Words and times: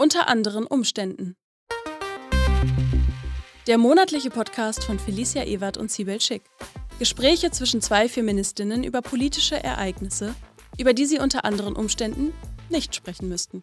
Unter 0.00 0.30
anderen 0.30 0.64
Umständen. 0.64 1.36
Der 3.66 3.76
monatliche 3.76 4.30
Podcast 4.30 4.82
von 4.82 4.98
Felicia 4.98 5.44
Ewert 5.44 5.76
und 5.76 5.90
Sibel 5.90 6.22
Schick. 6.22 6.40
Gespräche 6.98 7.50
zwischen 7.50 7.82
zwei 7.82 8.08
Feministinnen 8.08 8.82
über 8.82 9.02
politische 9.02 9.62
Ereignisse, 9.62 10.34
über 10.78 10.94
die 10.94 11.04
sie 11.04 11.18
unter 11.18 11.44
anderen 11.44 11.76
Umständen 11.76 12.32
nicht 12.70 12.94
sprechen 12.94 13.28
müssten. 13.28 13.62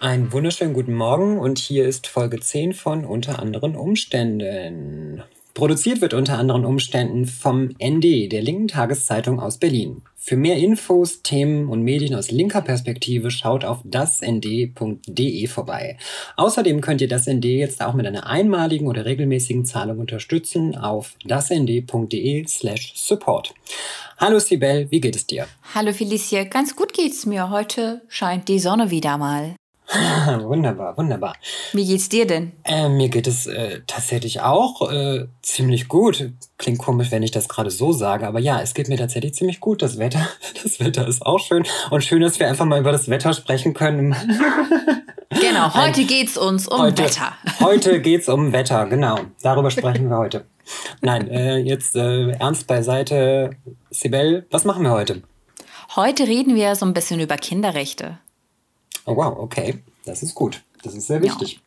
Einen 0.00 0.32
wunderschönen 0.32 0.72
guten 0.72 0.94
Morgen 0.94 1.38
und 1.38 1.58
hier 1.58 1.86
ist 1.86 2.06
Folge 2.06 2.40
10 2.40 2.72
von 2.72 3.04
Unter 3.04 3.38
anderen 3.38 3.76
Umständen. 3.76 5.24
Produziert 5.52 6.00
wird 6.00 6.14
unter 6.14 6.38
anderen 6.38 6.64
Umständen 6.64 7.26
vom 7.26 7.74
ND, 7.78 8.32
der 8.32 8.40
linken 8.40 8.68
Tageszeitung 8.68 9.40
aus 9.40 9.58
Berlin. 9.58 10.00
Für 10.24 10.36
mehr 10.36 10.56
Infos, 10.56 11.22
Themen 11.22 11.68
und 11.68 11.82
Medien 11.82 12.14
aus 12.14 12.30
linker 12.30 12.62
Perspektive 12.62 13.32
schaut 13.32 13.64
auf 13.64 13.80
dasnd.de 13.82 15.48
vorbei. 15.48 15.98
Außerdem 16.36 16.80
könnt 16.80 17.00
ihr 17.00 17.08
das 17.08 17.26
ND 17.26 17.44
jetzt 17.44 17.82
auch 17.82 17.92
mit 17.92 18.06
einer 18.06 18.28
einmaligen 18.28 18.86
oder 18.86 19.04
regelmäßigen 19.04 19.64
Zahlung 19.64 19.98
unterstützen 19.98 20.76
auf 20.76 21.16
dasnd.de 21.24 22.46
slash 22.46 22.92
support. 22.94 23.52
Hallo 24.16 24.38
Sibel, 24.38 24.88
wie 24.92 25.00
geht 25.00 25.16
es 25.16 25.26
dir? 25.26 25.48
Hallo 25.74 25.92
Felicia, 25.92 26.44
ganz 26.44 26.76
gut 26.76 26.92
geht's 26.92 27.26
mir. 27.26 27.50
Heute 27.50 28.02
scheint 28.06 28.46
die 28.46 28.60
Sonne 28.60 28.92
wieder 28.92 29.18
mal. 29.18 29.56
wunderbar, 30.42 30.96
wunderbar. 30.96 31.34
Wie 31.72 31.86
geht's 31.86 32.08
dir 32.08 32.26
denn? 32.26 32.52
Äh, 32.64 32.88
mir 32.88 33.08
geht 33.08 33.26
es 33.26 33.46
äh, 33.46 33.80
tatsächlich 33.86 34.40
auch 34.40 34.90
äh, 34.90 35.26
ziemlich 35.42 35.88
gut. 35.88 36.32
Klingt 36.58 36.78
komisch, 36.78 37.10
wenn 37.10 37.22
ich 37.22 37.30
das 37.30 37.48
gerade 37.48 37.70
so 37.70 37.92
sage, 37.92 38.26
aber 38.26 38.38
ja, 38.38 38.60
es 38.60 38.74
geht 38.74 38.88
mir 38.88 38.96
tatsächlich 38.96 39.34
ziemlich 39.34 39.60
gut. 39.60 39.82
Das 39.82 39.98
Wetter, 39.98 40.26
das 40.62 40.80
Wetter 40.80 41.06
ist 41.06 41.24
auch 41.26 41.38
schön 41.38 41.64
und 41.90 42.04
schön, 42.04 42.22
dass 42.22 42.38
wir 42.38 42.48
einfach 42.48 42.64
mal 42.64 42.80
über 42.80 42.92
das 42.92 43.08
Wetter 43.08 43.32
sprechen 43.32 43.74
können. 43.74 44.14
genau, 45.30 45.74
heute 45.74 46.04
geht's 46.04 46.36
uns 46.36 46.68
um 46.68 46.80
heute, 46.80 47.04
Wetter. 47.04 47.32
heute 47.60 48.00
geht's 48.00 48.28
um 48.28 48.52
Wetter, 48.52 48.86
genau. 48.86 49.18
Darüber 49.42 49.70
sprechen 49.70 50.08
wir 50.08 50.16
heute. 50.16 50.46
Nein, 51.00 51.28
äh, 51.28 51.58
jetzt 51.58 51.96
äh, 51.96 52.30
ernst 52.30 52.66
beiseite. 52.66 53.50
Sibel, 53.90 54.46
was 54.50 54.64
machen 54.64 54.84
wir 54.84 54.90
heute? 54.90 55.22
Heute 55.94 56.26
reden 56.26 56.54
wir 56.54 56.74
so 56.74 56.86
ein 56.86 56.94
bisschen 56.94 57.20
über 57.20 57.36
Kinderrechte. 57.36 58.18
Oh 59.06 59.16
wow, 59.16 59.36
okay. 59.38 59.82
Das 60.04 60.22
ist 60.22 60.34
gut. 60.34 60.62
Das 60.82 60.94
ist 60.94 61.06
sehr 61.06 61.22
wichtig. 61.22 61.54
Ja. 61.54 61.60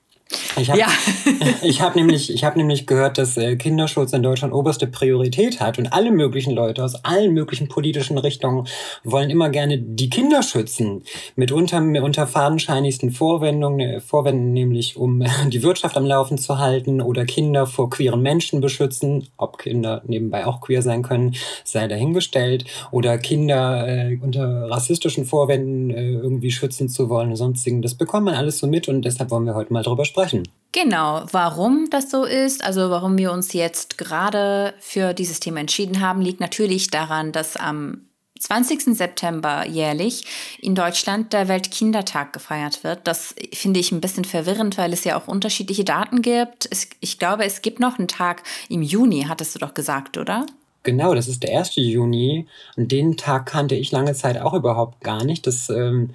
Ich 0.58 0.70
habe 0.70 0.80
ja. 0.80 0.88
hab 1.82 1.96
nämlich, 1.96 2.44
hab 2.44 2.56
nämlich 2.56 2.88
gehört, 2.88 3.18
dass 3.18 3.38
äh, 3.38 3.56
Kinderschutz 3.58 4.12
in 4.14 4.24
Deutschland 4.24 4.54
oberste 4.54 4.88
Priorität 4.88 5.60
hat 5.60 5.78
und 5.78 5.94
alle 5.94 6.12
möglichen 6.12 6.52
Leute 6.54 6.84
aus 6.84 6.96
allen 7.06 7.34
möglichen 7.34 7.68
politischen 7.68 8.18
Richtungen 8.18 8.68
wollen 9.04 9.30
immer 9.30 9.50
gerne 9.50 9.78
die 9.78 10.10
Kinder 10.10 10.42
schützen. 10.42 11.04
Mitunter 11.36 11.78
unter 11.78 12.26
fadenscheinigsten 12.26 13.12
Vorwendungen, 13.12 13.80
äh, 13.80 14.00
Vorwänden 14.02 14.54
nämlich, 14.54 14.98
um 14.98 15.24
die 15.48 15.62
Wirtschaft 15.62 15.96
am 15.96 16.06
Laufen 16.06 16.38
zu 16.38 16.58
halten 16.58 17.02
oder 17.02 17.26
Kinder 17.26 17.68
vor 17.68 17.90
queeren 17.90 18.22
Menschen 18.22 18.62
beschützen. 18.62 19.28
Ob 19.38 19.60
Kinder 19.60 20.02
nebenbei 20.08 20.48
auch 20.48 20.62
queer 20.62 20.82
sein 20.82 21.04
können, 21.04 21.36
sei 21.64 21.88
dahingestellt. 21.88 22.66
Oder 22.92 23.20
Kinder 23.20 23.88
äh, 23.88 24.18
unter 24.22 24.72
rassistischen 24.72 25.26
Vorwänden 25.26 25.92
äh, 25.92 26.14
irgendwie 26.14 26.52
schützen 26.52 26.90
zu 26.90 27.10
wollen 27.10 27.30
und 27.30 27.36
sonstigen. 27.36 27.84
Das 27.84 27.94
bekommt 27.94 28.26
man 28.26 28.34
alles 28.34 28.58
so 28.58 28.68
mit 28.68 28.88
und 28.88 29.04
deshalb 29.04 29.30
wollen 29.30 29.46
wir 29.46 29.54
heute 29.54 29.72
mal 29.72 29.84
drüber 29.84 30.06
sprechen 30.06 30.15
sprechen. 30.16 30.48
Genau, 30.72 31.26
warum 31.32 31.90
das 31.90 32.10
so 32.10 32.26
ist, 32.26 32.64
also 32.64 32.90
warum 32.90 33.18
wir 33.18 33.32
uns 33.32 33.54
jetzt 33.54 33.98
gerade 33.98 34.74
für 34.80 35.14
dieses 35.14 35.40
Thema 35.40 35.62
entschieden 35.62 36.02
haben, 36.02 36.22
liegt 36.22 36.42
natürlich 36.42 36.90
daran, 36.90 37.32
dass 37.32 37.56
am 37.56 38.02
20. 38.38 38.98
September 38.98 39.66
jährlich 39.66 40.26
in 40.60 40.76
Deutschland 40.76 41.32
der 41.32 41.48
Weltkindertag 41.48 42.34
gefeiert 42.34 42.84
wird. 42.84 43.00
Das 43.06 43.34
finde 43.54 43.80
ich 43.80 43.94
ein 43.94 44.02
bisschen 44.02 44.26
verwirrend, 44.26 44.78
weil 44.78 44.92
es 44.92 45.06
ja 45.06 45.18
auch 45.18 45.30
unterschiedliche 45.30 45.86
Daten 45.86 46.22
gibt. 46.22 46.68
Es, 46.70 46.90
ich 47.00 47.20
glaube, 47.20 47.46
es 47.46 47.62
gibt 47.62 47.80
noch 47.80 47.98
einen 47.98 48.10
Tag 48.10 48.44
im 48.68 48.82
Juni, 48.82 49.26
hattest 49.30 49.56
du 49.56 49.60
doch 49.60 49.74
gesagt, 49.74 50.18
oder? 50.18 50.46
Genau, 50.84 51.16
das 51.16 51.30
ist 51.30 51.42
der 51.42 51.58
1. 51.58 51.78
Juni. 51.78 52.48
Und 52.76 52.92
den 52.92 53.16
Tag 53.16 53.46
kannte 53.48 53.76
ich 53.76 53.92
lange 53.92 54.14
Zeit 54.14 54.38
auch 54.38 54.54
überhaupt 54.54 55.02
gar 55.02 55.24
nicht. 55.24 55.48
Das 55.48 55.70
ähm, 55.70 56.12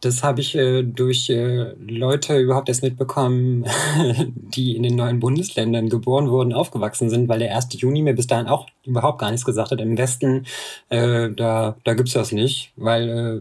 das 0.00 0.22
habe 0.22 0.40
ich 0.40 0.54
äh, 0.54 0.82
durch 0.82 1.28
äh, 1.28 1.74
Leute 1.78 2.38
überhaupt 2.38 2.68
erst 2.68 2.82
mitbekommen, 2.82 3.66
die 4.34 4.74
in 4.74 4.82
den 4.82 4.96
neuen 4.96 5.20
Bundesländern 5.20 5.88
geboren 5.88 6.30
wurden, 6.30 6.54
aufgewachsen 6.54 7.10
sind, 7.10 7.28
weil 7.28 7.38
der 7.38 7.54
1. 7.54 7.68
Juni 7.72 8.02
mir 8.02 8.14
bis 8.14 8.26
dahin 8.26 8.46
auch 8.46 8.66
überhaupt 8.84 9.18
gar 9.18 9.30
nichts 9.30 9.44
gesagt 9.44 9.70
hat. 9.70 9.80
Im 9.80 9.98
Westen, 9.98 10.46
äh, 10.88 11.30
da, 11.30 11.76
da 11.84 11.94
gibt's 11.94 12.14
das 12.14 12.32
nicht, 12.32 12.72
weil, 12.76 13.08
äh, 13.08 13.40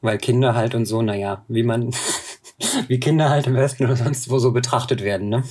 weil 0.00 0.18
Kinder 0.18 0.54
halt 0.54 0.74
und 0.74 0.86
so, 0.86 1.00
naja, 1.00 1.44
wie 1.46 1.62
man, 1.62 1.94
wie 2.88 2.98
Kinder 2.98 3.30
halt 3.30 3.46
im 3.46 3.54
Westen 3.54 3.84
oder 3.84 3.96
sonst 3.96 4.28
wo 4.30 4.38
so 4.38 4.50
betrachtet 4.50 5.02
werden, 5.02 5.28
ne? 5.28 5.44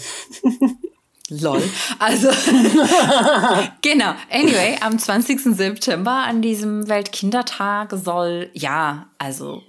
Lol. 1.29 1.63
Also, 1.99 2.27
genau. 3.81 4.13
Anyway, 4.29 4.75
am 4.81 4.99
20. 4.99 5.55
September 5.55 6.25
an 6.27 6.41
diesem 6.41 6.89
Weltkindertag 6.89 7.93
soll, 7.93 8.49
ja, 8.53 9.07
also 9.17 9.63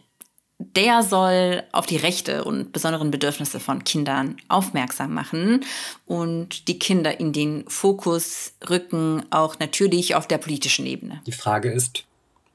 der 0.77 1.03
soll 1.03 1.63
auf 1.73 1.87
die 1.87 1.97
Rechte 1.97 2.45
und 2.45 2.73
besonderen 2.73 3.11
Bedürfnisse 3.11 3.61
von 3.61 3.85
Kindern 3.85 4.37
aufmerksam 4.49 5.15
machen 5.15 5.65
und 6.07 6.69
die 6.69 6.79
Kinder 6.79 7.21
in 7.21 7.33
den 7.33 7.65
Fokus 7.69 8.53
rücken, 8.69 9.25
auch 9.31 9.59
natürlich 9.59 10.15
auf 10.15 10.27
der 10.27 10.39
politischen 10.39 10.87
Ebene. 10.87 11.23
Die 11.27 11.33
Frage 11.33 11.71
ist, 11.71 12.05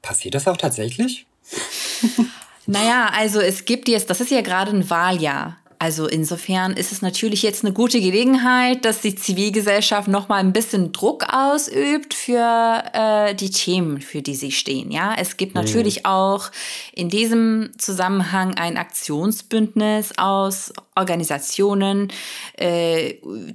passiert 0.02 0.34
das 0.34 0.48
auch 0.48 0.56
tatsächlich? 0.56 1.26
naja, 2.66 3.10
also 3.16 3.40
es 3.40 3.64
gibt 3.64 3.88
jetzt, 3.88 4.10
das 4.10 4.20
ist 4.20 4.30
ja 4.30 4.42
gerade 4.42 4.70
ein 4.70 4.88
Wahljahr. 4.90 5.56
Also 5.82 6.06
insofern 6.06 6.74
ist 6.74 6.92
es 6.92 7.00
natürlich 7.00 7.42
jetzt 7.42 7.64
eine 7.64 7.72
gute 7.72 8.02
Gelegenheit, 8.02 8.84
dass 8.84 9.00
die 9.00 9.14
Zivilgesellschaft 9.14 10.08
noch 10.08 10.28
mal 10.28 10.36
ein 10.36 10.52
bisschen 10.52 10.92
Druck 10.92 11.24
ausübt 11.32 12.12
für 12.12 12.84
äh, 12.92 13.34
die 13.34 13.48
Themen, 13.48 14.02
für 14.02 14.20
die 14.20 14.34
sie 14.34 14.52
stehen. 14.52 14.90
Ja, 14.90 15.14
es 15.16 15.38
gibt 15.38 15.54
mhm. 15.54 15.62
natürlich 15.62 16.04
auch 16.04 16.50
in 16.92 17.08
diesem 17.08 17.70
Zusammenhang 17.78 18.58
ein 18.58 18.76
Aktionsbündnis 18.76 20.18
aus 20.18 20.70
Organisationen, 20.94 22.12
äh, 22.58 23.14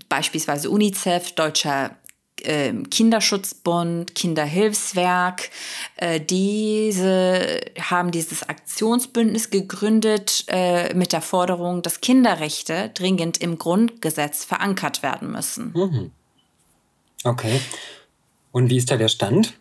beispielsweise 0.10 0.72
UNICEF, 0.72 1.34
Deutscher 1.34 1.96
Kinderschutzbund, 2.44 4.14
Kinderhilfswerk, 4.16 5.50
äh, 5.96 6.20
diese 6.20 7.62
haben 7.80 8.12
dieses 8.12 8.48
Aktionsbündnis 8.48 9.50
gegründet 9.50 10.46
äh, 10.48 10.94
mit 10.94 11.14
der 11.14 11.22
Forderung, 11.22 11.82
dass 11.82 12.02
Kinderrechte 12.02 12.92
dringend 12.94 13.38
im 13.38 13.58
Grundgesetz 13.58 14.44
verankert 14.46 15.02
werden 15.02 15.32
müssen. 15.32 15.72
Mhm. 15.74 16.12
Okay. 17.24 17.62
Und 18.52 18.70
wie 18.70 18.78
ist 18.78 18.92
da 18.92 18.98
der 18.98 19.08
Stand? 19.10 19.54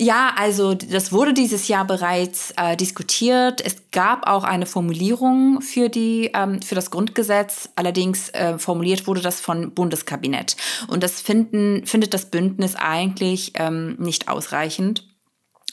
Ja, 0.00 0.32
also 0.36 0.74
das 0.74 1.10
wurde 1.10 1.34
dieses 1.34 1.66
Jahr 1.66 1.84
bereits 1.84 2.52
äh, 2.56 2.76
diskutiert. 2.76 3.60
Es 3.60 3.90
gab 3.90 4.28
auch 4.28 4.44
eine 4.44 4.64
Formulierung 4.64 5.60
für, 5.60 5.88
die, 5.88 6.30
ähm, 6.34 6.62
für 6.62 6.76
das 6.76 6.92
Grundgesetz. 6.92 7.68
Allerdings 7.74 8.28
äh, 8.28 8.58
formuliert 8.58 9.08
wurde 9.08 9.22
das 9.22 9.40
von 9.40 9.74
Bundeskabinett. 9.74 10.56
Und 10.86 11.02
das 11.02 11.20
finden, 11.20 11.84
findet 11.84 12.14
das 12.14 12.26
Bündnis 12.26 12.76
eigentlich 12.76 13.52
ähm, 13.56 13.96
nicht 13.98 14.28
ausreichend 14.28 15.04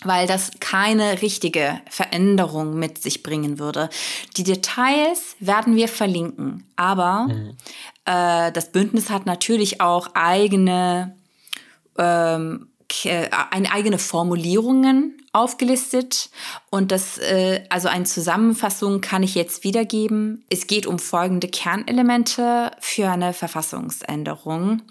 weil 0.04 0.28
das 0.28 0.52
keine 0.60 1.22
richtige 1.24 1.80
Veränderung 1.90 2.78
mit 2.78 3.02
sich 3.02 3.24
bringen 3.24 3.58
würde. 3.58 3.90
Die 4.38 4.44
Details 4.44 5.36
werden 5.40 5.76
wir 5.76 5.88
verlinken, 5.88 6.70
aber 6.76 7.28
mhm. 7.28 7.58
äh, 8.06 8.52
das 8.52 8.72
Bündnis 8.72 9.10
hat 9.10 9.26
natürlich 9.26 9.82
auch 9.82 10.10
eigene 10.14 11.16
ähm, 11.98 12.68
äh, 12.68 12.75
eine 13.52 13.72
eigene 13.72 13.98
Formulierungen 13.98 15.18
aufgelistet 15.34 16.30
und 16.70 16.92
das, 16.92 17.18
äh, 17.18 17.64
also 17.70 17.88
eine 17.88 18.06
Zusammenfassung 18.06 19.02
kann 19.02 19.22
ich 19.22 19.36
jetzt 19.36 19.64
wiedergeben. 19.64 20.46
Es 20.50 20.68
geht 20.68 20.88
um 20.88 20.98
folgende 20.98 21.48
Kernelemente 21.48 22.72
für 22.80 23.10
eine 23.10 23.34
Verfassungsänderung. 23.34 24.82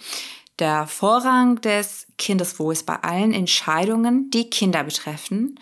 Der 0.58 0.86
Vorrang 0.86 1.60
des 1.62 2.06
Kindeswohls 2.18 2.84
bei 2.84 2.96
allen 2.96 3.32
Entscheidungen, 3.32 4.30
die 4.30 4.50
Kinder 4.50 4.84
betreffen. 4.84 5.58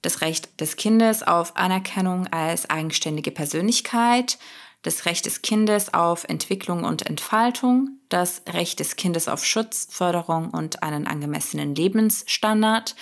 Das 0.00 0.20
Recht 0.20 0.60
des 0.60 0.76
Kindes 0.76 1.22
auf 1.22 1.56
Anerkennung 1.56 2.26
als 2.28 2.68
eigenständige 2.68 3.30
Persönlichkeit, 3.30 4.38
das 4.82 5.06
Recht 5.06 5.26
des 5.26 5.42
Kindes 5.42 5.94
auf 5.94 6.24
Entwicklung 6.24 6.84
und 6.84 7.06
Entfaltung, 7.06 7.98
das 8.08 8.42
Recht 8.48 8.80
des 8.80 8.96
Kindes 8.96 9.28
auf 9.28 9.44
Schutz, 9.44 9.88
Förderung 9.90 10.50
und 10.50 10.82
einen 10.82 11.06
angemessenen 11.06 11.74
Lebensstandard, 11.74 12.94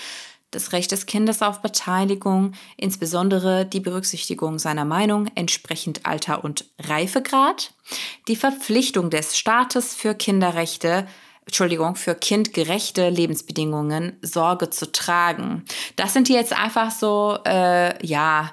das 0.50 0.72
Recht 0.72 0.92
des 0.92 1.06
Kindes 1.06 1.42
auf 1.42 1.62
Beteiligung, 1.62 2.52
insbesondere 2.76 3.64
die 3.64 3.80
Berücksichtigung 3.80 4.58
seiner 4.58 4.84
Meinung 4.84 5.28
entsprechend 5.34 6.06
Alter 6.06 6.44
und 6.44 6.64
Reifegrad, 6.78 7.72
die 8.28 8.36
Verpflichtung 8.36 9.10
des 9.10 9.38
Staates 9.38 9.94
für 9.94 10.14
Kinderrechte, 10.14 11.06
Entschuldigung, 11.46 11.96
für 11.96 12.14
kindgerechte 12.14 13.08
Lebensbedingungen 13.08 14.16
Sorge 14.22 14.70
zu 14.70 14.90
tragen. 14.90 15.64
Das 15.96 16.12
sind 16.12 16.28
jetzt 16.28 16.52
einfach 16.52 16.90
so, 16.90 17.38
äh, 17.46 18.04
ja, 18.06 18.52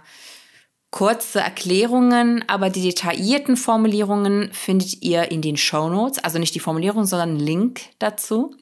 kurze 0.92 1.40
Erklärungen, 1.40 2.44
aber 2.48 2.70
die 2.70 2.82
detaillierten 2.82 3.58
Formulierungen 3.58 4.50
findet 4.54 5.02
ihr 5.04 5.32
in 5.32 5.42
den 5.42 5.58
Show 5.58 5.90
Notes. 5.90 6.20
Also 6.20 6.40
nicht 6.40 6.56
die 6.56 6.60
Formulierung, 6.60 7.06
sondern 7.06 7.30
einen 7.30 7.40
Link 7.40 7.82
dazu. 8.00 8.56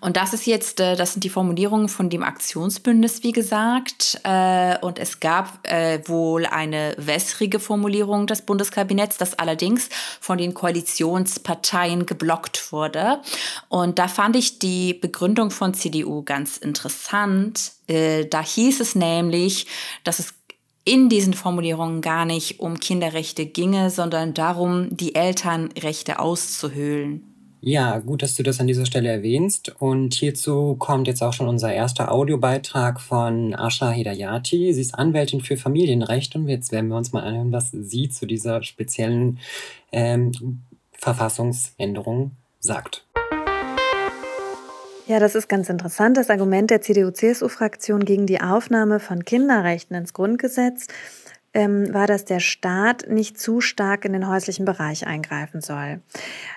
Und 0.00 0.16
das 0.16 0.32
ist 0.32 0.46
jetzt, 0.46 0.80
äh, 0.80 0.96
das 0.96 1.12
sind 1.12 1.24
die 1.24 1.30
Formulierungen 1.30 1.88
von 1.88 2.10
dem 2.10 2.22
Aktionsbündnis, 2.22 3.22
wie 3.22 3.32
gesagt. 3.32 4.20
Äh, 4.24 4.78
und 4.78 4.98
es 4.98 5.20
gab 5.20 5.66
äh, 5.66 6.00
wohl 6.06 6.46
eine 6.46 6.94
wässrige 6.96 7.58
Formulierung 7.58 8.26
des 8.26 8.42
Bundeskabinetts, 8.42 9.16
das 9.16 9.38
allerdings 9.38 9.88
von 10.20 10.38
den 10.38 10.54
Koalitionsparteien 10.54 12.06
geblockt 12.06 12.72
wurde. 12.72 13.20
Und 13.68 13.98
da 13.98 14.08
fand 14.08 14.36
ich 14.36 14.58
die 14.58 14.94
Begründung 14.94 15.50
von 15.50 15.74
CDU 15.74 16.22
ganz 16.22 16.56
interessant. 16.56 17.72
Da 17.86 18.42
hieß 18.42 18.80
es 18.80 18.94
nämlich, 18.94 19.66
dass 20.04 20.18
es 20.18 20.34
in 20.88 21.10
diesen 21.10 21.34
Formulierungen 21.34 22.00
gar 22.00 22.24
nicht 22.24 22.60
um 22.60 22.80
Kinderrechte 22.80 23.44
ginge, 23.44 23.90
sondern 23.90 24.32
darum, 24.32 24.88
die 24.90 25.14
Elternrechte 25.14 26.18
auszuhöhlen. 26.18 27.22
Ja, 27.60 27.98
gut, 27.98 28.22
dass 28.22 28.36
du 28.36 28.42
das 28.42 28.60
an 28.60 28.68
dieser 28.68 28.86
Stelle 28.86 29.10
erwähnst. 29.10 29.74
Und 29.80 30.14
hierzu 30.14 30.76
kommt 30.76 31.06
jetzt 31.06 31.22
auch 31.22 31.34
schon 31.34 31.48
unser 31.48 31.72
erster 31.72 32.10
Audiobeitrag 32.10 33.00
von 33.00 33.54
Asha 33.54 33.90
Hidayati. 33.90 34.72
Sie 34.72 34.80
ist 34.80 34.94
Anwältin 34.94 35.42
für 35.42 35.58
Familienrecht 35.58 36.36
und 36.36 36.48
jetzt 36.48 36.72
werden 36.72 36.88
wir 36.88 36.96
uns 36.96 37.12
mal 37.12 37.24
anhören, 37.24 37.52
was 37.52 37.70
sie 37.70 38.08
zu 38.08 38.26
dieser 38.26 38.62
speziellen 38.62 39.40
ähm, 39.92 40.62
Verfassungsänderung 40.92 42.30
sagt. 42.60 43.04
Ja, 45.08 45.18
das 45.20 45.34
ist 45.34 45.48
ganz 45.48 45.70
interessant. 45.70 46.18
Das 46.18 46.28
Argument 46.28 46.68
der 46.68 46.82
CDU-CSU-Fraktion 46.82 48.04
gegen 48.04 48.26
die 48.26 48.42
Aufnahme 48.42 49.00
von 49.00 49.24
Kinderrechten 49.24 49.96
ins 49.96 50.12
Grundgesetz 50.12 50.86
ähm, 51.54 51.94
war, 51.94 52.06
dass 52.06 52.26
der 52.26 52.40
Staat 52.40 53.08
nicht 53.08 53.40
zu 53.40 53.62
stark 53.62 54.04
in 54.04 54.12
den 54.12 54.28
häuslichen 54.28 54.66
Bereich 54.66 55.06
eingreifen 55.06 55.62
soll. 55.62 56.02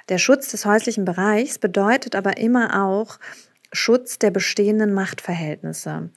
Der 0.10 0.18
Schutz 0.18 0.52
des 0.52 0.66
häuslichen 0.66 1.06
Bereichs 1.06 1.60
bedeutet 1.60 2.14
aber 2.14 2.40
immer 2.40 2.86
auch 2.86 3.20
Schutz 3.72 4.20
der 4.20 4.32
bestehenden 4.32 4.94
Machtverhältnisse. 4.94 6.10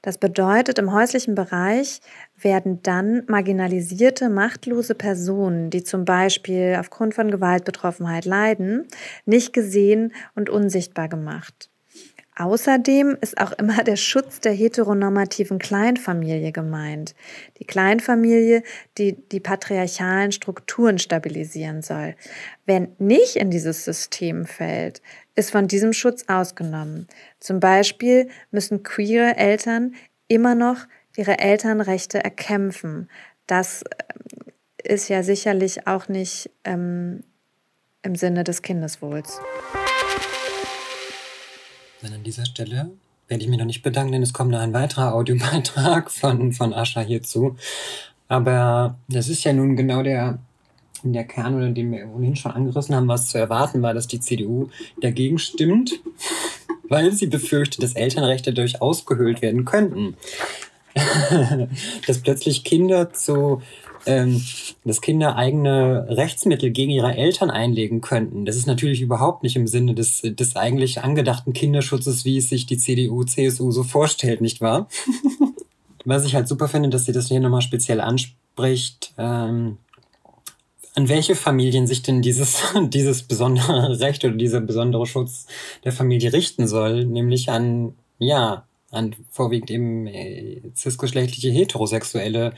Das 0.00 0.16
bedeutet, 0.16 0.78
im 0.78 0.92
häuslichen 0.92 1.34
Bereich 1.34 2.02
werden 2.40 2.84
dann 2.84 3.24
marginalisierte, 3.26 4.28
machtlose 4.28 4.94
Personen, 4.94 5.70
die 5.70 5.82
zum 5.82 6.04
Beispiel 6.04 6.76
aufgrund 6.78 7.14
von 7.14 7.32
Gewaltbetroffenheit 7.32 8.26
leiden, 8.26 8.86
nicht 9.26 9.52
gesehen 9.52 10.12
und 10.36 10.50
unsichtbar 10.50 11.08
gemacht. 11.08 11.69
Außerdem 12.40 13.18
ist 13.20 13.38
auch 13.38 13.52
immer 13.52 13.84
der 13.84 13.96
Schutz 13.96 14.40
der 14.40 14.52
heteronormativen 14.52 15.58
Kleinfamilie 15.58 16.52
gemeint. 16.52 17.14
Die 17.58 17.66
Kleinfamilie, 17.66 18.62
die 18.96 19.12
die 19.28 19.40
patriarchalen 19.40 20.32
Strukturen 20.32 20.98
stabilisieren 20.98 21.82
soll. 21.82 22.14
Wer 22.64 22.88
nicht 22.98 23.36
in 23.36 23.50
dieses 23.50 23.84
System 23.84 24.46
fällt, 24.46 25.02
ist 25.34 25.50
von 25.50 25.68
diesem 25.68 25.92
Schutz 25.92 26.24
ausgenommen. 26.28 27.08
Zum 27.40 27.60
Beispiel 27.60 28.30
müssen 28.50 28.84
queere 28.84 29.36
Eltern 29.36 29.94
immer 30.26 30.54
noch 30.54 30.78
ihre 31.18 31.40
Elternrechte 31.40 32.24
erkämpfen. 32.24 33.10
Das 33.46 33.82
äh, 33.82 34.94
ist 34.94 35.10
ja 35.10 35.22
sicherlich 35.22 35.86
auch 35.86 36.08
nicht 36.08 36.50
ähm, 36.64 37.22
im 38.02 38.14
Sinne 38.14 38.44
des 38.44 38.62
Kindeswohls. 38.62 39.40
Dann 42.02 42.14
an 42.14 42.22
dieser 42.24 42.46
Stelle 42.46 42.90
werde 43.28 43.44
ich 43.44 43.50
mich 43.50 43.58
noch 43.58 43.66
nicht 43.66 43.82
bedanken, 43.82 44.12
denn 44.12 44.22
es 44.22 44.32
kommt 44.32 44.50
noch 44.50 44.60
ein 44.60 44.72
weiterer 44.72 45.14
Audiobeitrag 45.14 46.10
von, 46.10 46.52
von 46.52 46.72
Ascha 46.72 47.00
hierzu. 47.00 47.56
Aber 48.28 48.98
das 49.08 49.28
ist 49.28 49.44
ja 49.44 49.52
nun 49.52 49.76
genau 49.76 50.02
der, 50.02 50.38
der 51.02 51.24
Kern, 51.24 51.56
oder 51.56 51.70
den 51.70 51.92
wir 51.92 52.08
ohnehin 52.08 52.36
schon 52.36 52.52
angerissen 52.52 52.94
haben, 52.94 53.08
was 53.08 53.28
zu 53.28 53.38
erwarten 53.38 53.82
war, 53.82 53.92
dass 53.92 54.06
die 54.06 54.20
CDU 54.20 54.68
dagegen 55.00 55.38
stimmt, 55.38 56.00
weil 56.88 57.12
sie 57.12 57.26
befürchtet, 57.26 57.82
dass 57.82 57.94
Elternrechte 57.94 58.52
durchaus 58.52 59.04
gehöhlt 59.04 59.42
werden 59.42 59.64
könnten. 59.64 60.16
dass 62.06 62.20
plötzlich 62.20 62.64
Kinder 62.64 63.12
zu 63.12 63.62
ähm, 64.06 64.42
dass 64.84 65.00
Kinder 65.00 65.36
eigene 65.36 66.06
Rechtsmittel 66.08 66.70
gegen 66.70 66.90
ihre 66.90 67.14
Eltern 67.16 67.50
einlegen 67.50 68.00
könnten. 68.00 68.44
Das 68.44 68.56
ist 68.56 68.66
natürlich 68.66 69.00
überhaupt 69.00 69.42
nicht 69.42 69.56
im 69.56 69.66
Sinne 69.66 69.94
des, 69.94 70.22
des 70.22 70.56
eigentlich 70.56 71.02
angedachten 71.02 71.52
Kinderschutzes, 71.52 72.24
wie 72.24 72.38
es 72.38 72.48
sich 72.48 72.66
die 72.66 72.78
CDU, 72.78 73.24
CSU 73.24 73.70
so 73.70 73.82
vorstellt, 73.82 74.40
nicht 74.40 74.60
wahr? 74.60 74.88
Was 76.04 76.24
ich 76.24 76.34
halt 76.34 76.48
super 76.48 76.68
finde, 76.68 76.88
dass 76.88 77.04
sie 77.04 77.12
das 77.12 77.28
hier 77.28 77.40
nochmal 77.40 77.60
speziell 77.60 78.00
anspricht, 78.00 79.12
ähm, 79.18 79.76
an 80.94 81.08
welche 81.08 81.34
Familien 81.36 81.86
sich 81.86 82.02
denn 82.02 82.22
dieses, 82.22 82.62
dieses 82.88 83.22
besondere 83.22 84.00
Recht 84.00 84.24
oder 84.24 84.34
dieser 84.34 84.60
besondere 84.60 85.06
Schutz 85.06 85.46
der 85.84 85.92
Familie 85.92 86.32
richten 86.32 86.66
soll, 86.66 87.04
nämlich 87.04 87.50
an, 87.50 87.94
ja, 88.18 88.66
an 88.90 89.14
vorwiegend 89.30 89.70
eben 89.70 90.06
äh, 90.06 90.62
cisgeschlechtliche 90.74 91.50
heterosexuelle 91.50 92.54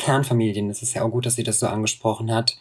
Kernfamilien. 0.00 0.70
Es 0.70 0.80
ist 0.82 0.94
ja 0.94 1.02
auch 1.02 1.10
gut, 1.10 1.26
dass 1.26 1.36
sie 1.36 1.42
das 1.42 1.60
so 1.60 1.66
angesprochen 1.66 2.32
hat. 2.32 2.56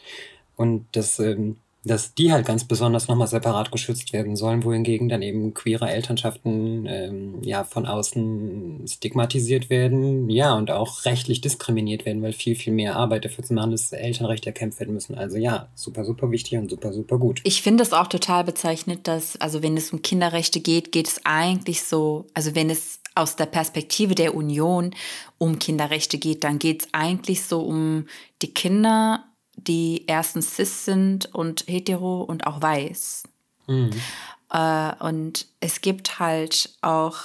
Und 0.58 0.86
dass, 0.92 1.20
ähm, 1.20 1.56
dass 1.86 2.14
die 2.14 2.34
halt 2.34 2.46
ganz 2.46 2.66
besonders 2.66 3.08
nochmal 3.08 3.30
separat 3.30 3.72
geschützt 3.72 4.12
werden 4.12 4.36
sollen, 4.36 4.66
wohingegen 4.66 5.08
dann 5.08 5.22
eben 5.22 5.54
queere 5.54 5.90
Elternschaften 5.90 6.86
ähm, 6.86 7.36
ja 7.42 7.64
von 7.64 7.86
außen 7.86 8.86
stigmatisiert 8.86 9.70
werden, 9.70 10.30
ja, 10.30 10.54
und 10.54 10.70
auch 10.70 11.06
rechtlich 11.06 11.40
diskriminiert 11.40 12.06
werden, 12.06 12.22
weil 12.22 12.34
viel, 12.34 12.56
viel 12.56 12.74
mehr 12.74 12.98
Arbeit 12.98 13.24
dafür 13.24 13.46
zu 13.46 13.54
machen 13.54 13.72
ist, 13.72 13.94
Elternrechte 13.94 14.48
erkämpft 14.48 14.82
werden 14.82 14.94
müssen. 14.94 15.16
Also 15.16 15.38
ja, 15.38 15.70
super, 15.76 16.04
super 16.04 16.30
wichtig 16.32 16.60
und 16.60 16.70
super, 16.70 16.92
super 16.92 17.18
gut. 17.18 17.40
Ich 17.46 17.62
finde 17.62 17.84
es 17.84 17.94
auch 17.94 18.08
total 18.08 18.44
bezeichnet, 18.44 19.08
dass, 19.08 19.40
also 19.40 19.64
wenn 19.64 19.78
es 19.78 19.94
um 19.94 20.02
Kinderrechte 20.02 20.60
geht, 20.60 20.92
geht 20.92 21.08
es 21.08 21.22
eigentlich 21.24 21.84
so, 21.84 22.26
also 22.34 22.54
wenn 22.54 22.70
es 22.70 23.00
aus 23.20 23.36
der 23.36 23.46
Perspektive 23.46 24.16
der 24.16 24.34
Union 24.34 24.96
um 25.38 25.60
Kinderrechte 25.60 26.18
geht, 26.18 26.44
dann 26.44 26.58
geht 26.58 26.84
es 26.84 26.88
eigentlich 26.94 27.44
so 27.44 27.62
um 27.62 28.08
die 28.42 28.54
Kinder, 28.54 29.26
die 29.56 30.06
erstens 30.08 30.56
cis 30.56 30.86
sind 30.86 31.34
und 31.36 31.66
hetero 31.68 32.22
und 32.22 32.48
auch 32.48 32.62
weiß. 32.62 33.24
Mhm. 33.68 33.92
Äh, 34.52 34.94
und 35.04 35.48
es 35.60 35.82
gibt 35.82 36.20
halt 36.20 36.78
auch 36.82 37.18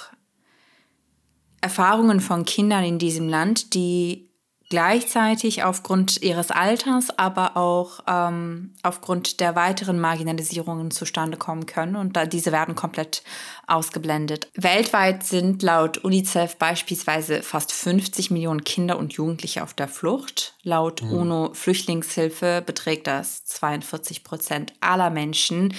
Erfahrungen 1.61 2.19
von 2.19 2.45
Kindern 2.45 2.83
in 2.83 2.99
diesem 2.99 3.29
Land, 3.29 3.73
die 3.73 4.24
gleichzeitig 4.69 5.63
aufgrund 5.63 6.21
ihres 6.21 6.51
Alters, 6.51 7.17
aber 7.17 7.55
auch 7.55 7.99
ähm, 8.07 8.73
aufgrund 8.83 9.39
der 9.39 9.55
weiteren 9.55 9.99
Marginalisierungen 9.99 10.91
zustande 10.91 11.37
kommen 11.37 11.65
können. 11.65 11.95
Und 11.95 12.15
da, 12.15 12.25
diese 12.25 12.51
werden 12.51 12.75
komplett 12.75 13.23
ausgeblendet. 13.67 14.49
Weltweit 14.55 15.23
sind 15.23 15.61
laut 15.61 15.99
UNICEF 15.99 16.55
beispielsweise 16.57 17.43
fast 17.43 17.71
50 17.71 18.31
Millionen 18.31 18.63
Kinder 18.63 18.97
und 18.97 19.13
Jugendliche 19.13 19.61
auf 19.63 19.73
der 19.73 19.87
Flucht. 19.87 20.55
Laut 20.63 21.01
mhm. 21.01 21.11
UNO-Flüchtlingshilfe 21.11 22.63
beträgt 22.65 23.07
das 23.07 23.45
42 23.45 24.23
Prozent 24.23 24.73
aller 24.81 25.09
Menschen, 25.09 25.73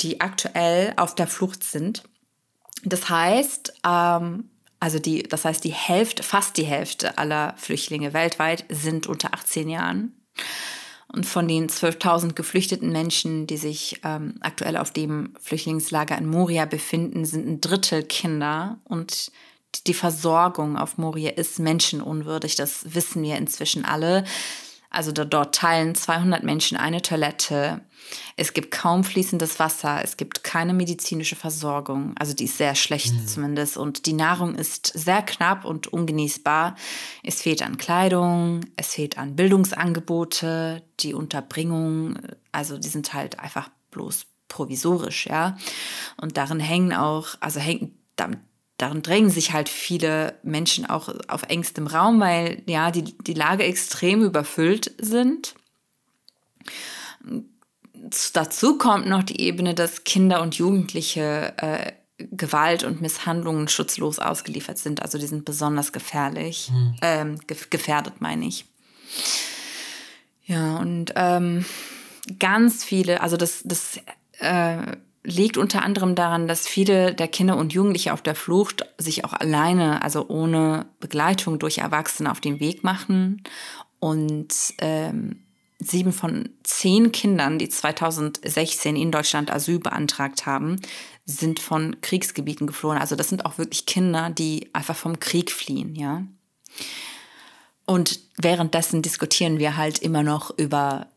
die 0.00 0.20
aktuell 0.20 0.92
auf 0.96 1.14
der 1.14 1.28
Flucht 1.28 1.62
sind. 1.62 2.02
Das 2.84 3.08
heißt, 3.08 3.80
ähm, 3.86 4.50
also 4.84 4.98
die, 4.98 5.22
das 5.22 5.46
heißt, 5.46 5.64
die 5.64 5.72
Hälfte, 5.72 6.22
fast 6.22 6.58
die 6.58 6.66
Hälfte 6.66 7.16
aller 7.16 7.54
Flüchtlinge 7.56 8.12
weltweit 8.12 8.66
sind 8.68 9.06
unter 9.06 9.32
18 9.32 9.70
Jahren. 9.70 10.12
Und 11.08 11.24
von 11.24 11.48
den 11.48 11.70
12.000 11.70 12.34
geflüchteten 12.34 12.92
Menschen, 12.92 13.46
die 13.46 13.56
sich 13.56 14.02
ähm, 14.04 14.34
aktuell 14.40 14.76
auf 14.76 14.90
dem 14.90 15.32
Flüchtlingslager 15.40 16.18
in 16.18 16.28
Moria 16.28 16.66
befinden, 16.66 17.24
sind 17.24 17.48
ein 17.48 17.60
Drittel 17.62 18.02
Kinder. 18.02 18.78
Und 18.84 19.32
die 19.86 19.94
Versorgung 19.94 20.76
auf 20.76 20.98
Moria 20.98 21.30
ist 21.30 21.58
menschenunwürdig. 21.58 22.54
Das 22.54 22.94
wissen 22.94 23.22
wir 23.22 23.38
inzwischen 23.38 23.86
alle. 23.86 24.24
Also 24.94 25.12
dort 25.12 25.54
teilen 25.54 25.94
200 25.94 26.42
Menschen 26.42 26.76
eine 26.76 27.02
Toilette. 27.02 27.80
Es 28.36 28.52
gibt 28.52 28.70
kaum 28.70 29.04
fließendes 29.04 29.58
Wasser. 29.58 30.00
Es 30.02 30.16
gibt 30.16 30.44
keine 30.44 30.74
medizinische 30.74 31.36
Versorgung. 31.36 32.14
Also 32.18 32.34
die 32.34 32.44
ist 32.44 32.58
sehr 32.58 32.74
schlecht 32.74 33.12
mhm. 33.14 33.26
zumindest. 33.26 33.76
Und 33.76 34.06
die 34.06 34.12
Nahrung 34.12 34.54
ist 34.54 34.86
sehr 34.86 35.22
knapp 35.22 35.64
und 35.64 35.88
ungenießbar. 35.88 36.76
Es 37.22 37.42
fehlt 37.42 37.62
an 37.62 37.76
Kleidung. 37.76 38.60
Es 38.76 38.94
fehlt 38.94 39.18
an 39.18 39.36
Bildungsangebote. 39.36 40.82
Die 41.00 41.14
Unterbringung, 41.14 42.18
also 42.52 42.78
die 42.78 42.88
sind 42.88 43.14
halt 43.14 43.40
einfach 43.40 43.70
bloß 43.90 44.26
provisorisch, 44.48 45.26
ja. 45.26 45.56
Und 46.16 46.36
darin 46.36 46.60
hängen 46.60 46.92
auch, 46.92 47.34
also 47.40 47.58
hängen, 47.58 47.98
damit 48.16 48.38
darin 48.78 49.02
drängen 49.02 49.30
sich 49.30 49.52
halt 49.52 49.68
viele 49.68 50.38
Menschen 50.42 50.86
auch 50.86 51.12
auf 51.28 51.44
engstem 51.44 51.86
Raum, 51.86 52.20
weil 52.20 52.62
ja 52.66 52.90
die, 52.90 53.16
die 53.18 53.34
Lage 53.34 53.64
extrem 53.64 54.22
überfüllt 54.22 54.92
sind. 54.98 55.54
Dazu 58.32 58.76
kommt 58.76 59.06
noch 59.06 59.22
die 59.22 59.40
Ebene, 59.40 59.74
dass 59.74 60.04
Kinder 60.04 60.42
und 60.42 60.56
Jugendliche 60.56 61.54
äh, 61.56 61.92
Gewalt 62.18 62.84
und 62.84 63.00
Misshandlungen 63.00 63.68
schutzlos 63.68 64.18
ausgeliefert 64.18 64.78
sind. 64.78 65.02
Also 65.02 65.18
die 65.18 65.26
sind 65.26 65.44
besonders 65.44 65.92
gefährlich, 65.92 66.70
mhm. 66.70 66.96
ähm, 67.02 67.38
ge 67.46 67.56
gefährdet, 67.70 68.20
meine 68.20 68.46
ich. 68.46 68.66
Ja, 70.44 70.76
und 70.76 71.12
ähm, 71.16 71.64
ganz 72.38 72.84
viele, 72.84 73.20
also 73.20 73.36
das, 73.36 73.62
das 73.64 73.98
äh, 74.38 74.96
liegt 75.24 75.56
unter 75.56 75.82
anderem 75.82 76.14
daran, 76.14 76.46
dass 76.46 76.68
viele 76.68 77.14
der 77.14 77.28
Kinder 77.28 77.56
und 77.56 77.72
Jugendliche 77.72 78.12
auf 78.12 78.22
der 78.22 78.34
Flucht 78.34 78.84
sich 78.98 79.24
auch 79.24 79.32
alleine, 79.32 80.02
also 80.02 80.28
ohne 80.28 80.86
Begleitung 81.00 81.58
durch 81.58 81.78
Erwachsene 81.78 82.30
auf 82.30 82.40
den 82.40 82.60
Weg 82.60 82.84
machen. 82.84 83.42
Und 83.98 84.54
ähm, 84.78 85.44
sieben 85.78 86.12
von 86.12 86.50
zehn 86.62 87.10
Kindern, 87.10 87.58
die 87.58 87.70
2016 87.70 88.96
in 88.96 89.10
Deutschland 89.10 89.50
Asyl 89.50 89.78
beantragt 89.78 90.44
haben, 90.44 90.76
sind 91.24 91.58
von 91.58 92.00
Kriegsgebieten 92.02 92.66
geflohen. 92.66 92.98
Also 92.98 93.16
das 93.16 93.30
sind 93.30 93.46
auch 93.46 93.56
wirklich 93.56 93.86
Kinder, 93.86 94.28
die 94.28 94.68
einfach 94.74 94.96
vom 94.96 95.20
Krieg 95.20 95.50
fliehen, 95.50 95.94
ja. 95.94 96.22
Und 97.86 98.20
währenddessen 98.38 99.02
diskutieren 99.02 99.58
wir 99.58 99.76
halt 99.76 99.98
immer 99.98 100.22
noch 100.22 100.56
über 100.58 101.08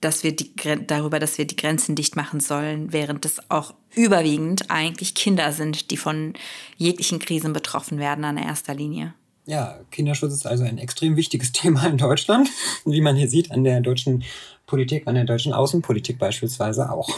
dass 0.00 0.24
wir 0.24 0.34
die, 0.34 0.52
darüber, 0.86 1.18
dass 1.18 1.36
wir 1.38 1.46
die 1.46 1.56
Grenzen 1.56 1.94
dicht 1.94 2.16
machen 2.16 2.40
sollen, 2.40 2.92
während 2.92 3.24
es 3.24 3.50
auch 3.50 3.74
überwiegend 3.94 4.70
eigentlich 4.70 5.14
Kinder 5.14 5.52
sind, 5.52 5.90
die 5.90 5.96
von 5.96 6.34
jeglichen 6.76 7.18
Krisen 7.18 7.52
betroffen 7.52 7.98
werden 7.98 8.24
an 8.24 8.38
erster 8.38 8.74
Linie. 8.74 9.14
Ja, 9.46 9.80
Kinderschutz 9.90 10.32
ist 10.32 10.46
also 10.46 10.64
ein 10.64 10.78
extrem 10.78 11.16
wichtiges 11.16 11.52
Thema 11.52 11.86
in 11.86 11.98
Deutschland, 11.98 12.48
wie 12.84 13.00
man 13.00 13.16
hier 13.16 13.28
sieht 13.28 13.50
an 13.50 13.64
der 13.64 13.80
deutschen 13.80 14.24
Politik, 14.66 15.06
an 15.06 15.16
der 15.16 15.24
deutschen 15.24 15.52
Außenpolitik 15.52 16.18
beispielsweise 16.18 16.90
auch. 16.90 17.08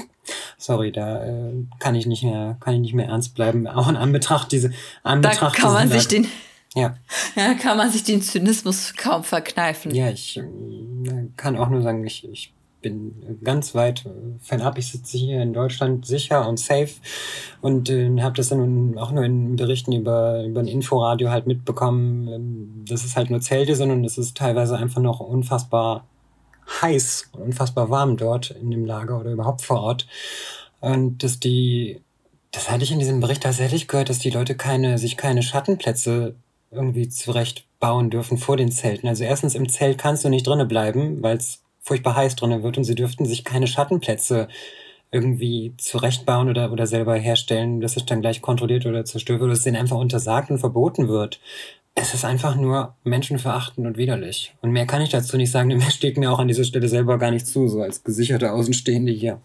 Sorry, 0.56 0.92
da 0.92 1.24
äh, 1.24 1.52
kann 1.80 1.96
ich 1.96 2.06
nicht 2.06 2.22
mehr, 2.22 2.56
kann 2.60 2.74
ich 2.74 2.80
nicht 2.80 2.94
mehr 2.94 3.06
ernst 3.06 3.34
bleiben. 3.34 3.66
Auch 3.66 3.88
in 3.88 3.96
Anbetracht 3.96 4.52
diese, 4.52 4.70
Anbetracht 5.02 5.58
da 5.58 5.62
kann 5.62 5.72
man 5.72 5.88
sich 5.88 6.06
den 6.06 6.28
ja. 6.74 6.94
ja, 7.36 7.54
kann 7.54 7.76
man 7.76 7.90
sich 7.90 8.04
den 8.04 8.22
Zynismus 8.22 8.94
kaum 8.96 9.24
verkneifen. 9.24 9.94
Ja, 9.94 10.10
ich 10.10 10.38
äh, 10.38 10.42
kann 11.36 11.56
auch 11.56 11.68
nur 11.68 11.82
sagen, 11.82 12.06
ich, 12.06 12.28
ich 12.30 12.54
bin 12.82 13.38
ganz 13.42 13.74
weit 13.74 14.04
äh, 14.04 14.10
fernab. 14.40 14.76
Ich 14.76 14.90
sitze 14.90 15.16
hier 15.16 15.40
in 15.40 15.52
Deutschland 15.52 16.04
sicher 16.04 16.46
und 16.48 16.58
safe 16.58 16.90
und 17.60 17.88
äh, 17.88 18.10
habe 18.20 18.36
das 18.36 18.48
dann 18.48 18.98
auch 18.98 19.12
nur 19.12 19.24
in 19.24 19.56
Berichten 19.56 19.92
über, 19.92 20.44
über 20.44 20.60
ein 20.60 20.68
Inforadio 20.68 21.30
halt 21.30 21.46
mitbekommen, 21.46 22.28
ähm, 22.28 22.84
dass 22.86 23.04
es 23.04 23.16
halt 23.16 23.30
nur 23.30 23.40
Zelte 23.40 23.76
sind 23.76 23.90
und 23.90 24.04
es 24.04 24.18
ist 24.18 24.36
teilweise 24.36 24.76
einfach 24.76 25.00
noch 25.00 25.20
unfassbar 25.20 26.06
heiß 26.82 27.30
und 27.32 27.42
unfassbar 27.42 27.90
warm 27.90 28.16
dort 28.16 28.50
in 28.50 28.70
dem 28.70 28.84
Lager 28.84 29.18
oder 29.18 29.32
überhaupt 29.32 29.62
vor 29.62 29.80
Ort. 29.80 30.06
Und 30.80 31.22
dass 31.22 31.38
die, 31.38 32.00
das 32.50 32.70
hatte 32.70 32.84
ich 32.84 32.92
in 32.92 32.98
diesem 32.98 33.20
Bericht 33.20 33.44
tatsächlich 33.44 33.88
gehört, 33.88 34.10
dass 34.10 34.18
die 34.18 34.30
Leute 34.30 34.56
keine, 34.56 34.98
sich 34.98 35.16
keine 35.16 35.42
Schattenplätze 35.42 36.34
irgendwie 36.72 37.08
zurecht 37.08 37.66
bauen 37.78 38.10
dürfen 38.10 38.38
vor 38.38 38.56
den 38.56 38.70
Zelten. 38.70 39.08
Also 39.08 39.24
erstens 39.24 39.54
im 39.54 39.68
Zelt 39.68 39.98
kannst 39.98 40.24
du 40.24 40.28
nicht 40.28 40.46
drinnen 40.46 40.68
bleiben, 40.68 41.22
weil 41.22 41.36
es 41.36 41.62
furchtbar 41.80 42.16
heiß 42.16 42.36
drinnen 42.36 42.62
wird 42.62 42.78
und 42.78 42.84
sie 42.84 42.94
dürften 42.94 43.26
sich 43.26 43.44
keine 43.44 43.66
Schattenplätze 43.66 44.48
irgendwie 45.10 45.74
zurechtbauen 45.76 46.48
oder, 46.48 46.72
oder 46.72 46.86
selber 46.86 47.14
herstellen, 47.16 47.80
dass 47.80 47.96
es 47.96 48.06
dann 48.06 48.22
gleich 48.22 48.40
kontrolliert 48.40 48.86
oder 48.86 49.04
zerstört 49.04 49.40
wird 49.40 49.48
oder 49.48 49.52
es 49.52 49.62
denen 49.62 49.76
einfach 49.76 49.98
untersagt 49.98 50.50
und 50.50 50.58
verboten 50.58 51.08
wird. 51.08 51.38
Es 51.94 52.14
ist 52.14 52.24
einfach 52.24 52.56
nur 52.56 52.96
menschenverachtend 53.04 53.86
und 53.86 53.98
widerlich. 53.98 54.54
Und 54.62 54.70
mehr 54.70 54.86
kann 54.86 55.02
ich 55.02 55.10
dazu 55.10 55.36
nicht 55.36 55.50
sagen, 55.50 55.68
denn 55.68 55.78
mehr 55.78 55.90
steht 55.90 56.16
mir 56.16 56.32
auch 56.32 56.38
an 56.38 56.48
dieser 56.48 56.64
Stelle 56.64 56.88
selber 56.88 57.18
gar 57.18 57.30
nicht 57.30 57.46
zu, 57.46 57.68
so 57.68 57.82
als 57.82 58.02
gesicherte 58.02 58.52
Außenstehende 58.52 59.12
hier. 59.12 59.42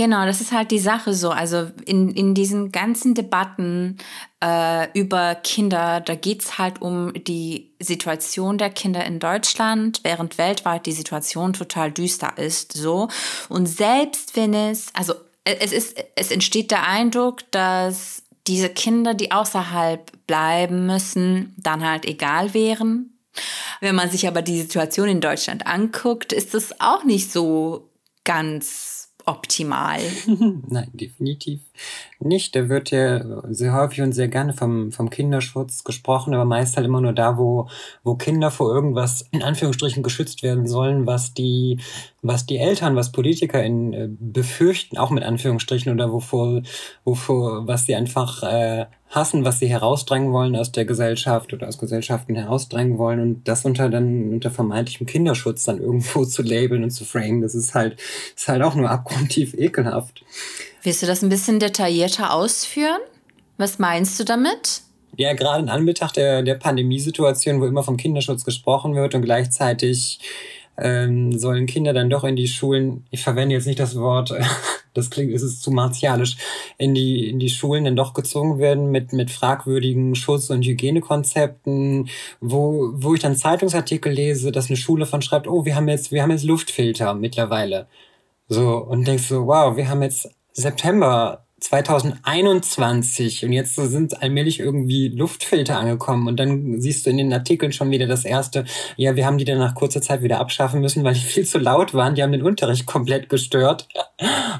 Genau, 0.00 0.24
das 0.24 0.40
ist 0.40 0.52
halt 0.52 0.70
die 0.70 0.78
Sache 0.78 1.12
so. 1.12 1.28
Also 1.28 1.70
in, 1.84 2.08
in 2.12 2.32
diesen 2.32 2.72
ganzen 2.72 3.12
Debatten 3.12 3.98
äh, 4.42 4.90
über 4.98 5.34
Kinder, 5.34 6.00
da 6.00 6.14
geht's 6.14 6.56
halt 6.56 6.80
um 6.80 7.12
die 7.12 7.74
Situation 7.80 8.56
der 8.56 8.70
Kinder 8.70 9.04
in 9.04 9.18
Deutschland, 9.18 10.00
während 10.02 10.38
weltweit 10.38 10.86
die 10.86 10.92
Situation 10.92 11.52
total 11.52 11.92
düster 11.92 12.38
ist. 12.38 12.72
So. 12.72 13.08
Und 13.50 13.66
selbst 13.66 14.36
wenn 14.36 14.54
es, 14.54 14.86
also 14.94 15.12
äh, 15.44 15.56
es 15.60 15.70
ist, 15.70 16.02
es 16.16 16.30
entsteht 16.30 16.70
der 16.70 16.88
Eindruck, 16.88 17.42
dass 17.50 18.22
diese 18.46 18.70
Kinder, 18.70 19.12
die 19.12 19.32
außerhalb 19.32 20.12
bleiben 20.26 20.86
müssen, 20.86 21.54
dann 21.58 21.86
halt 21.86 22.06
egal 22.06 22.54
wären. 22.54 23.18
Wenn 23.82 23.96
man 23.96 24.08
sich 24.08 24.26
aber 24.26 24.40
die 24.40 24.62
Situation 24.62 25.10
in 25.10 25.20
Deutschland 25.20 25.66
anguckt, 25.66 26.32
ist 26.32 26.54
es 26.54 26.80
auch 26.80 27.04
nicht 27.04 27.30
so 27.30 27.90
ganz 28.24 28.99
optimal. 29.26 30.00
Nein, 30.68 30.90
definitiv 30.92 31.60
nicht. 32.20 32.54
Da 32.54 32.68
wird 32.68 32.90
ja 32.90 33.42
sehr 33.52 33.72
häufig 33.72 34.02
und 34.02 34.12
sehr 34.12 34.28
gerne 34.28 34.52
vom, 34.52 34.92
vom 34.92 35.10
Kinderschutz 35.10 35.84
gesprochen, 35.84 36.34
aber 36.34 36.44
meist 36.44 36.76
halt 36.76 36.86
immer 36.86 37.00
nur 37.00 37.12
da, 37.12 37.38
wo, 37.38 37.68
wo 38.04 38.14
Kinder 38.14 38.50
vor 38.50 38.72
irgendwas 38.72 39.26
in 39.30 39.42
Anführungsstrichen 39.42 40.02
geschützt 40.02 40.42
werden 40.42 40.66
sollen, 40.66 41.06
was 41.06 41.34
die, 41.34 41.80
was 42.22 42.46
die 42.46 42.58
Eltern, 42.58 42.96
was 42.96 43.12
Politiker 43.12 43.62
in, 43.62 43.92
äh, 43.92 44.08
befürchten, 44.10 44.98
auch 44.98 45.10
mit 45.10 45.24
Anführungsstrichen, 45.24 45.92
oder 45.92 46.12
wovor, 46.12 46.62
wovor, 47.04 47.66
was 47.66 47.86
sie 47.86 47.94
einfach 47.94 48.42
äh, 48.42 48.86
hassen, 49.10 49.44
was 49.44 49.58
sie 49.58 49.66
herausdrängen 49.66 50.32
wollen 50.32 50.56
aus 50.56 50.72
der 50.72 50.84
Gesellschaft 50.84 51.52
oder 51.52 51.68
aus 51.68 51.78
Gesellschaften 51.78 52.36
herausdrängen 52.36 52.96
wollen 52.96 53.20
und 53.20 53.48
das 53.48 53.64
unter 53.64 53.88
dann 53.90 54.32
unter 54.32 54.50
vermeintlichem 54.50 55.06
Kinderschutz 55.06 55.64
dann 55.64 55.80
irgendwo 55.80 56.24
zu 56.24 56.42
labeln 56.42 56.84
und 56.84 56.90
zu 56.90 57.04
framen, 57.04 57.42
das 57.42 57.54
ist 57.54 57.74
halt, 57.74 58.00
ist 58.34 58.48
halt 58.48 58.62
auch 58.62 58.74
nur 58.74 58.88
abgrundtief 58.88 59.54
ekelhaft. 59.54 60.24
Willst 60.82 61.02
du 61.02 61.06
das 61.06 61.22
ein 61.22 61.28
bisschen 61.28 61.58
detaillierter 61.58 62.32
ausführen? 62.32 63.00
Was 63.58 63.78
meinst 63.78 64.18
du 64.18 64.24
damit? 64.24 64.82
Ja, 65.16 65.34
gerade 65.34 65.62
in 65.62 65.68
Anbetracht 65.68 66.16
der, 66.16 66.42
der 66.42 66.54
Pandemiesituation, 66.54 67.60
wo 67.60 67.66
immer 67.66 67.82
vom 67.82 67.96
Kinderschutz 67.96 68.44
gesprochen 68.44 68.94
wird 68.94 69.14
und 69.14 69.22
gleichzeitig 69.22 70.20
ähm, 70.80 71.38
sollen 71.38 71.66
Kinder 71.66 71.92
dann 71.92 72.10
doch 72.10 72.24
in 72.24 72.36
die 72.36 72.48
Schulen, 72.48 73.04
ich 73.10 73.22
verwende 73.22 73.54
jetzt 73.54 73.66
nicht 73.66 73.78
das 73.78 73.96
Wort, 73.96 74.32
das 74.94 75.10
klingt, 75.10 75.32
ist 75.32 75.42
es 75.42 75.60
zu 75.60 75.70
martialisch, 75.70 76.36
in 76.78 76.94
die, 76.94 77.28
in 77.28 77.38
die 77.38 77.50
Schulen 77.50 77.84
dann 77.84 77.96
doch 77.96 78.14
gezwungen 78.14 78.58
werden 78.58 78.90
mit, 78.90 79.12
mit 79.12 79.30
fragwürdigen 79.30 80.14
Schutz- 80.14 80.50
und 80.50 80.64
Hygienekonzepten, 80.64 82.08
wo, 82.40 82.90
wo 82.94 83.14
ich 83.14 83.20
dann 83.20 83.36
Zeitungsartikel 83.36 84.12
lese, 84.12 84.52
dass 84.52 84.68
eine 84.68 84.76
Schule 84.76 85.06
von 85.06 85.22
schreibt, 85.22 85.46
oh, 85.46 85.64
wir 85.64 85.76
haben 85.76 85.88
jetzt, 85.88 86.12
wir 86.12 86.22
haben 86.22 86.30
jetzt 86.30 86.44
Luftfilter 86.44 87.14
mittlerweile. 87.14 87.86
So, 88.48 88.78
und 88.78 89.06
denkst 89.06 89.28
so, 89.28 89.46
wow, 89.46 89.76
wir 89.76 89.88
haben 89.88 90.02
jetzt 90.02 90.28
September 90.52 91.44
2021 91.60 93.44
und 93.44 93.52
jetzt 93.52 93.76
sind 93.76 94.22
allmählich 94.22 94.60
irgendwie 94.60 95.08
Luftfilter 95.08 95.78
angekommen. 95.78 96.26
Und 96.26 96.38
dann 96.38 96.80
siehst 96.80 97.06
du 97.06 97.10
in 97.10 97.18
den 97.18 97.32
Artikeln 97.32 97.72
schon 97.72 97.90
wieder 97.90 98.06
das 98.06 98.24
erste, 98.24 98.64
ja, 98.96 99.16
wir 99.16 99.26
haben 99.26 99.38
die 99.38 99.44
dann 99.44 99.58
nach 99.58 99.74
kurzer 99.74 100.02
Zeit 100.02 100.22
wieder 100.22 100.40
abschaffen 100.40 100.80
müssen, 100.80 101.04
weil 101.04 101.14
die 101.14 101.20
viel 101.20 101.44
zu 101.44 101.58
laut 101.58 101.94
waren, 101.94 102.14
die 102.14 102.22
haben 102.22 102.32
den 102.32 102.42
Unterricht 102.42 102.86
komplett 102.86 103.28
gestört. 103.28 103.88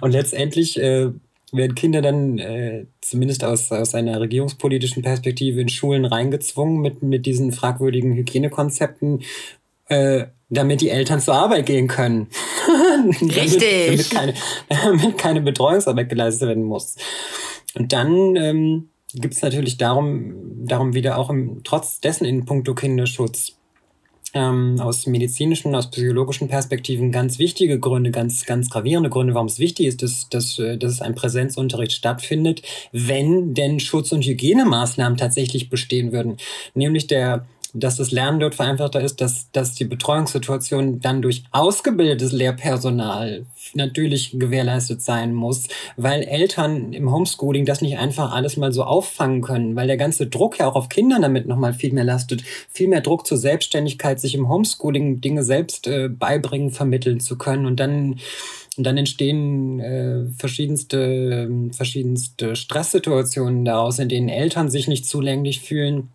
Und 0.01 0.13
letztendlich 0.13 0.79
äh, 0.81 1.11
werden 1.53 1.75
Kinder 1.75 2.03
dann 2.03 2.39
äh, 2.39 2.87
zumindest 3.01 3.45
aus, 3.45 3.73
aus 3.73 3.95
einer 3.95 4.21
regierungspolitischen 4.21 5.03
Perspektive 5.03 5.61
in 5.61 5.69
Schulen 5.69 6.05
reingezwungen 6.05 6.81
mit, 6.81 7.03
mit 7.03 7.27
diesen 7.27 7.53
fragwürdigen 7.53 8.15
Hygienekonzepten, 8.15 9.23
äh, 9.89 10.27
damit 10.51 10.81
die 10.81 10.91
Eltern 10.91 11.21
zur 11.21 11.35
Arbeit 11.35 11.67
gehen 11.67 11.89
können. 11.89 12.29
Richtig. 13.21 14.11
damit, 14.11 14.11
damit, 14.11 14.11
keine, 14.11 14.35
damit 14.69 15.19
keine 15.19 15.41
Betreuungsarbeit 15.41 16.09
geleistet 16.09 16.49
werden 16.49 16.65
muss. 16.65 16.97
Und 17.75 17.93
dann 17.93 18.37
ähm, 18.37 18.89
gibt 19.15 19.35
es 19.35 19.43
natürlich 19.43 19.79
darum, 19.79 20.35
darum 20.67 20.95
wieder 20.95 21.17
auch 21.19 21.31
im, 21.31 21.63
trotz 21.65 22.01
dessen 22.01 22.25
in 22.25 22.45
puncto 22.45 22.75
Kinderschutz 22.75 23.57
ähm, 24.33 24.77
aus 24.81 25.07
medizinischen, 25.07 25.75
aus 25.75 25.91
psychologischen 25.91 26.49
Perspektiven 26.49 27.11
ganz 27.11 27.39
wichtige 27.39 27.81
Gründe, 27.81 28.11
ganz, 28.11 28.47
ganz 28.47 28.71
gravierende 28.71 29.11
Gründe, 29.11 29.35
warum 29.35 29.49
es 29.49 29.59
wichtig 29.59 29.87
ist, 29.87 30.03
dass, 30.03 30.29
dass, 30.29 30.59
äh, 30.59 30.77
dass 30.77 31.01
ein 31.01 31.15
Präsenzunterricht 31.15 31.93
stattfindet, 31.93 32.63
wenn 32.93 33.55
denn 33.55 33.81
Schutz- 33.81 34.13
und 34.13 34.25
Hygienemaßnahmen 34.25 35.19
tatsächlich 35.19 35.69
bestehen 35.71 36.13
würden. 36.13 36.37
Nämlich 36.75 37.07
der 37.07 37.47
dass 37.75 37.97
das 37.97 38.11
Lernen 38.11 38.41
dort 38.41 38.55
vereinfachter 38.55 39.01
ist, 39.01 39.21
dass, 39.21 39.51
dass 39.53 39.75
die 39.75 39.85
Betreuungssituation 39.85 41.01
dann 41.01 41.23
durch 41.23 41.45
ausgebildetes 41.53 42.33
Lehrpersonal 42.33 43.47
natürlich 43.75 44.37
gewährleistet 44.39 45.03
sein 45.03 45.35
muss, 45.35 45.69
weil 45.97 46.23
Eltern 46.23 46.93
im 46.93 47.13
Homeschooling 47.13 47.65
das 47.65 47.81
nicht 47.81 47.99
einfach 47.99 48.33
alles 48.33 48.57
mal 48.57 48.73
so 48.73 48.85
auffangen 48.85 49.43
können, 49.43 49.77
weil 49.77 49.87
der 49.87 49.97
ganze 49.97 50.27
Druck 50.27 50.59
ja 50.59 50.69
auch 50.69 50.75
auf 50.75 50.89
Kinder 50.89 51.19
damit 51.21 51.47
nochmal 51.47 51.73
viel 51.73 51.93
mehr 51.93 52.05
lastet, 52.05 52.43
viel 52.69 52.89
mehr 52.89 53.01
Druck 53.01 53.27
zur 53.27 53.39
Selbstständigkeit, 53.39 54.21
sich 54.21 54.35
im 54.35 54.49
Homeschooling 54.49 55.21
Dinge 55.21 55.45
selbst 55.45 55.87
äh, 55.87 56.09
beibringen, 56.09 56.71
vermitteln 56.71 57.21
zu 57.21 57.39
können. 57.39 57.67
Und 57.67 57.81
dann 57.81 58.17
und 58.77 58.85
dann 58.85 58.97
entstehen 58.97 59.81
äh, 59.81 60.27
verschiedenste, 60.39 61.51
verschiedenste 61.73 62.57
Stresssituationen 62.57 63.65
daraus, 63.65 63.99
in 63.99 64.09
denen 64.09 64.29
Eltern 64.29 64.71
sich 64.71 64.89
nicht 64.89 65.05
zulänglich 65.07 65.61
fühlen 65.61 66.09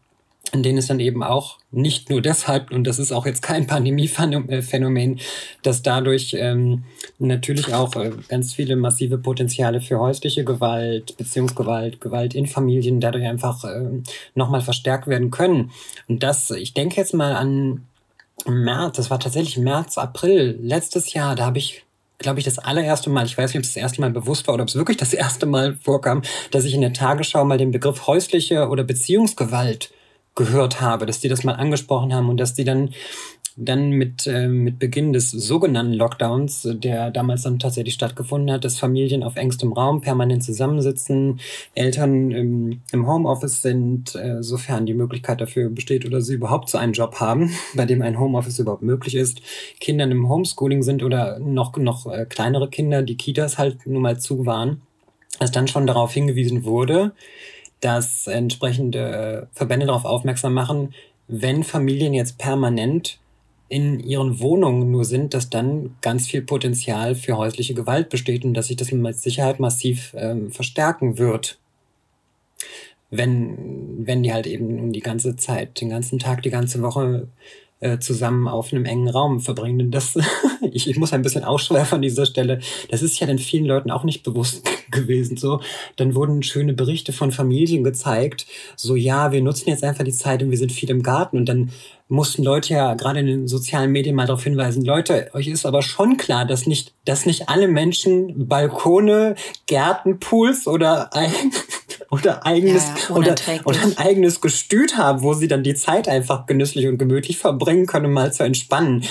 in 0.55 0.63
denen 0.63 0.77
es 0.77 0.87
dann 0.87 0.99
eben 0.99 1.21
auch 1.21 1.57
nicht 1.71 2.09
nur 2.09 2.21
deshalb, 2.21 2.71
und 2.71 2.85
das 2.85 2.97
ist 2.97 3.11
auch 3.11 3.25
jetzt 3.25 3.41
kein 3.41 3.67
Pandemiephänomen, 3.67 5.19
dass 5.61 5.83
dadurch 5.83 6.35
ähm, 6.39 6.85
natürlich 7.19 7.73
auch 7.73 7.95
äh, 7.95 8.11
ganz 8.29 8.53
viele 8.53 8.77
massive 8.77 9.17
Potenziale 9.17 9.81
für 9.81 9.99
häusliche 9.99 10.45
Gewalt, 10.45 11.17
Beziehungsgewalt, 11.17 11.99
Gewalt 11.99 12.33
in 12.33 12.47
Familien 12.47 13.01
dadurch 13.01 13.25
einfach 13.25 13.63
äh, 13.65 14.01
nochmal 14.33 14.61
verstärkt 14.61 15.07
werden 15.07 15.29
können. 15.29 15.71
Und 16.07 16.23
das, 16.23 16.49
ich 16.51 16.73
denke 16.73 16.95
jetzt 16.95 17.13
mal 17.13 17.33
an 17.33 17.85
März, 18.47 18.97
das 18.97 19.09
war 19.09 19.19
tatsächlich 19.19 19.57
März, 19.57 19.97
April 19.97 20.57
letztes 20.61 21.13
Jahr, 21.13 21.35
da 21.35 21.45
habe 21.45 21.57
ich 21.57 21.83
glaube 22.17 22.39
ich, 22.39 22.45
das 22.45 22.59
allererste 22.59 23.09
Mal, 23.09 23.25
ich 23.25 23.37
weiß 23.37 23.49
nicht, 23.51 23.57
ob 23.57 23.63
es 23.63 23.73
das 23.73 23.81
erste 23.81 23.99
Mal 23.99 24.09
bewusst 24.09 24.47
war 24.47 24.53
oder 24.53 24.63
ob 24.63 24.69
es 24.69 24.75
wirklich 24.75 24.95
das 24.95 25.13
erste 25.25 25.45
Mal 25.45 25.75
vorkam, 25.75 26.21
dass 26.51 26.63
ich 26.63 26.73
in 26.73 26.79
der 26.79 26.93
Tagesschau 26.93 27.43
mal 27.43 27.57
den 27.57 27.71
Begriff 27.71 28.07
häusliche 28.07 28.69
oder 28.69 28.85
Beziehungsgewalt 28.85 29.91
gehört 30.35 30.81
habe, 30.81 31.05
dass 31.05 31.19
die 31.19 31.29
das 31.29 31.43
mal 31.43 31.53
angesprochen 31.53 32.13
haben 32.13 32.29
und 32.29 32.37
dass 32.37 32.53
die 32.53 32.65
dann 32.65 32.89
dann 33.57 33.91
mit, 33.91 34.27
äh, 34.27 34.47
mit 34.47 34.79
Beginn 34.79 35.13
des 35.13 35.31
sogenannten 35.31 35.93
Lockdowns, 35.93 36.67
der 36.73 37.09
damals 37.11 37.43
dann 37.43 37.59
tatsächlich 37.59 37.93
stattgefunden 37.93 38.51
hat, 38.51 38.65
dass 38.65 38.77
Familien 38.77 39.23
auf 39.23 39.37
engstem 39.37 39.71
Raum 39.71 40.01
permanent 40.01 40.43
zusammensitzen, 40.43 41.39
Eltern 41.73 42.31
im, 42.31 42.81
im 42.91 43.07
Homeoffice 43.07 43.61
sind, 43.61 44.15
äh, 44.15 44.43
sofern 44.43 44.85
die 44.85 44.93
Möglichkeit 44.93 45.39
dafür 45.39 45.69
besteht 45.69 46.05
oder 46.05 46.21
sie 46.21 46.33
überhaupt 46.33 46.69
so 46.69 46.77
einen 46.77 46.93
Job 46.93 47.15
haben, 47.19 47.51
bei 47.75 47.85
dem 47.85 48.01
ein 48.01 48.19
Homeoffice 48.19 48.59
überhaupt 48.59 48.83
möglich 48.83 49.15
ist, 49.15 49.41
Kindern 49.79 50.11
im 50.11 50.27
Homeschooling 50.27 50.83
sind 50.83 51.01
oder 51.01 51.39
noch, 51.39 51.77
noch 51.77 52.11
äh, 52.11 52.25
kleinere 52.25 52.69
Kinder, 52.69 53.03
die 53.03 53.15
Kitas 53.15 53.57
halt 53.57 53.87
nun 53.87 54.01
mal 54.01 54.19
zu 54.19 54.45
waren, 54.45 54.81
dass 55.39 55.51
dann 55.51 55.67
schon 55.67 55.87
darauf 55.87 56.13
hingewiesen 56.13 56.65
wurde, 56.65 57.13
dass 57.85 58.25
entsprechende 58.25 59.47
Verbände 59.53 59.85
darauf 59.85 60.05
aufmerksam 60.05 60.55
machen, 60.55 60.95
wenn 61.27 61.63
Familien 61.63 62.15
jetzt 62.15 62.39
permanent 62.39 63.19
in 63.69 63.99
ihren 63.99 64.39
Wohnungen 64.39 64.89
nur 64.89 65.05
sind, 65.05 65.35
dass 65.35 65.51
dann 65.51 65.95
ganz 66.01 66.25
viel 66.25 66.41
Potenzial 66.41 67.13
für 67.13 67.37
häusliche 67.37 67.75
Gewalt 67.75 68.09
besteht 68.09 68.43
und 68.43 68.55
dass 68.55 68.67
sich 68.67 68.77
das 68.77 68.91
mit 68.91 69.17
Sicherheit 69.17 69.59
massiv 69.59 70.15
ähm, 70.17 70.51
verstärken 70.51 71.19
wird. 71.19 71.59
Wenn, 73.11 74.07
wenn 74.07 74.23
die 74.23 74.33
halt 74.33 74.47
eben 74.47 74.91
die 74.91 75.01
ganze 75.01 75.35
Zeit, 75.35 75.79
den 75.79 75.89
ganzen 75.89 76.17
Tag, 76.17 76.41
die 76.41 76.49
ganze 76.49 76.81
Woche 76.81 77.27
äh, 77.79 77.99
zusammen 77.99 78.47
auf 78.47 78.71
einem 78.71 78.85
engen 78.85 79.09
Raum 79.09 79.41
verbringen. 79.41 79.91
Das, 79.91 80.17
ich, 80.71 80.89
ich 80.89 80.97
muss 80.97 81.13
ein 81.13 81.21
bisschen 81.21 81.43
ausschweifen 81.43 81.97
an 81.97 82.01
dieser 82.01 82.25
Stelle. 82.25 82.59
Das 82.89 83.01
ist 83.01 83.19
ja 83.19 83.27
den 83.27 83.39
vielen 83.39 83.65
Leuten 83.65 83.91
auch 83.91 84.03
nicht 84.03 84.23
bewusst 84.23 84.67
gewesen. 84.91 85.37
So, 85.37 85.61
dann 85.97 86.15
wurden 86.15 86.43
schöne 86.43 86.73
Berichte 86.73 87.13
von 87.13 87.31
Familien 87.31 87.83
gezeigt. 87.83 88.45
So, 88.75 88.95
ja, 88.95 89.31
wir 89.31 89.41
nutzen 89.41 89.69
jetzt 89.69 89.83
einfach 89.83 90.03
die 90.03 90.13
Zeit 90.13 90.41
und 90.41 90.51
wir 90.51 90.57
sind 90.57 90.71
viel 90.71 90.89
im 90.89 91.03
Garten. 91.03 91.37
Und 91.37 91.47
dann 91.47 91.71
mussten 92.07 92.43
Leute 92.43 92.73
ja 92.73 92.93
gerade 92.93 93.19
in 93.19 93.25
den 93.25 93.47
sozialen 93.47 93.91
Medien 93.91 94.15
mal 94.15 94.27
darauf 94.27 94.43
hinweisen, 94.43 94.85
Leute, 94.85 95.29
euch 95.33 95.47
ist 95.47 95.65
aber 95.65 95.81
schon 95.81 96.17
klar, 96.17 96.45
dass 96.45 96.67
nicht, 96.67 96.93
dass 97.03 97.25
nicht 97.25 97.49
alle 97.49 97.67
Menschen 97.67 98.47
Balkone, 98.47 99.35
Gärten, 99.65 100.19
Pools 100.19 100.67
oder 100.67 101.13
ein, 101.13 101.31
oder 102.15 102.45
eigenes 102.45 102.83
ja, 103.09 103.15
oder, 103.15 103.35
oder 103.65 103.81
ein 103.81 103.97
eigenes 103.97 104.39
Gestüt 104.41 104.97
haben, 104.97 105.21
wo 105.21 105.33
sie 105.33 105.47
dann 105.47 105.63
die 105.63 105.75
Zeit 105.75 106.07
einfach 106.07 106.45
genüsslich 106.45 106.87
und 106.87 106.97
gemütlich 106.97 107.37
verbringen 107.37 107.85
können, 107.85 108.05
um 108.05 108.13
mal 108.13 108.31
zu 108.31 108.43
entspannen. 108.43 109.03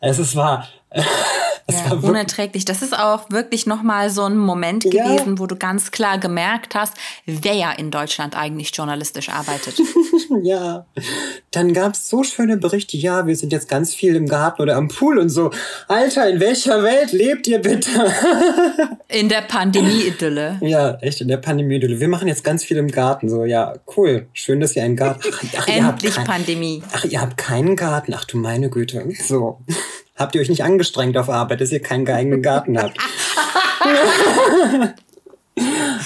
Also 0.00 0.22
es 0.22 0.36
war 0.36 0.68
das 1.66 1.84
ja, 1.84 1.90
war 1.90 2.04
unerträglich. 2.04 2.64
Das 2.64 2.82
ist 2.82 2.96
auch 2.98 3.30
wirklich 3.30 3.66
nochmal 3.66 4.10
so 4.10 4.24
ein 4.24 4.36
Moment 4.36 4.84
ja. 4.84 4.90
gewesen, 4.90 5.38
wo 5.38 5.46
du 5.46 5.56
ganz 5.56 5.90
klar 5.90 6.18
gemerkt 6.18 6.74
hast, 6.74 6.94
wer 7.26 7.78
in 7.78 7.90
Deutschland 7.90 8.36
eigentlich 8.36 8.74
journalistisch 8.74 9.28
arbeitet. 9.28 9.80
ja, 10.42 10.86
dann 11.50 11.72
gab 11.72 11.94
es 11.94 12.08
so 12.08 12.22
schöne 12.22 12.56
Berichte, 12.56 12.96
ja, 12.96 13.26
wir 13.26 13.36
sind 13.36 13.52
jetzt 13.52 13.68
ganz 13.68 13.94
viel 13.94 14.16
im 14.16 14.28
Garten 14.28 14.62
oder 14.62 14.76
am 14.76 14.88
Pool 14.88 15.18
und 15.18 15.28
so. 15.28 15.50
Alter, 15.88 16.28
in 16.28 16.40
welcher 16.40 16.82
Welt 16.82 17.12
lebt 17.12 17.46
ihr 17.46 17.60
bitte? 17.60 17.90
in 19.08 19.28
der 19.28 19.42
Pandemie-Idylle. 19.42 20.58
Ja, 20.62 20.94
echt, 21.00 21.20
in 21.20 21.28
der 21.28 21.36
Pandemie-Idylle. 21.36 22.00
Wir 22.00 22.08
machen 22.08 22.28
jetzt 22.28 22.44
ganz 22.44 22.64
viel 22.64 22.76
im 22.76 22.90
Garten. 22.90 23.28
So, 23.28 23.44
ja, 23.44 23.74
cool. 23.96 24.26
Schön, 24.32 24.60
dass 24.60 24.76
ihr 24.76 24.82
einen 24.82 24.96
Garten... 24.96 25.22
Ach, 25.32 25.44
ach, 25.58 25.68
Endlich 25.68 26.14
kein, 26.14 26.24
Pandemie. 26.24 26.82
Ach, 26.92 27.04
ihr 27.04 27.20
habt 27.20 27.36
keinen 27.36 27.76
Garten. 27.76 28.14
Ach 28.14 28.24
du 28.24 28.36
meine 28.36 28.70
Güte. 28.70 29.04
So. 29.26 29.60
Habt 30.16 30.34
ihr 30.34 30.40
euch 30.40 30.48
nicht 30.48 30.64
angestrengt 30.64 31.16
auf 31.16 31.28
Arbeit, 31.30 31.60
dass 31.60 31.72
ihr 31.72 31.80
keinen 31.80 32.04
geeigneten 32.04 32.42
Garten 32.42 32.78
habt? 32.78 32.98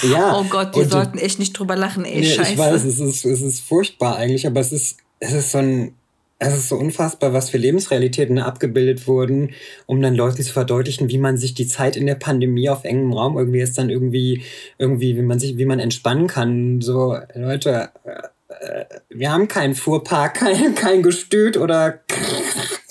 ja. 0.02 0.38
Oh 0.38 0.44
Gott, 0.44 0.76
wir 0.76 0.88
sollten 0.88 1.18
echt 1.18 1.38
nicht 1.38 1.52
drüber 1.52 1.76
lachen, 1.76 2.04
ey, 2.04 2.20
nee, 2.20 2.26
scheiße. 2.26 2.52
Ich 2.52 2.58
weiß, 2.58 2.84
es 2.84 3.00
ist, 3.00 3.24
es 3.24 3.40
ist 3.42 3.60
furchtbar 3.60 4.16
eigentlich, 4.16 4.46
aber 4.46 4.60
es 4.60 4.72
ist, 4.72 4.98
es 5.18 5.32
ist 5.32 5.50
so 5.52 5.58
ein, 5.58 5.94
es 6.38 6.54
ist 6.54 6.68
so 6.68 6.76
unfassbar, 6.76 7.32
was 7.32 7.48
für 7.48 7.56
Lebensrealitäten 7.56 8.38
abgebildet 8.38 9.08
wurden, 9.08 9.54
um 9.86 10.02
dann 10.02 10.14
Leuten 10.14 10.42
zu 10.42 10.52
verdeutlichen, 10.52 11.08
wie 11.08 11.18
man 11.18 11.38
sich 11.38 11.54
die 11.54 11.66
Zeit 11.66 11.96
in 11.96 12.06
der 12.06 12.14
Pandemie 12.14 12.68
auf 12.68 12.84
engem 12.84 13.12
Raum 13.12 13.38
irgendwie 13.38 13.60
ist 13.60 13.78
dann 13.78 13.88
irgendwie, 13.88 14.42
irgendwie, 14.78 15.16
wie 15.16 15.22
man 15.22 15.38
sich, 15.38 15.56
wie 15.56 15.64
man 15.64 15.80
entspannen 15.80 16.26
kann. 16.26 16.82
So, 16.82 17.16
Leute, 17.34 17.88
äh, 18.04 18.84
wir 19.08 19.32
haben 19.32 19.48
keinen 19.48 19.74
Fuhrpark, 19.74 20.34
kein, 20.38 20.74
kein 20.74 21.02
Gestüt 21.02 21.56
oder 21.56 22.00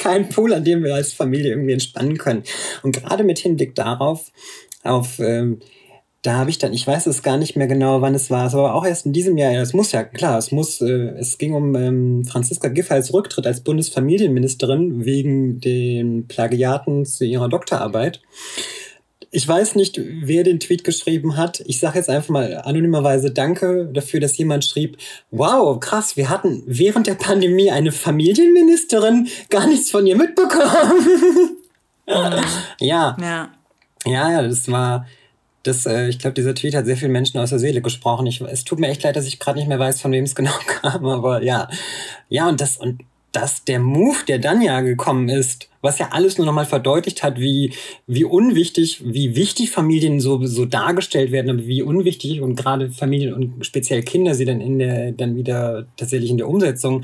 keinen 0.06 0.30
Pool, 0.30 0.54
an 0.54 0.64
dem 0.64 0.84
wir 0.84 0.94
als 0.94 1.14
Familie 1.14 1.52
irgendwie 1.52 1.74
entspannen 1.74 2.18
können. 2.18 2.44
Und 2.84 2.96
gerade 2.96 3.24
mit 3.24 3.40
Hinblick 3.40 3.74
darauf, 3.74 4.32
auf, 4.84 5.18
ähm, 5.18 5.60
da 6.22 6.36
habe 6.38 6.52
ich 6.52 6.60
dann, 6.60 6.74
ich 6.74 6.86
weiß 6.86 7.08
es 7.08 7.24
gar 7.24 7.38
nicht 7.38 7.56
mehr 7.56 7.66
genau, 7.66 8.02
wann 8.02 8.14
es 8.14 8.30
war, 8.30 8.46
es 8.46 8.54
war 8.54 8.76
auch 8.76 8.86
erst 8.86 9.08
in 9.08 9.14
diesem 9.14 9.36
Jahr, 9.36 9.54
es 9.54 9.74
muss 9.74 9.92
ja, 9.92 10.04
klar, 10.04 10.38
es 10.38 10.52
muss, 10.52 10.80
äh, 10.82 11.14
es 11.18 11.40
ging 11.40 11.56
um 11.56 11.76
ähm, 11.76 12.24
Franziska 12.24 12.68
Giffey's 12.68 13.14
Rücktritt 13.14 13.48
als 13.48 13.62
Bundesfamilienministerin 13.62 15.06
wegen 15.06 15.60
den 15.60 16.28
Plagiaten 16.28 17.06
zu 17.06 17.26
ihrer 17.26 17.50
Doktorarbeit. 17.50 18.22
Ich 19.32 19.48
weiß 19.48 19.76
nicht, 19.76 20.00
wer 20.00 20.44
den 20.44 20.60
Tweet 20.60 20.84
geschrieben 20.84 21.36
hat. 21.36 21.62
Ich 21.66 21.80
sage 21.80 21.98
jetzt 21.98 22.10
einfach 22.10 22.30
mal 22.30 22.62
anonymerweise 22.64 23.32
Danke 23.32 23.90
dafür, 23.92 24.20
dass 24.20 24.38
jemand 24.38 24.66
schrieb, 24.66 24.98
wow, 25.32 25.80
krass, 25.80 26.16
wir 26.16 26.30
hatten 26.30 26.64
während 26.66 27.08
der 27.08 27.16
Pandemie 27.16 27.72
eine 27.72 27.92
Familienministerin, 27.92 29.28
gar 29.50 29.68
nichts 29.68 29.92
von 29.92 30.06
ihr 30.06 30.16
mitbekommen. 30.16 31.58
ja. 32.80 33.18
ja. 33.20 33.50
Ja, 34.06 34.32
ja, 34.32 34.42
das 34.44 34.72
war, 34.72 35.08
das, 35.64 35.86
äh, 35.86 36.08
ich 36.08 36.20
glaube, 36.20 36.36
dieser 36.36 36.54
Tweet 36.54 36.76
hat 36.76 36.86
sehr 36.86 36.98
vielen 36.98 37.12
Menschen 37.12 37.40
aus 37.40 37.50
der 37.50 37.60
Seele 37.60 37.82
gesprochen. 37.82 38.28
Ich, 38.28 38.40
es 38.42 38.64
tut 38.64 38.80
mir 38.80 38.88
echt 38.88 39.04
leid, 39.04 39.16
dass 39.16 39.26
ich 39.26 39.40
gerade 39.40 39.58
nicht 39.58 39.68
mehr 39.68 39.80
weiß, 39.80 40.00
von 40.00 40.12
wem 40.12 40.24
es 40.24 40.36
genau 40.36 40.54
kam, 40.68 41.06
aber 41.06 41.44
ja. 41.44 41.68
Ja, 42.30 42.48
und 42.48 42.62
das, 42.62 42.78
und 42.78 43.02
dass 43.32 43.66
der 43.66 43.80
Move, 43.80 44.20
der 44.28 44.40
dann 44.40 44.62
ja 44.62 44.82
gekommen 44.82 45.28
ist, 45.28 45.68
was 45.86 46.00
ja 46.00 46.10
alles 46.12 46.38
nur 46.38 46.46
nochmal 46.46 46.66
verdeutlicht 46.66 47.24
hat, 47.24 47.40
wie, 47.40 47.72
wie 48.08 48.26
unwichtig, 48.26 49.02
wie 49.06 49.36
wichtig 49.36 49.72
Familien 49.72 50.20
so, 50.20 50.46
so 50.46 50.66
dargestellt 50.66 51.32
werden 51.32 51.52
und 51.52 51.68
wie 51.68 51.82
unwichtig 51.82 52.42
und 52.42 52.56
gerade 52.56 52.92
Familien 52.92 53.34
und 53.34 53.66
speziell 53.66 54.04
Kinder 54.04 54.36
sie 54.36 54.46
dann 54.46 54.60
in 54.60 54.80
der, 54.80 55.14
dann 55.14 55.38
wieder 55.38 55.88
tatsächlich 55.96 56.32
in 56.32 56.38
der 56.38 56.50
Umsetzung, 56.50 57.04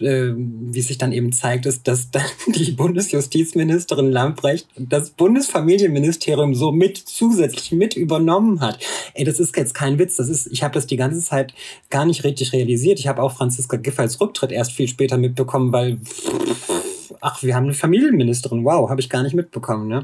äh, 0.00 0.30
wie 0.34 0.78
es 0.78 0.88
sich 0.88 0.96
dann 0.96 1.12
eben 1.12 1.32
zeigt, 1.32 1.66
ist, 1.66 1.86
dass 1.86 2.10
dann 2.10 2.22
die 2.46 2.72
Bundesjustizministerin 2.72 4.10
Lamprecht 4.10 4.68
das 4.78 5.10
Bundesfamilienministerium 5.10 6.54
so 6.54 6.72
mit 6.72 6.96
zusätzlich 6.96 7.72
mit 7.72 7.96
übernommen 7.96 8.60
hat. 8.60 8.78
Ey, 9.14 9.24
das 9.24 9.40
ist 9.40 9.56
jetzt 9.56 9.74
kein 9.74 9.98
Witz. 9.98 10.16
Das 10.16 10.28
ist, 10.28 10.46
ich 10.46 10.62
habe 10.62 10.74
das 10.74 10.86
die 10.86 10.96
ganze 10.96 11.20
Zeit 11.20 11.52
gar 11.90 12.06
nicht 12.06 12.24
richtig 12.24 12.52
realisiert. 12.52 12.98
Ich 12.98 13.08
habe 13.08 13.22
auch 13.22 13.32
Franziska 13.32 13.76
Giffey's 13.76 14.20
Rücktritt 14.20 14.52
erst 14.52 14.72
viel 14.72 14.88
später 14.88 15.18
mitbekommen, 15.18 15.72
weil 15.72 15.98
ach, 17.20 17.42
wir 17.42 17.54
haben 17.54 17.64
eine 17.64 17.74
Familienministerin, 17.74 18.64
wow, 18.64 18.88
habe 18.88 19.00
ich 19.00 19.10
gar 19.10 19.22
nicht 19.22 19.34
mitbekommen. 19.34 19.88
Ne? 19.88 19.98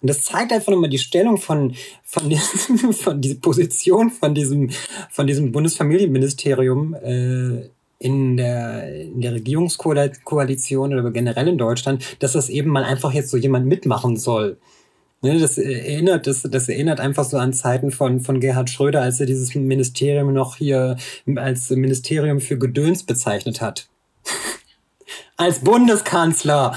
Und 0.00 0.10
das 0.10 0.22
zeigt 0.22 0.52
einfach 0.52 0.72
nochmal 0.72 0.90
die 0.90 0.98
Stellung 0.98 1.38
von, 1.38 1.74
von, 2.02 2.30
von 2.92 3.20
dieser 3.20 3.40
Position 3.40 4.10
von 4.10 4.34
diesem, 4.34 4.70
von 5.10 5.26
diesem 5.26 5.52
Bundesfamilienministerium 5.52 6.94
äh, 6.94 7.68
in 7.98 8.36
der, 8.36 8.94
in 8.94 9.20
der 9.20 9.32
Regierungskoalition 9.32 10.92
oder 10.92 11.10
generell 11.10 11.48
in 11.48 11.58
Deutschland, 11.58 12.04
dass 12.18 12.32
das 12.32 12.48
eben 12.48 12.70
mal 12.70 12.84
einfach 12.84 13.12
jetzt 13.12 13.30
so 13.30 13.36
jemand 13.36 13.66
mitmachen 13.66 14.16
soll. 14.16 14.58
Ne, 15.22 15.38
das 15.38 15.56
erinnert, 15.56 16.26
das, 16.26 16.42
das 16.42 16.68
erinnert 16.68 17.00
einfach 17.00 17.24
so 17.24 17.38
an 17.38 17.54
Zeiten 17.54 17.90
von, 17.90 18.20
von 18.20 18.38
Gerhard 18.38 18.68
Schröder, 18.68 19.00
als 19.00 19.18
er 19.18 19.26
dieses 19.26 19.54
Ministerium 19.54 20.34
noch 20.34 20.56
hier 20.56 20.98
als 21.36 21.70
Ministerium 21.70 22.40
für 22.40 22.58
Gedöns 22.58 23.02
bezeichnet 23.02 23.62
hat 23.62 23.88
als 25.36 25.60
Bundeskanzler. 25.60 26.76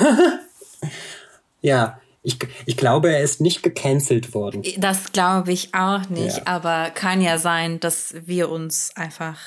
ja, 1.60 2.00
ich, 2.22 2.38
ich 2.66 2.76
glaube, 2.76 3.12
er 3.12 3.20
ist 3.20 3.40
nicht 3.40 3.62
gecancelt 3.62 4.34
worden. 4.34 4.62
Das 4.78 5.12
glaube 5.12 5.52
ich 5.52 5.74
auch 5.74 6.08
nicht, 6.08 6.38
ja. 6.38 6.42
aber 6.46 6.90
kann 6.90 7.20
ja 7.20 7.38
sein, 7.38 7.80
dass 7.80 8.14
wir 8.26 8.48
uns 8.50 8.92
einfach 8.94 9.38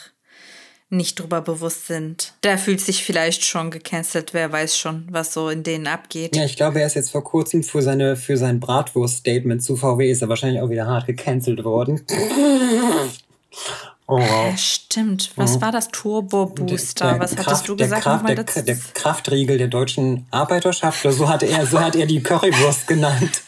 nicht 0.89 1.19
drüber 1.19 1.41
bewusst 1.41 1.87
sind. 1.87 2.33
Der 2.43 2.57
fühlt 2.57 2.79
sich 2.79 3.03
vielleicht 3.03 3.43
schon 3.43 3.71
gecancelt, 3.71 4.33
wer 4.33 4.51
weiß 4.51 4.77
schon, 4.77 5.07
was 5.09 5.33
so 5.33 5.49
in 5.49 5.63
denen 5.63 5.87
abgeht. 5.87 6.35
Ja, 6.35 6.45
ich 6.45 6.57
glaube, 6.57 6.79
er 6.79 6.87
ist 6.87 6.95
jetzt 6.95 7.11
vor 7.11 7.23
kurzem 7.23 7.63
für, 7.63 7.81
seine, 7.81 8.15
für 8.15 8.37
sein 8.37 8.59
Bratwurst-Statement 8.59 9.63
zu 9.63 9.77
VW 9.77 10.09
ist 10.11 10.21
er 10.21 10.29
wahrscheinlich 10.29 10.61
auch 10.61 10.69
wieder 10.69 10.85
hart 10.85 11.07
gecancelt 11.07 11.63
worden. 11.63 12.05
Oh, 14.07 14.19
wow. 14.19 14.53
Äh, 14.53 14.57
stimmt. 14.57 15.31
Was 15.35 15.55
mhm. 15.55 15.61
war 15.61 15.71
das 15.71 15.87
Turbo 15.87 16.45
Booster? 16.45 17.11
Der, 17.11 17.19
Was 17.19 17.35
Kraft, 17.35 17.47
hattest 17.47 17.67
du 17.67 17.75
gesagt? 17.75 18.05
Der, 18.05 18.17
Kraft, 18.17 18.55
der, 18.55 18.63
der, 18.63 18.77
Kraftriegel 18.93 19.57
der 19.57 19.67
deutschen 19.67 20.27
Arbeiterschaft. 20.29 21.01
So 21.09 21.27
hat 21.27 21.41
er, 21.41 21.65
so 21.65 21.79
hat 21.79 21.95
er 21.95 22.05
die 22.05 22.21
Currywurst 22.21 22.87
genannt. 22.87 23.41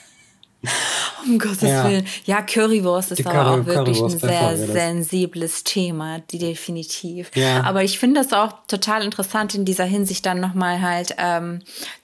Um 1.25 1.39
Gottes 1.39 1.69
ja. 1.69 1.83
Willen. 1.83 2.05
Ja, 2.25 2.41
Currywurst 2.41 3.11
ist 3.11 3.25
aber 3.25 3.51
auch 3.51 3.65
wirklich 3.65 3.99
ein 4.01 4.17
sehr 4.17 4.55
sensibles 4.55 5.63
Thema, 5.63 6.19
die 6.19 6.37
definitiv. 6.37 7.31
Ja. 7.35 7.63
Aber 7.63 7.83
ich 7.83 7.99
finde 7.99 8.21
es 8.21 8.31
auch 8.33 8.53
total 8.67 9.03
interessant 9.03 9.53
in 9.55 9.65
dieser 9.65 9.83
Hinsicht 9.83 10.25
dann 10.25 10.39
nochmal 10.39 10.81
halt 10.81 11.15
ähm, 11.17 11.59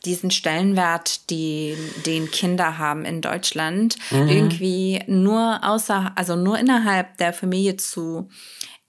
diesen 0.05 0.31
Stellenwert, 0.31 1.29
die, 1.29 1.75
den 2.05 2.31
Kinder 2.31 2.77
haben 2.77 3.05
in 3.05 3.21
Deutschland, 3.21 3.95
mhm. 4.11 4.27
irgendwie 4.27 5.01
nur 5.07 5.59
außer, 5.63 6.11
also 6.15 6.35
nur 6.35 6.59
innerhalb 6.59 7.17
der 7.17 7.33
Familie 7.33 7.77
zu 7.77 8.27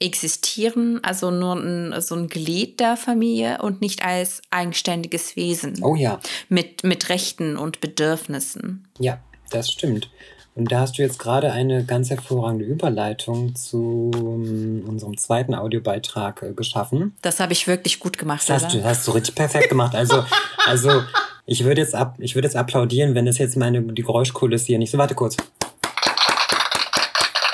existieren, 0.01 1.01
also 1.03 1.31
nur 1.31 1.55
ein, 1.55 2.01
so 2.01 2.15
ein 2.15 2.29
Glied 2.29 2.81
der 2.81 2.97
Familie 2.97 3.63
und 3.63 3.81
nicht 3.81 4.05
als 4.05 4.43
eigenständiges 4.51 5.37
Wesen. 5.37 5.83
Oh 5.83 5.95
ja. 5.95 6.21
Mit, 6.49 6.85
mit 6.85 7.09
Rechten 7.09 7.57
und 7.57 7.81
Bedürfnissen. 7.81 8.89
Ja, 8.99 9.21
das 9.55 9.71
stimmt. 9.71 10.11
Und 10.57 10.71
da 10.71 10.81
hast 10.81 10.99
du 10.99 11.03
jetzt 11.03 11.19
gerade 11.19 11.53
eine 11.53 11.85
ganz 11.85 12.11
hervorragende 12.11 12.65
Überleitung 12.65 13.57
zu 13.57 14.13
um, 14.15 14.85
unserem 14.87 15.19
zweiten 15.19 15.53
Audiobeitrag 15.53 16.43
äh, 16.43 16.53
geschaffen. 16.53 17.17
Das 17.23 17.41
habe 17.41 17.53
ich 17.53 17.67
wirklich 17.67 17.99
gut 17.99 18.19
gemacht. 18.19 18.49
Das 18.49 18.63
hast 18.63 18.75
du, 18.75 18.85
hast 18.85 19.07
du 19.09 19.11
richtig 19.13 19.35
perfekt 19.35 19.69
gemacht. 19.69 19.97
Also, 19.97 20.25
also 20.67 21.03
ich 21.47 21.65
würde 21.65 21.81
jetzt, 21.81 21.97
ab, 21.97 22.15
jetzt 22.19 22.57
applaudieren, 22.57 23.17
wenn 23.17 23.27
es 23.27 23.39
jetzt 23.39 23.57
meine 23.57 23.83
die 23.83 24.03
Geräuschkulisse 24.03 24.67
hier 24.67 24.79
nicht 24.79 24.93
so. 24.93 24.99
Warte 24.99 25.17
kurz. 25.17 25.37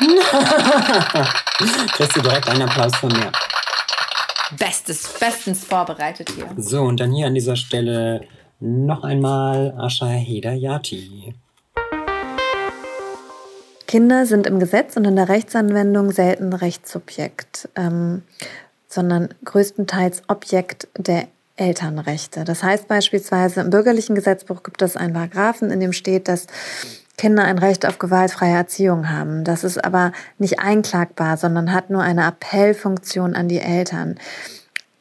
Kriegst 1.92 2.16
du 2.16 2.20
direkt 2.22 2.48
einen 2.48 2.62
Applaus 2.62 2.94
von 2.96 3.10
mir. 3.12 3.32
Bestes, 4.58 5.18
bestens 5.18 5.64
vorbereitet 5.64 6.30
hier. 6.34 6.50
So, 6.56 6.82
und 6.82 7.00
dann 7.00 7.12
hier 7.12 7.26
an 7.26 7.34
dieser 7.34 7.56
Stelle 7.56 8.22
noch 8.60 9.04
einmal 9.04 9.74
Asha 9.78 10.06
Hedayati. 10.06 11.34
Kinder 13.90 14.24
sind 14.24 14.46
im 14.46 14.60
Gesetz 14.60 14.96
und 14.96 15.04
in 15.04 15.16
der 15.16 15.28
Rechtsanwendung 15.28 16.12
selten 16.12 16.52
Rechtssubjekt, 16.52 17.68
ähm, 17.74 18.22
sondern 18.86 19.30
größtenteils 19.44 20.22
Objekt 20.28 20.86
der 20.96 21.26
Elternrechte. 21.56 22.44
Das 22.44 22.62
heißt 22.62 22.86
beispielsweise 22.86 23.62
im 23.62 23.70
bürgerlichen 23.70 24.14
Gesetzbuch 24.14 24.62
gibt 24.62 24.80
es 24.82 24.96
einen 24.96 25.12
Paragraphen, 25.12 25.72
in 25.72 25.80
dem 25.80 25.92
steht, 25.92 26.28
dass 26.28 26.46
Kinder 27.18 27.42
ein 27.42 27.58
Recht 27.58 27.84
auf 27.84 27.98
gewaltfreie 27.98 28.54
Erziehung 28.54 29.10
haben. 29.10 29.42
Das 29.42 29.64
ist 29.64 29.84
aber 29.84 30.12
nicht 30.38 30.60
einklagbar, 30.60 31.36
sondern 31.36 31.72
hat 31.72 31.90
nur 31.90 32.02
eine 32.02 32.26
Appellfunktion 32.26 33.34
an 33.34 33.48
die 33.48 33.58
Eltern. 33.58 34.20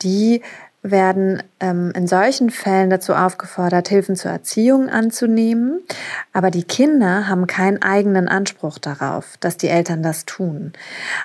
Die 0.02 0.42
werden 0.82 1.44
ähm, 1.60 1.92
in 1.94 2.08
solchen 2.08 2.50
Fällen 2.50 2.90
dazu 2.90 3.14
aufgefordert, 3.14 3.90
Hilfen 3.90 4.16
zur 4.16 4.32
Erziehung 4.32 4.90
anzunehmen. 4.90 5.82
Aber 6.32 6.52
die 6.52 6.64
Kinder 6.64 7.28
haben 7.28 7.48
keinen 7.48 7.82
eigenen 7.82 8.30
Anspruch 8.30 8.78
darauf, 8.78 9.36
dass 9.40 9.58
die 9.58 9.68
Eltern 9.68 10.04
das 10.04 10.26
tun. 10.26 10.72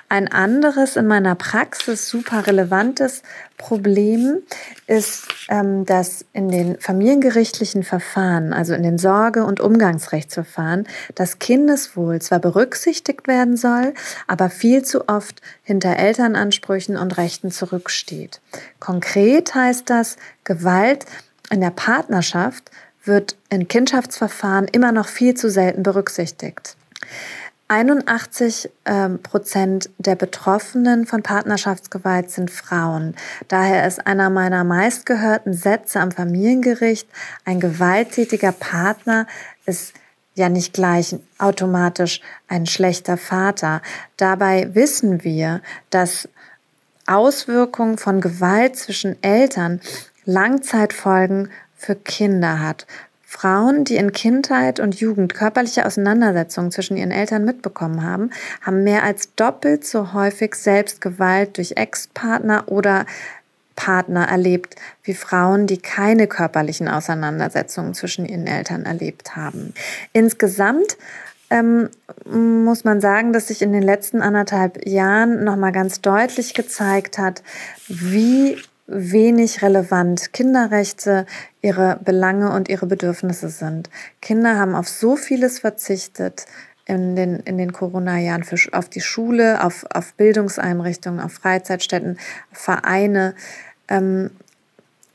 Ein 0.09 0.29
anderes 0.29 0.97
in 0.97 1.07
meiner 1.07 1.35
Praxis 1.35 2.09
super 2.09 2.47
relevantes 2.47 3.23
Problem 3.57 4.41
ist, 4.87 5.27
ähm, 5.49 5.85
dass 5.85 6.25
in 6.33 6.49
den 6.49 6.79
familiengerichtlichen 6.79 7.83
Verfahren, 7.83 8.53
also 8.53 8.73
in 8.73 8.83
den 8.83 8.97
Sorge- 8.97 9.45
und 9.45 9.59
Umgangsrechtsverfahren, 9.59 10.87
das 11.15 11.39
Kindeswohl 11.39 12.21
zwar 12.21 12.39
berücksichtigt 12.39 13.27
werden 13.27 13.55
soll, 13.55 13.93
aber 14.27 14.49
viel 14.49 14.83
zu 14.83 15.07
oft 15.07 15.41
hinter 15.63 15.97
Elternansprüchen 15.97 16.97
und 16.97 17.17
Rechten 17.17 17.51
zurücksteht. 17.51 18.41
Konkret 18.79 19.55
heißt 19.55 19.89
das, 19.89 20.17
Gewalt 20.43 21.05
in 21.49 21.61
der 21.61 21.71
Partnerschaft 21.71 22.71
wird 23.03 23.37
in 23.49 23.67
Kindschaftsverfahren 23.67 24.67
immer 24.71 24.91
noch 24.91 25.07
viel 25.07 25.35
zu 25.35 25.49
selten 25.49 25.83
berücksichtigt. 25.83 26.75
81 27.67 28.69
ähm, 28.85 29.21
Prozent 29.23 29.89
der 29.97 30.15
Betroffenen 30.15 31.07
von 31.07 31.23
Partnerschaftsgewalt 31.23 32.29
sind 32.29 32.51
Frauen. 32.51 33.15
Daher 33.47 33.87
ist 33.87 34.05
einer 34.05 34.29
meiner 34.29 34.63
meistgehörten 34.63 35.53
Sätze 35.53 35.99
am 35.99 36.11
Familiengericht, 36.11 37.07
ein 37.43 37.59
gewalttätiger 37.59 38.51
Partner 38.51 39.25
ist 39.65 39.93
ja 40.35 40.49
nicht 40.49 40.73
gleich 40.73 41.15
automatisch 41.39 42.21
ein 42.47 42.67
schlechter 42.67 43.17
Vater. 43.17 43.81
Dabei 44.17 44.75
wissen 44.75 45.23
wir, 45.23 45.61
dass 45.89 46.29
Auswirkungen 47.07 47.97
von 47.97 48.21
Gewalt 48.21 48.75
zwischen 48.75 49.21
Eltern 49.23 49.79
Langzeitfolgen 50.25 51.51
für 51.75 51.95
Kinder 51.95 52.59
hat. 52.59 52.85
Frauen, 53.25 53.83
die 53.83 53.95
in 53.95 54.11
Kindheit 54.11 54.79
und 54.79 54.99
Jugend 54.99 55.33
körperliche 55.33 55.85
Auseinandersetzungen 55.85 56.71
zwischen 56.71 56.95
ihren 56.95 57.11
Eltern 57.11 57.43
mitbekommen 57.43 58.03
haben, 58.03 58.29
haben 58.61 58.83
mehr 58.83 59.03
als 59.03 59.33
doppelt 59.35 59.83
so 59.83 60.13
häufig 60.13 60.55
selbst 60.55 61.01
Gewalt 61.01 61.57
durch 61.57 61.73
Ex-Partner 61.75 62.65
oder 62.67 63.05
Partner 63.75 64.27
erlebt, 64.27 64.75
wie 65.03 65.13
Frauen, 65.13 65.67
die 65.67 65.77
keine 65.77 66.27
körperlichen 66.27 66.87
Auseinandersetzungen 66.87 67.93
zwischen 67.93 68.25
ihren 68.25 68.47
Eltern 68.47 68.85
erlebt 68.85 69.35
haben. 69.35 69.73
Insgesamt 70.13 70.97
ähm, 71.49 71.89
muss 72.25 72.83
man 72.83 73.01
sagen, 73.01 73.33
dass 73.33 73.47
sich 73.47 73.61
in 73.61 73.73
den 73.73 73.83
letzten 73.83 74.21
anderthalb 74.21 74.87
Jahren 74.87 75.43
nochmal 75.43 75.71
ganz 75.71 76.01
deutlich 76.01 76.53
gezeigt 76.53 77.17
hat, 77.17 77.43
wie 77.87 78.57
wenig 78.87 79.61
relevant 79.61 80.31
Kinderrechte, 80.33 81.25
ihre 81.61 81.99
Belange 82.03 82.51
und 82.51 82.69
ihre 82.69 82.85
Bedürfnisse 82.85 83.49
sind. 83.49 83.89
Kinder 84.21 84.57
haben 84.57 84.75
auf 84.75 84.87
so 84.87 85.15
vieles 85.15 85.59
verzichtet 85.59 86.45
in 86.85 87.15
den, 87.15 87.39
in 87.39 87.57
den 87.57 87.73
Corona-Jahren, 87.73 88.45
auf 88.71 88.89
die 88.89 89.01
Schule, 89.01 89.63
auf, 89.63 89.85
auf 89.91 90.13
Bildungseinrichtungen, 90.13 91.19
auf 91.19 91.33
Freizeitstätten, 91.33 92.19
Vereine. 92.51 93.33
Ähm, 93.87 94.29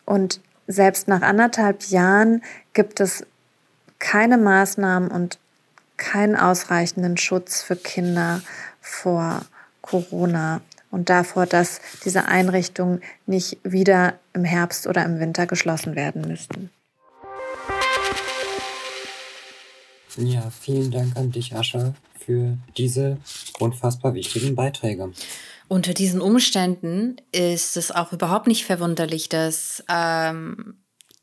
und 0.05 0.41
selbst 0.67 1.07
nach 1.07 1.23
anderthalb 1.23 1.85
Jahren 1.85 2.43
gibt 2.73 2.99
es 2.99 3.25
keine 4.01 4.37
Maßnahmen 4.37 5.11
und 5.11 5.39
keinen 5.97 6.35
ausreichenden 6.35 7.17
Schutz 7.17 7.63
für 7.63 7.77
Kinder 7.77 8.41
vor 8.81 9.43
Corona 9.83 10.61
und 10.91 11.09
davor, 11.09 11.47
dass 11.47 11.81
diese 12.05 12.27
Einrichtungen 12.27 13.01
nicht 13.27 13.59
wieder 13.63 14.19
im 14.33 14.45
Herbst 14.45 14.87
oder 14.87 15.05
im 15.05 15.21
Winter 15.21 15.47
geschlossen 15.47 15.97
werden 15.97 16.23
müssten. 16.23 16.71
Ja, 20.17 20.51
vielen 20.51 20.91
Dank 20.91 21.17
an 21.17 21.31
dich, 21.31 21.55
Ascha, 21.55 21.95
für 22.19 22.59
diese 22.77 23.19
unfassbar 23.59 24.15
wichtigen 24.15 24.55
Beiträge. 24.55 25.13
Unter 25.69 25.95
diesen 25.95 26.21
Umständen 26.21 27.17
ist 27.31 27.77
es 27.77 27.93
auch 27.93 28.13
überhaupt 28.13 28.49
nicht 28.49 28.65
verwunderlich, 28.65 29.29
dass 29.29 29.85
ähm, 29.89 30.75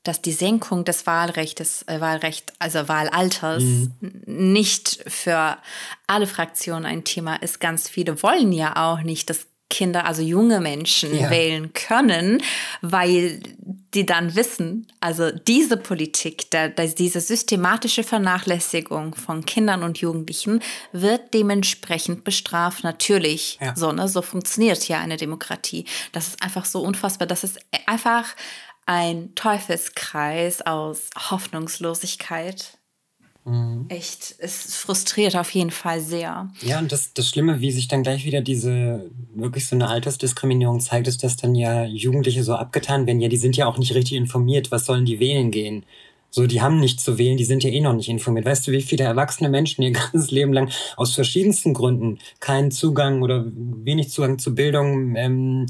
dass 0.07 0.21
die 0.21 0.31
Senkung 0.31 0.85
des 0.85 1.05
Wahlrechts, 1.05 1.83
äh, 1.87 1.99
Wahlrecht, 1.99 2.53
also 2.59 2.87
Wahlalters, 2.87 3.63
mhm. 3.63 3.91
nicht 4.25 5.03
für 5.05 5.57
alle 6.07 6.27
Fraktionen 6.27 6.85
ein 6.85 7.03
Thema 7.03 7.35
ist. 7.35 7.59
Ganz 7.59 7.89
viele 7.89 8.23
wollen 8.23 8.53
ja 8.53 8.89
auch 8.89 9.01
nicht, 9.01 9.29
dass 9.29 9.47
Kinder, 9.69 10.05
also 10.05 10.21
junge 10.21 10.61
Menschen 10.61 11.17
ja. 11.17 11.29
wählen 11.29 11.73
können, 11.73 12.41
weil 12.81 13.41
die 13.93 14.05
dann 14.05 14.35
wissen, 14.35 14.87
also 15.01 15.31
diese 15.31 15.75
Politik, 15.75 16.49
der, 16.51 16.69
der, 16.69 16.87
diese 16.87 17.19
systematische 17.19 18.03
Vernachlässigung 18.03 19.15
von 19.15 19.45
Kindern 19.45 19.83
und 19.83 19.97
Jugendlichen 19.97 20.61
wird 20.93 21.33
dementsprechend 21.33 22.23
bestraft. 22.23 22.83
Natürlich, 22.83 23.57
ja. 23.61 23.75
so, 23.75 23.91
ne, 23.91 24.07
so 24.07 24.21
funktioniert 24.21 24.87
ja 24.87 24.99
eine 24.99 25.17
Demokratie. 25.17 25.85
Das 26.11 26.27
ist 26.29 26.41
einfach 26.41 26.65
so 26.65 26.81
unfassbar. 26.81 27.27
Das 27.27 27.43
ist 27.43 27.59
einfach 27.85 28.35
ein 28.85 29.35
Teufelskreis 29.35 30.61
aus 30.61 31.09
Hoffnungslosigkeit. 31.29 32.76
Mhm. 33.47 33.85
Echt, 33.87 34.35
es 34.39 34.75
frustriert 34.75 35.37
auf 35.37 35.49
jeden 35.51 35.71
Fall 35.71 36.01
sehr. 36.01 36.49
Ja, 36.61 36.79
und 36.79 36.91
das, 36.91 37.13
das 37.13 37.29
Schlimme, 37.29 37.61
wie 37.61 37.71
sich 37.71 37.87
dann 37.87 38.03
gleich 38.03 38.25
wieder 38.25 38.41
diese 38.41 39.09
wirklich 39.33 39.65
so 39.67 39.75
eine 39.75 39.87
Altersdiskriminierung 39.87 40.81
zeigt, 40.81 41.07
ist, 41.07 41.23
dass 41.23 41.37
dann 41.37 41.55
ja 41.55 41.85
Jugendliche 41.85 42.43
so 42.43 42.55
abgetan 42.55 43.07
werden. 43.07 43.21
Ja, 43.21 43.29
die 43.29 43.37
sind 43.37 43.55
ja 43.55 43.65
auch 43.65 43.77
nicht 43.77 43.95
richtig 43.95 44.17
informiert. 44.17 44.69
Was 44.71 44.85
sollen 44.85 45.05
die 45.05 45.21
wählen 45.21 45.49
gehen? 45.49 45.85
So, 46.29 46.45
die 46.45 46.61
haben 46.61 46.81
nichts 46.81 47.05
zu 47.05 47.17
wählen, 47.17 47.37
die 47.37 47.45
sind 47.45 47.63
ja 47.63 47.69
eh 47.69 47.79
noch 47.79 47.93
nicht 47.93 48.09
informiert. 48.09 48.45
Weißt 48.45 48.67
du, 48.67 48.73
wie 48.73 48.81
viele 48.81 49.05
erwachsene 49.05 49.49
Menschen 49.49 49.81
ihr 49.81 49.91
ganzes 49.93 50.29
Leben 50.29 50.51
lang 50.51 50.69
aus 50.97 51.15
verschiedensten 51.15 51.73
Gründen 51.73 52.19
keinen 52.41 52.71
Zugang 52.71 53.21
oder 53.21 53.45
wenig 53.55 54.09
Zugang 54.09 54.39
zu 54.39 54.55
Bildung, 54.55 55.15
ähm, 55.15 55.67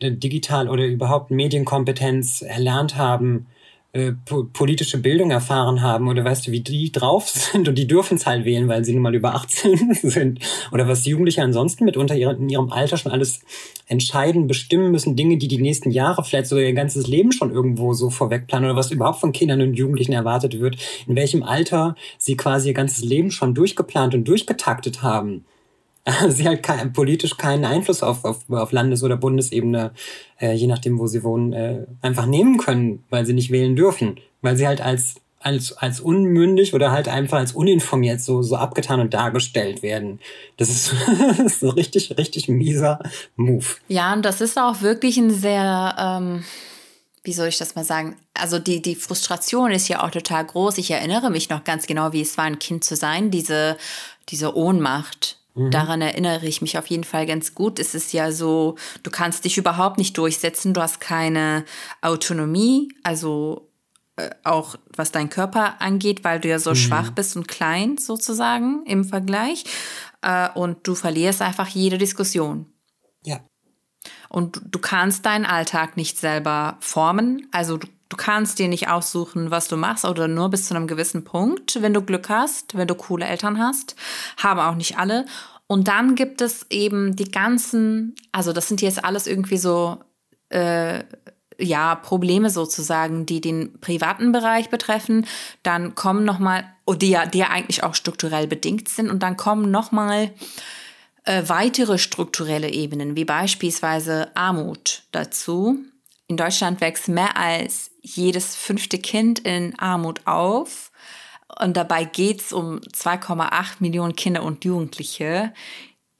digital 0.00 0.70
oder 0.70 0.86
überhaupt 0.86 1.30
Medienkompetenz 1.30 2.40
erlernt 2.40 2.96
haben, 2.96 3.48
äh, 3.92 4.12
politische 4.52 4.98
Bildung 4.98 5.30
erfahren 5.30 5.80
haben 5.80 6.08
oder 6.08 6.22
weißt 6.22 6.46
du, 6.46 6.50
wie 6.50 6.60
die 6.60 6.92
drauf 6.92 7.28
sind 7.30 7.68
und 7.68 7.76
die 7.76 7.86
dürfen 7.86 8.16
es 8.16 8.26
halt 8.26 8.44
wählen, 8.44 8.68
weil 8.68 8.84
sie 8.84 8.92
nun 8.92 9.02
mal 9.02 9.14
über 9.14 9.34
18 9.34 9.94
sind 10.02 10.40
oder 10.72 10.86
was 10.86 11.06
Jugendliche 11.06 11.42
ansonsten 11.42 11.86
mitunter 11.86 12.14
in 12.14 12.50
ihrem 12.50 12.70
Alter 12.70 12.98
schon 12.98 13.12
alles 13.12 13.40
entscheiden, 13.86 14.46
bestimmen 14.46 14.90
müssen, 14.90 15.16
Dinge, 15.16 15.38
die 15.38 15.48
die 15.48 15.62
nächsten 15.62 15.90
Jahre, 15.90 16.22
vielleicht 16.22 16.48
sogar 16.48 16.64
ihr 16.64 16.74
ganzes 16.74 17.06
Leben 17.06 17.32
schon 17.32 17.50
irgendwo 17.50 17.94
so 17.94 18.10
vorwegplanen 18.10 18.68
oder 18.68 18.78
was 18.78 18.90
überhaupt 18.90 19.20
von 19.20 19.32
Kindern 19.32 19.62
und 19.62 19.74
Jugendlichen 19.74 20.12
erwartet 20.12 20.60
wird, 20.60 20.76
in 21.06 21.16
welchem 21.16 21.42
Alter 21.42 21.96
sie 22.18 22.36
quasi 22.36 22.68
ihr 22.68 22.74
ganzes 22.74 23.02
Leben 23.02 23.30
schon 23.30 23.54
durchgeplant 23.54 24.14
und 24.14 24.28
durchgetaktet 24.28 25.02
haben. 25.02 25.46
sie 26.28 26.46
halt 26.46 26.62
kein, 26.62 26.92
politisch 26.92 27.36
keinen 27.36 27.64
Einfluss 27.64 28.02
auf, 28.02 28.24
auf, 28.24 28.48
auf 28.50 28.72
Landes- 28.72 29.02
oder 29.02 29.16
Bundesebene, 29.16 29.92
äh, 30.40 30.52
je 30.52 30.66
nachdem, 30.66 30.98
wo 30.98 31.06
sie 31.06 31.22
wohnen, 31.22 31.52
äh, 31.52 31.86
einfach 32.02 32.26
nehmen 32.26 32.58
können, 32.58 33.04
weil 33.10 33.26
sie 33.26 33.32
nicht 33.32 33.50
wählen 33.50 33.76
dürfen. 33.76 34.18
Weil 34.40 34.56
sie 34.56 34.66
halt 34.66 34.80
als, 34.80 35.16
als, 35.40 35.72
als 35.76 36.00
unmündig 36.00 36.74
oder 36.74 36.90
halt 36.90 37.08
einfach 37.08 37.38
als 37.38 37.52
uninformiert 37.52 38.20
so, 38.20 38.42
so 38.42 38.56
abgetan 38.56 39.00
und 39.00 39.14
dargestellt 39.14 39.82
werden. 39.82 40.20
Das 40.56 40.68
ist, 40.68 40.94
das 41.38 41.38
ist 41.38 41.64
ein 41.64 41.70
richtig, 41.70 42.16
richtig 42.16 42.48
mieser 42.48 43.00
Move. 43.36 43.66
Ja, 43.88 44.12
und 44.12 44.24
das 44.24 44.40
ist 44.40 44.58
auch 44.58 44.82
wirklich 44.82 45.16
ein 45.18 45.30
sehr, 45.30 45.94
ähm, 45.98 46.44
wie 47.24 47.32
soll 47.32 47.48
ich 47.48 47.58
das 47.58 47.74
mal 47.74 47.84
sagen? 47.84 48.16
Also 48.34 48.58
die, 48.58 48.80
die 48.80 48.94
Frustration 48.94 49.70
ist 49.70 49.88
ja 49.88 50.04
auch 50.04 50.10
total 50.10 50.46
groß. 50.46 50.78
Ich 50.78 50.90
erinnere 50.90 51.30
mich 51.30 51.50
noch 51.50 51.64
ganz 51.64 51.86
genau, 51.86 52.12
wie 52.12 52.22
es 52.22 52.38
war, 52.38 52.44
ein 52.44 52.58
Kind 52.58 52.84
zu 52.84 52.96
sein, 52.96 53.30
diese, 53.30 53.76
diese 54.30 54.56
Ohnmacht 54.56 55.38
Mhm. 55.54 55.70
Daran 55.70 56.00
erinnere 56.00 56.46
ich 56.46 56.62
mich 56.62 56.78
auf 56.78 56.86
jeden 56.86 57.04
Fall 57.04 57.26
ganz 57.26 57.54
gut. 57.54 57.78
Es 57.78 57.94
ist 57.94 58.12
ja 58.12 58.32
so, 58.32 58.76
du 59.02 59.10
kannst 59.10 59.44
dich 59.44 59.58
überhaupt 59.58 59.98
nicht 59.98 60.16
durchsetzen, 60.16 60.74
du 60.74 60.80
hast 60.80 61.00
keine 61.00 61.64
Autonomie, 62.00 62.88
also 63.02 63.70
äh, 64.16 64.30
auch 64.44 64.76
was 64.96 65.12
dein 65.12 65.30
Körper 65.30 65.80
angeht, 65.80 66.24
weil 66.24 66.40
du 66.40 66.48
ja 66.48 66.58
so 66.58 66.70
mhm. 66.70 66.76
schwach 66.76 67.10
bist 67.10 67.36
und 67.36 67.48
klein 67.48 67.98
sozusagen 67.98 68.84
im 68.86 69.04
Vergleich. 69.04 69.64
Äh, 70.22 70.48
und 70.54 70.86
du 70.86 70.94
verlierst 70.94 71.42
einfach 71.42 71.68
jede 71.68 71.98
Diskussion. 71.98 72.66
Ja. 73.24 73.40
Und 74.28 74.60
du 74.64 74.78
kannst 74.78 75.24
deinen 75.24 75.46
Alltag 75.46 75.96
nicht 75.96 76.18
selber 76.18 76.76
formen. 76.80 77.46
Also 77.52 77.76
du 77.76 77.86
Du 78.08 78.16
kannst 78.16 78.58
dir 78.58 78.68
nicht 78.68 78.88
aussuchen, 78.88 79.50
was 79.50 79.68
du 79.68 79.76
machst 79.76 80.04
oder 80.04 80.28
nur 80.28 80.48
bis 80.48 80.66
zu 80.66 80.74
einem 80.74 80.86
gewissen 80.86 81.24
Punkt, 81.24 81.82
wenn 81.82 81.92
du 81.92 82.02
Glück 82.02 82.28
hast, 82.28 82.76
wenn 82.76 82.88
du 82.88 82.94
coole 82.94 83.26
Eltern 83.26 83.58
hast. 83.58 83.96
Haben 84.38 84.60
auch 84.60 84.74
nicht 84.74 84.98
alle. 84.98 85.26
Und 85.66 85.88
dann 85.88 86.14
gibt 86.14 86.40
es 86.40 86.66
eben 86.70 87.16
die 87.16 87.30
ganzen, 87.30 88.14
also 88.32 88.52
das 88.52 88.68
sind 88.68 88.80
jetzt 88.80 89.04
alles 89.04 89.26
irgendwie 89.26 89.58
so, 89.58 89.98
äh, 90.48 91.04
ja, 91.60 91.96
Probleme 91.96 92.50
sozusagen, 92.50 93.26
die 93.26 93.40
den 93.40 93.78
privaten 93.80 94.32
Bereich 94.32 94.70
betreffen. 94.70 95.26
Dann 95.62 95.94
kommen 95.94 96.24
nochmal, 96.24 96.64
oh, 96.86 96.94
die 96.94 97.10
ja, 97.10 97.26
die 97.26 97.38
ja 97.38 97.48
eigentlich 97.50 97.82
auch 97.82 97.94
strukturell 97.94 98.46
bedingt 98.46 98.88
sind. 98.88 99.10
Und 99.10 99.22
dann 99.22 99.36
kommen 99.36 99.70
nochmal 99.70 100.30
äh, 101.24 101.42
weitere 101.46 101.98
strukturelle 101.98 102.70
Ebenen, 102.70 103.16
wie 103.16 103.24
beispielsweise 103.24 104.34
Armut 104.36 105.02
dazu. 105.12 105.78
In 106.28 106.36
Deutschland 106.36 106.80
wächst 106.80 107.08
mehr 107.08 107.36
als 107.36 107.90
jedes 108.16 108.56
fünfte 108.56 108.98
Kind 108.98 109.40
in 109.40 109.78
Armut 109.78 110.26
auf. 110.26 110.90
Und 111.60 111.76
dabei 111.76 112.04
geht 112.04 112.40
es 112.40 112.52
um 112.52 112.78
2,8 112.78 113.76
Millionen 113.80 114.16
Kinder 114.16 114.42
und 114.42 114.64
Jugendliche. 114.64 115.52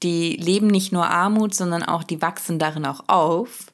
Die 0.03 0.35
leben 0.35 0.67
nicht 0.67 0.91
nur 0.91 1.07
Armut, 1.07 1.53
sondern 1.53 1.83
auch 1.83 2.03
die 2.03 2.21
wachsen 2.21 2.59
darin 2.59 2.85
auch 2.85 3.03
auf. 3.07 3.71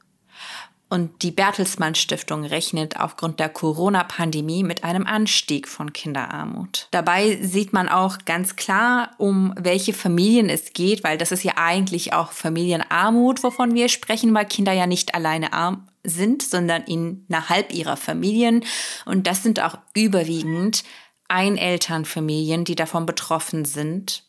Und 0.87 1.23
die 1.23 1.31
Bertelsmann 1.31 1.95
Stiftung 1.95 2.45
rechnet 2.45 2.99
aufgrund 2.99 3.39
der 3.39 3.49
Corona-Pandemie 3.49 4.63
mit 4.63 4.83
einem 4.83 5.07
Anstieg 5.07 5.67
von 5.67 5.93
Kinderarmut. 5.93 6.87
Dabei 6.91 7.39
sieht 7.41 7.73
man 7.73 7.89
auch 7.89 8.19
ganz 8.25 8.55
klar, 8.55 9.11
um 9.17 9.53
welche 9.57 9.93
Familien 9.93 10.47
es 10.47 10.73
geht, 10.73 11.03
weil 11.03 11.17
das 11.17 11.31
ist 11.31 11.43
ja 11.43 11.53
eigentlich 11.55 12.13
auch 12.13 12.31
Familienarmut, 12.31 13.41
wovon 13.43 13.73
wir 13.73 13.89
sprechen, 13.89 14.33
weil 14.35 14.45
Kinder 14.45 14.73
ja 14.73 14.85
nicht 14.85 15.15
alleine 15.15 15.53
arm 15.53 15.87
sind, 16.03 16.43
sondern 16.43 16.83
innerhalb 16.83 17.73
ihrer 17.73 17.97
Familien. 17.97 18.63
Und 19.05 19.25
das 19.25 19.41
sind 19.41 19.59
auch 19.59 19.79
überwiegend 19.95 20.83
Einelternfamilien, 21.27 22.63
die 22.63 22.75
davon 22.75 23.07
betroffen 23.07 23.65
sind. 23.65 24.23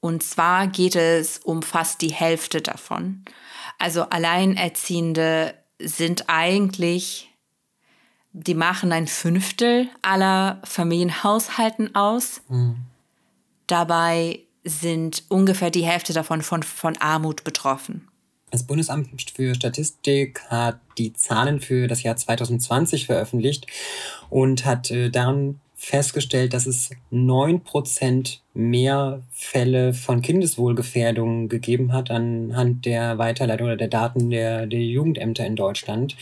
Und 0.00 0.22
zwar 0.22 0.68
geht 0.68 0.96
es 0.96 1.38
um 1.38 1.62
fast 1.62 2.00
die 2.00 2.12
Hälfte 2.12 2.62
davon. 2.62 3.24
Also 3.78 4.04
Alleinerziehende 4.04 5.54
sind 5.80 6.24
eigentlich, 6.28 7.30
die 8.32 8.54
machen 8.54 8.92
ein 8.92 9.06
Fünftel 9.06 9.88
aller 10.02 10.60
Familienhaushalten 10.64 11.94
aus. 11.94 12.42
Mhm. 12.48 12.76
Dabei 13.66 14.40
sind 14.64 15.24
ungefähr 15.28 15.70
die 15.70 15.84
Hälfte 15.84 16.12
davon 16.12 16.42
von, 16.42 16.62
von 16.62 16.96
Armut 16.98 17.44
betroffen. 17.44 18.08
Das 18.50 18.64
Bundesamt 18.64 19.30
für 19.34 19.54
Statistik 19.54 20.42
hat 20.48 20.80
die 20.98 21.12
Zahlen 21.12 21.60
für 21.60 21.88
das 21.88 22.02
Jahr 22.02 22.16
2020 22.16 23.06
veröffentlicht 23.06 23.66
und 24.30 24.64
hat 24.64 24.90
äh, 24.90 25.10
daran 25.10 25.60
festgestellt, 25.76 26.54
dass 26.54 26.66
es 26.66 26.90
neun 27.10 27.62
Prozent 27.62 28.40
mehr 28.54 29.22
Fälle 29.30 29.92
von 29.92 30.22
Kindeswohlgefährdung 30.22 31.48
gegeben 31.48 31.92
hat 31.92 32.10
anhand 32.10 32.86
der 32.86 33.18
Weiterleitung 33.18 33.66
oder 33.66 33.76
der 33.76 33.88
Daten 33.88 34.30
der, 34.30 34.66
der 34.66 34.80
Jugendämter 34.80 35.46
in 35.46 35.54
Deutschland. 35.54 36.16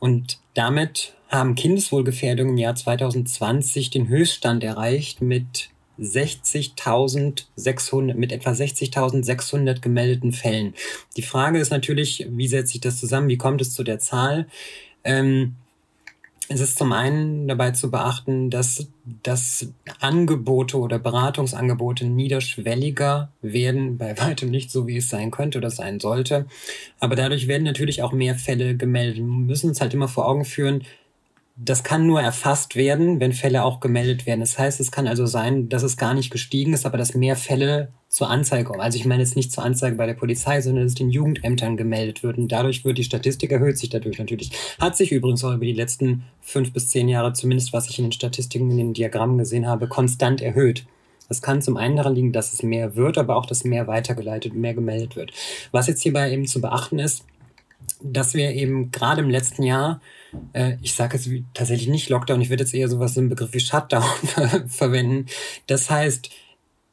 Und 0.00 0.40
damit 0.54 1.14
haben 1.28 1.54
Kindeswohlgefährdungen 1.54 2.54
im 2.54 2.58
Jahr 2.58 2.74
2020 2.74 3.90
den 3.90 4.08
Höchststand 4.08 4.64
erreicht 4.64 5.22
mit 5.22 5.70
60.600, 6.00 8.14
mit 8.14 8.32
etwa 8.32 8.50
60.600 8.50 9.80
gemeldeten 9.80 10.32
Fällen. 10.32 10.74
Die 11.16 11.22
Frage 11.22 11.60
ist 11.60 11.70
natürlich, 11.70 12.26
wie 12.28 12.48
setzt 12.48 12.72
sich 12.72 12.80
das 12.80 12.98
zusammen? 12.98 13.28
Wie 13.28 13.38
kommt 13.38 13.60
es 13.60 13.72
zu 13.72 13.84
der 13.84 14.00
Zahl? 14.00 14.48
Ähm, 15.04 15.54
es 16.48 16.60
ist 16.60 16.78
zum 16.78 16.92
einen 16.92 17.48
dabei 17.48 17.72
zu 17.72 17.90
beachten, 17.90 18.50
dass, 18.50 18.88
dass 19.22 19.68
Angebote 20.00 20.78
oder 20.78 20.98
Beratungsangebote 20.98 22.06
niederschwelliger 22.06 23.32
werden, 23.42 23.98
bei 23.98 24.16
weitem 24.18 24.50
nicht 24.50 24.70
so, 24.70 24.86
wie 24.86 24.98
es 24.98 25.08
sein 25.08 25.30
könnte 25.30 25.58
oder 25.58 25.70
sein 25.70 26.00
sollte. 26.00 26.46
Aber 27.00 27.16
dadurch 27.16 27.48
werden 27.48 27.64
natürlich 27.64 28.02
auch 28.02 28.12
mehr 28.12 28.34
Fälle 28.34 28.76
gemeldet. 28.76 29.16
Wir 29.16 29.24
müssen 29.24 29.70
uns 29.70 29.80
halt 29.80 29.94
immer 29.94 30.08
vor 30.08 30.28
Augen 30.28 30.44
führen, 30.44 30.84
das 31.58 31.82
kann 31.82 32.06
nur 32.06 32.20
erfasst 32.20 32.76
werden, 32.76 33.18
wenn 33.18 33.32
Fälle 33.32 33.64
auch 33.64 33.80
gemeldet 33.80 34.26
werden. 34.26 34.40
Das 34.40 34.58
heißt, 34.58 34.78
es 34.78 34.92
kann 34.92 35.08
also 35.08 35.24
sein, 35.24 35.70
dass 35.70 35.82
es 35.82 35.96
gar 35.96 36.12
nicht 36.12 36.30
gestiegen 36.30 36.74
ist, 36.74 36.84
aber 36.84 36.98
dass 36.98 37.14
mehr 37.14 37.34
Fälle 37.34 37.92
zur 38.10 38.28
Anzeige 38.28 38.64
kommen. 38.64 38.82
Also 38.82 38.98
ich 38.98 39.06
meine 39.06 39.22
jetzt 39.22 39.36
nicht 39.36 39.50
zur 39.50 39.64
Anzeige 39.64 39.96
bei 39.96 40.04
der 40.04 40.14
Polizei, 40.14 40.60
sondern 40.60 40.84
dass 40.84 40.92
es 40.92 40.98
den 40.98 41.08
Jugendämtern 41.08 41.78
gemeldet 41.78 42.22
wird. 42.22 42.36
Und 42.36 42.52
dadurch 42.52 42.84
wird 42.84 42.98
die 42.98 43.04
Statistik 43.04 43.52
erhöht 43.52 43.78
sich 43.78 43.88
dadurch 43.88 44.18
natürlich. 44.18 44.50
Hat 44.78 44.98
sich 44.98 45.12
übrigens 45.12 45.42
auch 45.44 45.54
über 45.54 45.64
die 45.64 45.72
letzten 45.72 46.24
fünf 46.42 46.74
bis 46.74 46.90
zehn 46.90 47.08
Jahre, 47.08 47.32
zumindest 47.32 47.72
was 47.72 47.88
ich 47.88 47.98
in 47.98 48.04
den 48.04 48.12
Statistiken, 48.12 48.70
in 48.70 48.76
den 48.76 48.92
Diagrammen 48.92 49.38
gesehen 49.38 49.66
habe, 49.66 49.88
konstant 49.88 50.42
erhöht. 50.42 50.84
Das 51.30 51.40
kann 51.40 51.62
zum 51.62 51.78
einen 51.78 51.96
daran 51.96 52.14
liegen, 52.14 52.32
dass 52.32 52.52
es 52.52 52.62
mehr 52.62 52.96
wird, 52.96 53.16
aber 53.16 53.34
auch, 53.34 53.46
dass 53.46 53.64
mehr 53.64 53.86
weitergeleitet, 53.86 54.52
mehr 54.52 54.74
gemeldet 54.74 55.16
wird. 55.16 55.32
Was 55.72 55.86
jetzt 55.86 56.02
hierbei 56.02 56.30
eben 56.30 56.46
zu 56.46 56.60
beachten 56.60 56.98
ist, 56.98 57.24
dass 58.02 58.34
wir 58.34 58.50
eben 58.50 58.90
gerade 58.90 59.22
im 59.22 59.30
letzten 59.30 59.62
Jahr 59.62 60.00
äh, 60.52 60.76
ich 60.82 60.94
sage 60.94 61.16
jetzt 61.16 61.28
tatsächlich 61.54 61.88
nicht 61.88 62.08
Lockdown, 62.08 62.40
ich 62.40 62.50
würde 62.50 62.62
jetzt 62.62 62.74
eher 62.74 62.88
sowas 62.88 63.16
im 63.16 63.28
Begriff 63.28 63.52
wie 63.52 63.60
Shutdown 63.60 64.04
verwenden. 64.68 65.26
Das 65.66 65.90
heißt, 65.90 66.30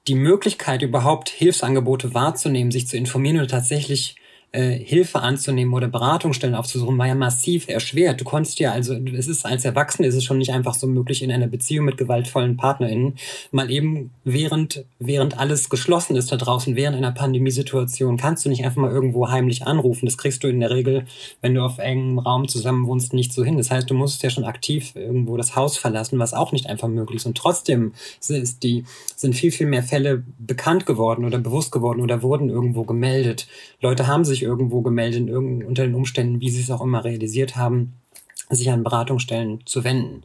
die 0.07 0.15
Möglichkeit 0.15 0.81
überhaupt 0.81 1.29
Hilfsangebote 1.29 2.13
wahrzunehmen, 2.13 2.71
sich 2.71 2.87
zu 2.87 2.97
informieren 2.97 3.37
oder 3.37 3.47
tatsächlich 3.47 4.15
äh, 4.53 4.77
Hilfe 4.77 5.19
anzunehmen 5.19 5.73
oder 5.73 5.87
Beratungsstellen 5.87 6.55
aufzusuchen, 6.55 6.97
war 6.99 7.07
ja 7.07 7.15
massiv 7.15 7.67
erschwert. 7.67 8.21
Du 8.21 8.23
konntest 8.23 8.59
ja, 8.59 8.71
also 8.71 8.93
es 8.93 9.27
ist 9.27 9.47
als 9.47 9.65
Erwachsene 9.65 10.07
ist 10.07 10.13
es 10.13 10.23
schon 10.23 10.37
nicht 10.37 10.53
einfach 10.53 10.75
so 10.75 10.85
möglich, 10.85 11.23
in 11.23 11.31
einer 11.31 11.47
Beziehung 11.47 11.85
mit 11.85 11.97
gewaltvollen 11.97 12.55
PartnerInnen 12.55 13.15
mal 13.51 13.71
eben 13.71 14.11
während, 14.23 14.85
während 14.99 15.39
alles 15.39 15.69
geschlossen 15.69 16.15
ist 16.15 16.31
da 16.31 16.35
draußen, 16.35 16.75
während 16.75 16.95
einer 16.95 17.11
Pandemiesituation, 17.11 18.17
kannst 18.17 18.45
du 18.45 18.49
nicht 18.49 18.63
einfach 18.63 18.79
mal 18.79 18.91
irgendwo 18.91 19.27
heimlich 19.27 19.65
anrufen. 19.65 20.05
Das 20.05 20.19
kriegst 20.19 20.43
du 20.43 20.47
in 20.47 20.59
der 20.59 20.69
Regel, 20.69 21.05
wenn 21.41 21.55
du 21.55 21.63
auf 21.63 21.79
engem 21.79 22.19
Raum 22.19 22.47
zusammen 22.47 22.85
wohnst, 22.85 23.13
nicht 23.13 23.33
so 23.33 23.43
hin. 23.43 23.57
Das 23.57 23.71
heißt, 23.71 23.89
du 23.89 23.95
musst 23.95 24.21
ja 24.21 24.29
schon 24.29 24.43
aktiv 24.43 24.95
irgendwo 24.95 25.35
das 25.35 25.55
Haus 25.55 25.79
verlassen, 25.79 26.19
was 26.19 26.35
auch 26.35 26.51
nicht 26.51 26.67
einfach 26.67 26.87
möglich 26.87 27.17
ist. 27.17 27.25
Und 27.25 27.37
trotzdem 27.37 27.93
ist 28.19 28.61
die, 28.61 28.85
sind 29.15 29.35
viel, 29.35 29.51
viel 29.51 29.65
mehr 29.65 29.81
Fälle 29.81 30.23
bekannt 30.37 30.85
geworden 30.85 31.25
oder 31.25 31.39
bewusst 31.39 31.71
geworden 31.71 32.01
oder 32.01 32.21
wurden 32.21 32.49
irgendwo 32.49 32.83
gemeldet. 32.83 33.47
Leute 33.81 34.05
haben 34.05 34.23
sich 34.23 34.42
irgendwo 34.43 34.81
gemeldet, 34.81 35.27
irgend, 35.27 35.65
unter 35.65 35.83
den 35.83 35.95
Umständen, 35.95 36.39
wie 36.41 36.49
sie 36.49 36.61
es 36.61 36.71
auch 36.71 36.81
immer 36.81 37.03
realisiert 37.03 37.55
haben, 37.55 37.93
sich 38.49 38.69
an 38.69 38.83
Beratungsstellen 38.83 39.61
zu 39.65 39.83
wenden. 39.83 40.23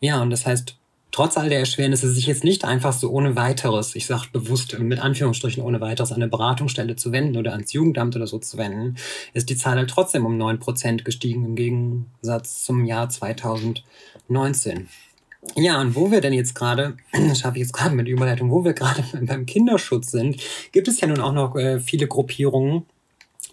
Ja, 0.00 0.20
und 0.20 0.30
das 0.30 0.46
heißt, 0.46 0.76
trotz 1.14 1.36
all 1.36 1.48
der 1.48 1.60
Erschwernisse 1.60 2.10
sich 2.10 2.26
jetzt 2.26 2.44
nicht 2.44 2.64
einfach 2.64 2.92
so 2.92 3.10
ohne 3.10 3.36
weiteres, 3.36 3.94
ich 3.94 4.06
sage 4.06 4.26
bewusst 4.32 4.76
mit 4.78 4.98
Anführungsstrichen 4.98 5.62
ohne 5.62 5.80
weiteres, 5.80 6.10
an 6.10 6.16
eine 6.16 6.28
Beratungsstelle 6.28 6.96
zu 6.96 7.12
wenden 7.12 7.36
oder 7.36 7.52
ans 7.52 7.72
Jugendamt 7.72 8.16
oder 8.16 8.26
so 8.26 8.38
zu 8.38 8.58
wenden, 8.58 8.96
ist 9.32 9.48
die 9.48 9.56
Zahl 9.56 9.76
halt 9.76 9.90
trotzdem 9.90 10.26
um 10.26 10.36
9% 10.36 11.04
gestiegen 11.04 11.44
im 11.44 11.54
Gegensatz 11.54 12.64
zum 12.64 12.84
Jahr 12.84 13.08
2019. 13.08 14.88
Ja, 15.56 15.80
und 15.80 15.94
wo 15.94 16.10
wir 16.10 16.20
denn 16.20 16.32
jetzt 16.32 16.54
gerade, 16.54 16.96
das 17.12 17.38
schaffe 17.40 17.58
ich 17.58 17.62
jetzt 17.62 17.72
gerade 17.72 17.94
mit 17.94 18.08
Überleitung, 18.08 18.50
wo 18.50 18.64
wir 18.64 18.72
gerade 18.72 19.04
beim 19.22 19.46
Kinderschutz 19.46 20.10
sind, 20.10 20.40
gibt 20.72 20.88
es 20.88 21.00
ja 21.00 21.06
nun 21.06 21.20
auch 21.20 21.32
noch 21.32 21.54
äh, 21.56 21.80
viele 21.80 22.08
Gruppierungen, 22.08 22.86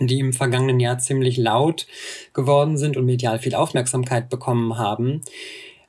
die 0.07 0.19
im 0.19 0.33
vergangenen 0.33 0.79
Jahr 0.79 0.99
ziemlich 0.99 1.37
laut 1.37 1.87
geworden 2.33 2.77
sind 2.77 2.97
und 2.97 3.05
medial 3.05 3.39
viel 3.39 3.55
Aufmerksamkeit 3.55 4.29
bekommen 4.29 4.77
haben, 4.77 5.21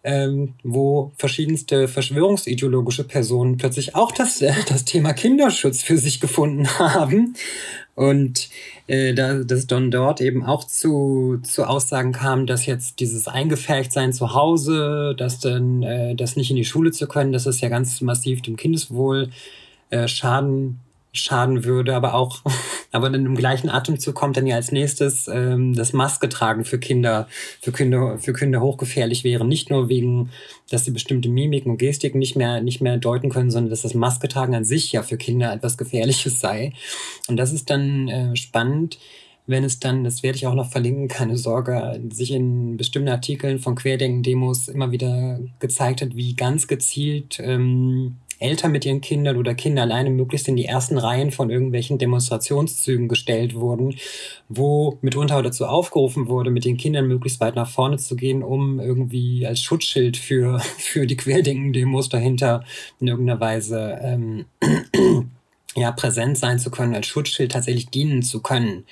ähm, 0.05 0.55
wo 0.65 1.13
verschiedenste 1.17 1.87
verschwörungsideologische 1.87 3.05
Personen 3.05 3.57
plötzlich 3.57 3.95
auch 3.95 4.13
das, 4.13 4.43
äh, 4.43 4.53
das 4.69 4.85
Thema 4.85 5.13
Kinderschutz 5.13 5.83
für 5.83 5.99
sich 5.99 6.21
gefunden 6.21 6.67
haben. 6.79 7.35
Und 7.95 8.49
äh, 8.87 9.13
da, 9.13 9.35
dass 9.45 9.67
dann 9.67 9.91
dort 9.91 10.21
eben 10.21 10.45
auch 10.45 10.65
zu, 10.65 11.39
zu 11.43 11.65
Aussagen 11.65 12.13
kam, 12.13 12.47
dass 12.47 12.65
jetzt 12.67 13.01
dieses 13.01 13.29
Eingefärchtsein 13.29 14.13
zu 14.13 14.35
Hause, 14.35 15.15
dass 15.17 15.41
dann 15.41 15.83
äh, 15.83 16.15
das 16.15 16.37
nicht 16.37 16.51
in 16.51 16.57
die 16.57 16.65
Schule 16.65 16.91
zu 16.91 17.07
können, 17.07 17.33
dass 17.33 17.47
es 17.47 17.61
ja 17.61 17.69
ganz 17.69 18.01
massiv 18.01 18.41
dem 18.41 18.57
Kindeswohl 18.57 19.31
äh, 19.91 20.09
schaden 20.09 20.81
schaden 21.13 21.65
würde, 21.65 21.95
aber 21.95 22.15
auch, 22.15 22.41
aber 22.93 23.11
dann 23.11 23.27
im 23.27 23.37
gleichen 23.37 23.69
Atemzug 23.69 24.15
kommt 24.15 24.37
dann 24.37 24.47
ja 24.47 24.57
als 24.57 24.73
nächstes 24.73 25.29
ähm, 25.29 25.75
das 25.75 25.93
Maske 25.93 26.29
tragen 26.29 26.65
für 26.65 26.79
Kinder, 26.79 27.29
für 27.61 27.73
Kinder, 27.73 28.19
für 28.19 28.33
Kinder 28.33 28.61
hochgefährlich 28.61 29.23
wäre. 29.23 29.45
Nicht 29.45 29.71
nur 29.71 29.89
wegen, 29.89 30.31
dass 30.71 30.85
sie 30.85 30.91
bestimmte 30.91 31.29
Mimiken 31.29 31.71
und 31.71 31.79
Gestiken 31.79 32.19
nicht 32.19 32.37
mehr, 32.37 32.63
nicht 32.63 32.81
mehr 32.81 32.97
deuten 32.97 33.29
können, 33.29 33.51
sondern 33.51 33.71
dass 33.71 33.83
das 33.83 33.95
Maske 33.95 34.29
tragen 34.29 34.55
an 34.55 34.65
sich 34.65 34.93
ja 34.93 35.03
für 35.03 35.19
Kinder 35.19 35.53
etwas 35.53 35.77
Gefährliches 35.77 36.41
sei. 36.41 36.73
Und 37.29 37.37
das 37.37 37.53
ist 37.53 37.69
dann 37.69 38.09
äh, 38.09 38.37
spannend, 38.37 38.99
wenn 39.47 39.65
es 39.65 39.81
dann, 39.81 40.05
das 40.05 40.23
werde 40.23 40.37
ich 40.37 40.47
auch 40.47 40.55
noch 40.55 40.71
verlinken, 40.71 41.09
keine 41.09 41.37
Sorge, 41.37 42.01
sich 42.11 42.31
in 42.31 42.77
bestimmten 42.77 43.09
Artikeln 43.09 43.59
von 43.59 43.75
Querdenken-Demos 43.75 44.69
immer 44.69 44.93
wieder 44.93 45.41
gezeigt 45.59 46.01
hat, 46.01 46.15
wie 46.15 46.35
ganz 46.35 46.69
gezielt 46.69 47.41
ähm, 47.43 48.19
Eltern 48.43 48.73
mit 48.73 48.85
ihren 48.85 49.01
Kindern 49.01 49.37
oder 49.37 49.55
Kinder 49.55 49.83
alleine 49.83 50.11
möglichst 50.11 50.49
in 50.49 50.57
die 50.57 50.67
ersten 50.67 50.99
Reihen 50.99 51.31
von 51.31 51.51
irgendwelchen 51.51 51.99
Demonstrationszügen 51.99 53.09
gestellt 53.09 53.55
wurden, 53.55 53.95
wo 54.49 54.99
mitunter 55.01 55.43
dazu 55.43 55.67
aufgerufen 55.67 56.29
wurde, 56.29 56.51
mit 56.51 56.65
den 56.65 56.77
Kindern 56.77 57.09
möglichst 57.09 57.41
weit 57.41 57.57
nach 57.57 57.69
vorne 57.69 57.97
zu 57.97 58.17
gehen, 58.17 58.43
um 58.43 58.81
irgendwie 58.81 59.47
als 59.47 59.61
Schutzschild 59.61 60.17
für, 60.17 60.59
für 60.79 61.07
die 61.07 61.17
Querdenken-Demos 61.17 62.09
dahinter 62.09 62.65
in 63.01 63.09
irgendeiner 63.09 63.41
Weise 63.41 63.99
ähm, 64.03 64.45
ja, 65.75 65.91
präsent 65.91 66.37
sein 66.37 66.59
zu 66.59 66.71
können, 66.71 66.95
als 66.95 67.07
Schutzschild 67.07 67.53
tatsächlich 67.53 67.89
dienen 67.89 68.23
zu 68.23 68.43
können, 68.43 68.85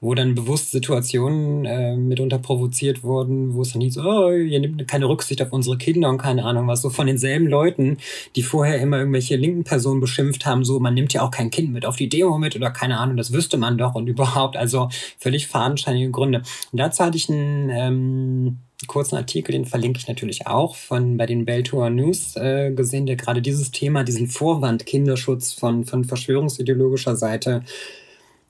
wo 0.00 0.14
dann 0.14 0.34
bewusst 0.34 0.70
Situationen 0.70 1.64
äh, 1.64 1.96
mitunter 1.96 2.38
provoziert 2.38 3.02
wurden, 3.02 3.54
wo 3.54 3.62
es 3.62 3.72
dann 3.72 3.80
hieß, 3.80 3.98
oh, 3.98 4.30
ihr 4.30 4.60
nehmt 4.60 4.86
keine 4.86 5.08
Rücksicht 5.08 5.40
auf 5.40 5.52
unsere 5.52 5.78
Kinder 5.78 6.10
und 6.10 6.18
keine 6.18 6.44
Ahnung 6.44 6.68
was, 6.68 6.82
so 6.82 6.90
von 6.90 7.06
denselben 7.06 7.46
Leuten, 7.46 7.96
die 8.36 8.42
vorher 8.42 8.80
immer 8.80 8.98
irgendwelche 8.98 9.36
linken 9.36 9.64
Personen 9.64 10.00
beschimpft 10.00 10.44
haben, 10.44 10.64
so, 10.64 10.78
man 10.78 10.94
nimmt 10.94 11.14
ja 11.14 11.22
auch 11.22 11.30
kein 11.30 11.50
Kind 11.50 11.72
mit 11.72 11.86
auf 11.86 11.96
die 11.96 12.08
Demo 12.08 12.36
mit 12.36 12.54
oder 12.54 12.70
keine 12.70 12.98
Ahnung, 12.98 13.16
das 13.16 13.32
wüsste 13.32 13.56
man 13.56 13.78
doch 13.78 13.94
und 13.94 14.06
überhaupt, 14.16 14.56
also 14.56 14.88
völlig 15.18 15.46
fadenscheinige 15.46 16.10
Gründe. 16.10 16.42
Und 16.72 16.78
dazu 16.78 17.02
hatte 17.02 17.16
ich 17.16 17.30
einen, 17.30 17.70
ähm, 17.70 18.58
kurzen 18.86 19.16
Artikel, 19.16 19.52
den 19.52 19.64
verlinke 19.64 19.98
ich 19.98 20.08
natürlich 20.08 20.46
auch, 20.46 20.76
von 20.76 21.16
bei 21.16 21.26
den 21.26 21.44
Beltour 21.44 21.88
News 21.90 22.36
äh, 22.36 22.72
gesehen, 22.72 23.06
der 23.06 23.16
gerade 23.16 23.40
dieses 23.40 23.70
Thema, 23.70 24.04
diesen 24.04 24.26
Vorwand 24.26 24.84
Kinderschutz 24.84 25.52
von, 25.52 25.84
von 25.84 26.04
verschwörungsideologischer 26.04 27.16
Seite 27.16 27.62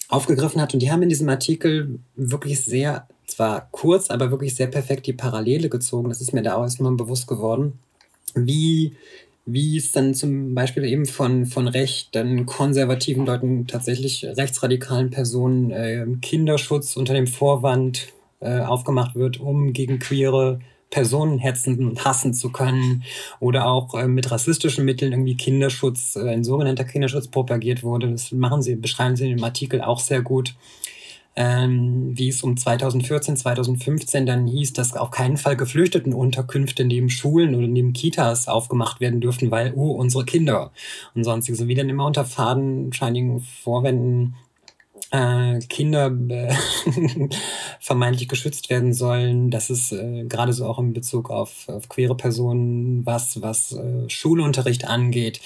aufgegriffen 0.09 0.61
hat. 0.61 0.75
Und 0.75 0.81
die 0.81 0.91
haben 0.91 1.03
in 1.03 1.09
diesem 1.09 1.29
Artikel 1.29 2.01
wirklich 2.17 2.61
sehr, 2.61 3.07
zwar 3.27 3.69
kurz, 3.71 4.11
aber 4.11 4.31
wirklich 4.31 4.55
sehr 4.57 4.67
perfekt 4.67 5.07
die 5.07 5.13
Parallele 5.13 5.69
gezogen. 5.69 6.09
Das 6.09 6.21
ist 6.21 6.33
mir 6.33 6.43
da 6.43 6.57
auch 6.57 6.63
erstmal 6.63 6.93
bewusst 6.93 7.27
geworden, 7.29 7.79
wie 8.35 8.97
wie 9.49 9.77
es 9.77 9.93
dann 9.93 10.13
zum 10.13 10.57
Beispiel 10.57 10.85
eben 10.85 11.07
von, 11.07 11.47
von 11.47 11.69
rechten, 11.69 12.47
konservativen 12.47 13.25
Leuten, 13.25 13.69
tatsächlich 13.69 14.25
rechtsradikalen 14.25 15.11
Personen 15.11 15.71
äh, 15.71 16.05
Kinderschutz 16.21 16.97
unter 16.97 17.15
dem 17.15 17.29
Vorwand 17.29 18.09
äh, 18.41 18.61
aufgemacht 18.61 19.15
wird, 19.15 19.41
um 19.41 19.73
gegen 19.73 19.99
queere 19.99 20.61
Personen 20.91 21.39
hetzen 21.39 21.89
und 21.89 22.05
hassen 22.05 22.33
zu 22.33 22.51
können 22.51 23.03
oder 23.41 23.67
auch 23.67 23.95
äh, 23.95 24.07
mit 24.07 24.31
rassistischen 24.31 24.85
Mitteln 24.85 25.13
irgendwie 25.13 25.37
Kinderschutz, 25.37 26.17
äh, 26.17 26.29
ein 26.29 26.45
sogenannter 26.45 26.85
Kinderschutz 26.85 27.29
propagiert 27.29 27.83
wurde. 27.83 28.11
Das 28.11 28.33
machen 28.33 28.63
sie, 28.63 28.77
beschreiben 28.77 29.17
sie 29.17 29.29
in 29.29 29.37
dem 29.37 29.45
Artikel 29.45 29.81
auch 29.81 30.01
sehr 30.01 30.23
gut. 30.23 30.55
Ähm, 31.39 32.17
wie 32.17 32.29
es 32.29 32.43
um 32.43 32.57
2014, 32.57 33.37
2015 33.37 34.25
dann 34.25 34.47
hieß, 34.47 34.73
dass 34.73 34.97
auf 34.97 35.11
keinen 35.11 35.37
Fall 35.37 35.55
Geflüchtetenunterkünfte 35.55 36.87
neben 36.87 37.11
Schulen 37.11 37.55
oder 37.55 37.67
neben 37.67 37.93
Kitas 37.93 38.49
aufgemacht 38.49 39.03
werden 39.03 39.21
dürften, 39.21 39.51
weil, 39.51 39.75
oh, 39.75 39.91
unsere 39.91 40.25
Kinder 40.25 40.73
und 41.15 41.25
sonstiges. 41.25 41.67
Wie 41.67 41.75
dann 41.75 41.91
immer 41.91 42.07
unter 42.07 42.25
fadenscheinigen 42.25 43.41
Vorwänden 43.41 44.37
äh, 45.17 45.59
Kinder 45.61 46.13
äh, 46.29 46.55
vermeintlich 47.81 48.29
geschützt 48.29 48.71
werden 48.71 48.93
sollen. 48.93 49.51
Das 49.51 49.71
ist 49.71 49.93
äh, 49.93 50.25
gerade 50.25 50.53
so 50.53 50.67
auch 50.67 50.79
in 50.79 50.93
Bezug 50.93 51.31
auf, 51.31 51.69
auf 51.69 51.89
queere 51.89 52.17
Personen, 52.17 53.05
was, 53.07 53.41
was 53.43 53.73
äh, 53.73 54.09
Schulunterricht 54.09 54.87
angeht, 54.87 55.41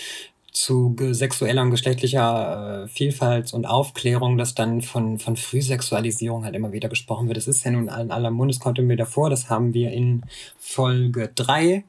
zu 0.53 0.97
sexueller 1.13 1.63
und 1.63 1.71
geschlechtlicher 1.71 2.85
äh, 2.85 2.89
Vielfalt 2.89 3.55
und 3.55 3.67
Aufklärung, 3.67 4.37
dass 4.37 4.55
dann 4.55 4.81
von, 4.81 5.19
von 5.19 5.37
Frühsexualisierung 5.37 6.45
halt 6.45 6.57
immer 6.57 6.73
wieder 6.73 6.89
gesprochen 6.89 7.29
wird. 7.29 7.37
Das 7.37 7.47
ist 7.47 7.65
ja 7.65 7.71
nun 7.71 7.85
in 7.85 8.11
aller 8.11 8.31
Munde, 8.31 8.53
es 8.53 8.61
kommt 8.61 8.79
mir 8.79 8.97
davor, 8.97 9.31
das 9.31 9.49
haben 9.49 9.75
wir 9.75 9.93
in 9.93 10.23
Folge 10.59 11.31
drei 11.35 11.85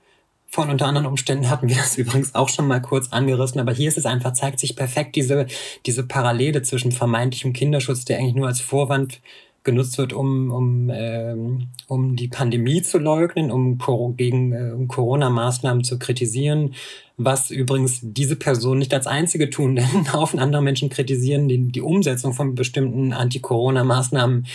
von 0.52 0.70
unter 0.70 0.86
anderen 0.86 1.08
Umständen 1.08 1.50
hatten 1.50 1.70
wir 1.70 1.78
das 1.78 1.98
übrigens 1.98 2.36
auch 2.36 2.50
schon 2.50 2.68
mal 2.68 2.82
kurz 2.82 3.12
angerissen, 3.12 3.60
aber 3.60 3.72
hier 3.72 3.88
ist 3.88 3.98
es 3.98 4.06
einfach, 4.06 4.34
zeigt 4.34 4.60
sich 4.60 4.76
perfekt 4.76 5.16
diese, 5.16 5.48
diese 5.86 6.04
Parallele 6.04 6.62
zwischen 6.62 6.92
vermeintlichem 6.92 7.54
Kinderschutz, 7.54 8.06
der 8.06 8.20
eigentlich 8.20 8.36
nur 8.36 8.48
als 8.48 8.62
Vorwand 8.62 9.22
genutzt 9.64 9.98
wird, 9.98 10.12
um, 10.12 10.52
um, 10.52 10.90
ähm, 10.92 11.68
um 11.88 12.16
die 12.16 12.28
Pandemie 12.28 12.82
zu 12.82 12.98
leugnen, 12.98 13.52
um, 13.52 13.78
gegen, 14.18 14.54
äh, 14.54 14.72
um 14.72 14.88
Corona-Maßnahmen 14.88 15.84
zu 15.84 16.00
kritisieren, 16.00 16.74
was 17.18 17.52
übrigens 17.52 18.00
diese 18.02 18.36
Person 18.36 18.80
nicht 18.80 18.94
als 18.94 19.06
einzige 19.06 19.52
tun, 19.52 19.76
denn 19.78 19.86
ein 19.94 20.14
Haufen 20.14 20.40
andere 20.40 20.64
Menschen 20.64 20.90
kritisieren 20.90 21.48
die, 21.48 21.72
die 21.72 21.82
Umsetzung 21.82 22.34
von 22.34 22.56
bestimmten 22.56 23.14
Anti-Corona-Maßnahmen 23.14 24.48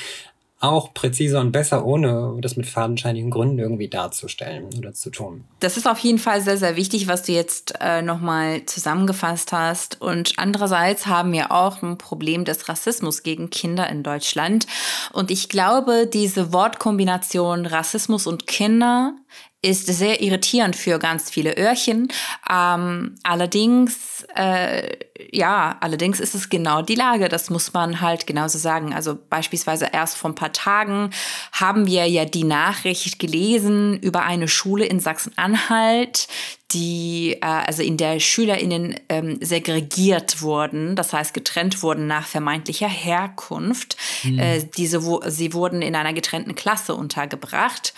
auch 0.59 0.95
präziser 0.95 1.41
und 1.41 1.53
besser, 1.53 1.85
ohne 1.85 2.39
das 2.41 2.57
mit 2.57 2.67
fadenscheinigen 2.67 3.31
Gründen 3.31 3.59
irgendwie 3.59 3.89
darzustellen 3.89 4.71
oder 4.79 4.95
zu 4.95 5.11
tun. 5.11 5.45
Das 5.61 5.77
ist 5.77 5.87
auf 5.87 5.99
jeden 5.99 6.19
Fall 6.19 6.41
sehr, 6.41 6.57
sehr 6.57 6.77
wichtig, 6.77 7.09
was 7.09 7.25
du 7.25 7.33
jetzt 7.33 7.75
äh, 7.81 8.01
nochmal 8.01 8.65
zusammengefasst 8.65 9.53
hast. 9.53 10.01
Und 10.01 10.33
andererseits 10.39 11.07
haben 11.07 11.33
wir 11.33 11.53
auch 11.53 11.83
ein 11.83 11.99
Problem 11.99 12.47
des 12.47 12.69
Rassismus 12.71 13.23
gegen 13.23 13.51
Kinder 13.51 13.89
in 13.91 14.03
Deutschland. 14.03 14.67
Und 15.13 15.31
ich 15.31 15.51
glaube, 15.51 16.09
diese 16.11 16.55
Wortkombination 16.55 17.67
Rassismus 17.67 18.27
und 18.27 18.47
Kinder 18.47 19.15
ist 19.63 19.87
sehr 19.87 20.23
irritierend 20.23 20.77
für 20.77 20.99
ganz 20.99 21.31
viele 21.31 21.57
Öhrchen. 21.57 22.09
Ähm, 22.51 23.17
allerdings, 23.23 24.27
äh, 24.35 24.97
ja, 25.33 25.77
allerdings 25.81 26.21
ist 26.21 26.35
es 26.35 26.49
genau 26.49 26.83
die 26.83 26.95
Lage. 26.95 27.29
Das 27.29 27.51
muss 27.51 27.73
man 27.73 28.01
halt 28.01 28.27
genauso 28.27 28.59
sagen. 28.59 28.95
Also 28.95 29.19
beispielsweise 29.29 29.89
erst 29.93 30.17
vor 30.17 30.31
ein 30.31 30.35
paar 30.35 30.53
Tagen 30.53 31.11
haben 31.53 31.87
wir 31.87 32.07
ja 32.07 32.25
die 32.25 32.45
Nachricht 32.45 33.19
gelesen 33.19 33.99
über 34.01 34.23
eine 34.23 34.47
Schule 34.47 34.85
in 34.85 35.01
Sachsen-Anhalt, 35.01 36.29
die, 36.73 37.39
äh, 37.41 37.47
also 37.47 37.83
in 37.83 37.97
der 37.97 38.21
SchülerInnen 38.21 39.01
ähm, 39.09 39.39
segregiert 39.41 40.43
wurden, 40.43 40.97
das 40.97 41.13
heißt 41.13 41.33
getrennt 41.33 41.83
wurden 41.83 42.07
nach 42.07 42.27
vermeintlicher 42.27 42.89
Herkunft. 42.89 43.97
Mhm. 44.23 44.39
Äh, 44.39 44.63
diese, 44.77 45.05
wo, 45.05 45.23
sie 45.27 45.55
wurden 45.55 45.83
in 45.83 45.97
einer 45.97 46.13
getrennten 46.13 46.55
Klasse 46.55 46.95
untergebracht. 46.95 47.95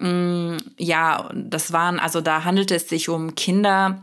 Mm, 0.00 0.56
ja, 0.78 1.30
das 1.34 1.72
waren, 1.72 1.98
also 1.98 2.20
da 2.20 2.44
handelte 2.44 2.74
es 2.74 2.88
sich 2.88 3.08
um 3.08 3.34
Kinder, 3.34 4.02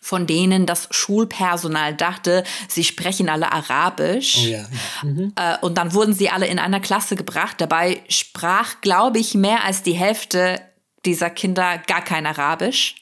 von 0.00 0.26
denen 0.26 0.66
das 0.66 0.88
Schulpersonal 0.90 1.94
dachte, 1.94 2.42
sie 2.68 2.82
sprechen 2.82 3.28
alle 3.28 3.52
Arabisch. 3.52 4.38
Oh 4.42 4.46
ja. 4.48 4.64
Mhm. 5.04 5.32
Äh, 5.36 5.58
und 5.60 5.78
dann 5.78 5.94
wurden 5.94 6.12
sie 6.12 6.28
alle 6.28 6.46
in 6.46 6.58
einer 6.58 6.80
Klasse 6.80 7.14
gebracht. 7.14 7.60
Dabei 7.60 8.02
sprach, 8.08 8.80
glaube 8.80 9.20
ich, 9.20 9.34
mehr 9.34 9.64
als 9.64 9.84
die 9.84 9.92
Hälfte 9.92 10.60
dieser 11.04 11.30
Kinder 11.30 11.78
gar 11.78 12.02
kein 12.02 12.26
Arabisch. 12.26 12.96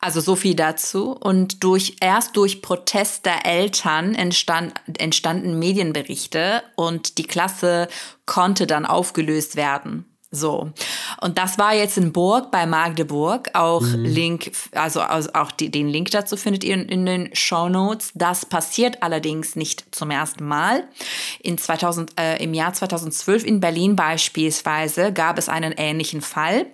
Also 0.00 0.22
so 0.22 0.34
viel 0.34 0.54
dazu. 0.54 1.12
Und 1.12 1.62
durch, 1.62 1.96
erst 2.00 2.38
durch 2.38 2.62
Protest 2.62 3.26
der 3.26 3.44
Eltern 3.44 4.14
entstand, 4.14 4.72
entstanden 4.98 5.58
Medienberichte 5.58 6.62
und 6.74 7.18
die 7.18 7.24
Klasse 7.24 7.88
konnte 8.24 8.66
dann 8.66 8.86
aufgelöst 8.86 9.56
werden. 9.56 10.09
So. 10.32 10.70
Und 11.20 11.38
das 11.38 11.58
war 11.58 11.74
jetzt 11.74 11.98
in 11.98 12.12
Burg 12.12 12.52
bei 12.52 12.64
Magdeburg. 12.64 13.50
Auch 13.54 13.80
mhm. 13.80 14.04
Link, 14.04 14.52
also, 14.72 15.00
also 15.00 15.30
auch 15.34 15.50
die, 15.50 15.70
den 15.70 15.88
Link 15.88 16.10
dazu 16.12 16.36
findet 16.36 16.62
ihr 16.62 16.74
in, 16.74 16.88
in 16.88 17.06
den 17.06 17.34
Show 17.34 17.68
Notes. 17.68 18.12
Das 18.14 18.46
passiert 18.46 19.02
allerdings 19.02 19.56
nicht 19.56 19.92
zum 19.92 20.10
ersten 20.10 20.46
Mal. 20.46 20.84
In 21.40 21.58
2000, 21.58 22.12
äh, 22.18 22.42
Im 22.42 22.54
Jahr 22.54 22.72
2012 22.72 23.44
in 23.44 23.60
Berlin 23.60 23.96
beispielsweise 23.96 25.12
gab 25.12 25.36
es 25.36 25.48
einen 25.48 25.72
ähnlichen 25.72 26.20
Fall 26.20 26.66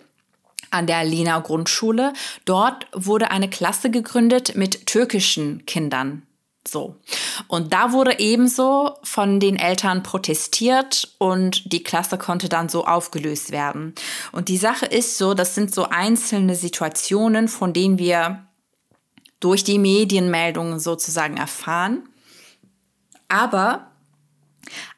an 0.71 0.87
der 0.87 1.05
Lena 1.05 1.39
Grundschule. 1.39 2.13
Dort 2.45 2.87
wurde 2.93 3.31
eine 3.31 3.49
Klasse 3.49 3.91
gegründet 3.91 4.55
mit 4.55 4.87
türkischen 4.87 5.65
Kindern. 5.65 6.26
So. 6.69 6.97
Und 7.49 7.73
da 7.73 7.93
wurde 7.93 8.19
ebenso 8.19 8.95
von 9.03 9.41
den 9.41 9.57
Eltern 9.57 10.03
protestiert 10.03 11.15
und 11.19 11.73
die 11.73 11.83
Klasse 11.83 12.19
konnte 12.19 12.49
dann 12.49 12.69
so 12.69 12.85
aufgelöst 12.85 13.51
werden. 13.53 13.95
Und 14.33 14.49
die 14.49 14.57
Sache 14.57 14.87
ist 14.87 15.19
so, 15.19 15.35
das 15.35 15.55
sind 15.55 15.75
so 15.75 15.85
einzelne 15.85 16.55
Situationen, 16.55 17.49
von 17.49 17.73
denen 17.73 17.99
wir 17.99 18.47
durch 19.41 19.65
die 19.65 19.79
Medienmeldungen 19.79 20.81
sozusagen 20.81 21.37
erfahren. 21.37 22.09
Aber 23.29 23.91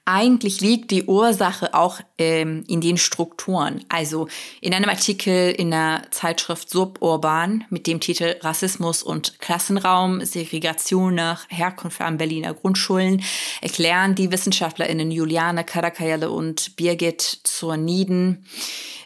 eigentlich 0.09 0.62
liegt 0.62 0.90
die 0.90 1.04
Ursache 1.04 1.74
auch 1.74 2.00
ähm, 2.16 2.64
in 2.66 2.80
den 2.80 2.96
Strukturen. 2.96 3.84
Also 3.90 4.26
in 4.62 4.72
einem 4.72 4.88
Artikel 4.88 5.50
in 5.50 5.70
der 5.70 6.02
Zeitschrift 6.11 6.70
Suburban 6.70 7.64
mit 7.68 7.86
dem 7.86 8.00
Titel 8.00 8.36
Rassismus 8.40 9.02
und 9.02 9.38
Klassenraum, 9.38 10.24
Segregation 10.24 11.14
nach 11.14 11.44
Herkunft 11.50 12.00
an 12.00 12.16
Berliner 12.16 12.54
Grundschulen 12.54 13.22
erklären 13.61 14.14
die 14.14 14.32
WissenschaftlerInnen 14.32 15.11
Juliane 15.11 15.62
Karakayale 15.62 16.30
und 16.30 16.76
Birgit 16.76 17.20
zur 17.44 17.76
Nieden, 17.76 18.46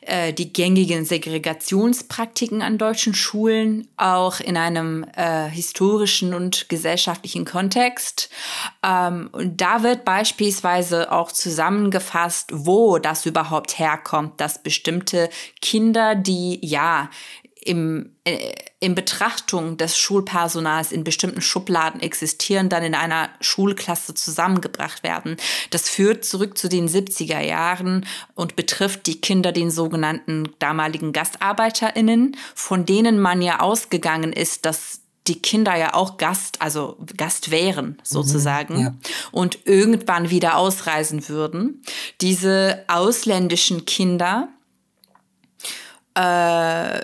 äh, 0.02 0.32
die 0.32 0.52
gängigen 0.52 1.04
Segregationspraktiken 1.04 2.60
an 2.60 2.76
deutschen 2.76 3.14
Schulen 3.14 3.86
auch 3.96 4.40
in 4.40 4.56
einem 4.56 5.06
äh, 5.16 5.48
historischen 5.48 6.34
und 6.34 6.68
gesellschaftlichen 6.68 7.44
Kontext. 7.44 8.28
Ähm, 8.82 9.28
und 9.30 9.60
da 9.60 9.84
wird 9.84 10.04
beispielsweise 10.04 10.91
auch 10.92 11.32
zusammengefasst, 11.32 12.50
wo 12.52 12.98
das 12.98 13.26
überhaupt 13.26 13.78
herkommt, 13.78 14.40
dass 14.40 14.62
bestimmte 14.62 15.30
Kinder, 15.60 16.14
die 16.14 16.58
ja 16.62 17.08
im, 17.64 18.10
äh, 18.24 18.54
in 18.80 18.94
Betrachtung 18.94 19.76
des 19.76 19.96
Schulpersonals 19.96 20.92
in 20.92 21.04
bestimmten 21.04 21.40
Schubladen 21.40 22.00
existieren, 22.00 22.68
dann 22.68 22.82
in 22.82 22.94
einer 22.94 23.30
Schulklasse 23.40 24.14
zusammengebracht 24.14 25.02
werden. 25.02 25.36
Das 25.70 25.88
führt 25.88 26.24
zurück 26.24 26.58
zu 26.58 26.68
den 26.68 26.88
70er 26.88 27.40
Jahren 27.40 28.06
und 28.34 28.56
betrifft 28.56 29.06
die 29.06 29.20
Kinder, 29.20 29.52
den 29.52 29.70
sogenannten 29.70 30.48
damaligen 30.58 31.12
GastarbeiterInnen, 31.12 32.36
von 32.54 32.84
denen 32.84 33.20
man 33.20 33.42
ja 33.42 33.60
ausgegangen 33.60 34.32
ist, 34.32 34.66
dass 34.66 35.01
die 35.26 35.40
Kinder 35.40 35.76
ja 35.76 35.94
auch 35.94 36.16
Gast, 36.16 36.60
also 36.60 36.96
Gast 37.16 37.50
wären 37.50 37.86
mhm, 37.86 37.96
sozusagen 38.02 38.74
mhm, 38.74 38.80
ja. 38.80 38.94
und 39.30 39.60
irgendwann 39.66 40.30
wieder 40.30 40.56
ausreisen 40.56 41.28
würden. 41.28 41.82
Diese 42.20 42.84
ausländischen 42.88 43.84
Kinder 43.84 44.48
äh, 46.14 47.00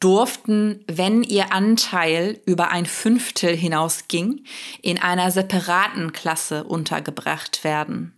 durften, 0.00 0.84
wenn 0.86 1.22
ihr 1.22 1.52
Anteil 1.52 2.40
über 2.46 2.70
ein 2.70 2.86
Fünftel 2.86 3.54
hinausging, 3.54 4.44
in 4.82 4.98
einer 4.98 5.30
separaten 5.30 6.12
Klasse 6.12 6.64
untergebracht 6.64 7.64
werden. 7.64 8.14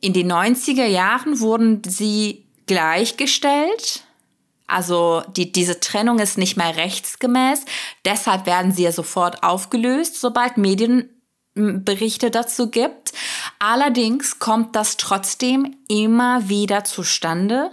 In 0.00 0.12
den 0.12 0.32
90er 0.32 0.86
Jahren 0.86 1.40
wurden 1.40 1.82
sie 1.84 2.46
gleichgestellt. 2.66 4.05
Also 4.66 5.22
die, 5.36 5.52
diese 5.52 5.80
Trennung 5.80 6.18
ist 6.18 6.38
nicht 6.38 6.56
mehr 6.56 6.76
rechtsgemäß. 6.76 7.64
Deshalb 8.04 8.46
werden 8.46 8.72
sie 8.72 8.84
ja 8.84 8.92
sofort 8.92 9.42
aufgelöst, 9.42 10.20
sobald 10.20 10.56
Medienberichte 10.56 12.30
dazu 12.30 12.70
gibt. 12.70 13.12
Allerdings 13.58 14.38
kommt 14.38 14.74
das 14.74 14.96
trotzdem 14.96 15.76
immer 15.88 16.48
wieder 16.48 16.84
zustande, 16.84 17.70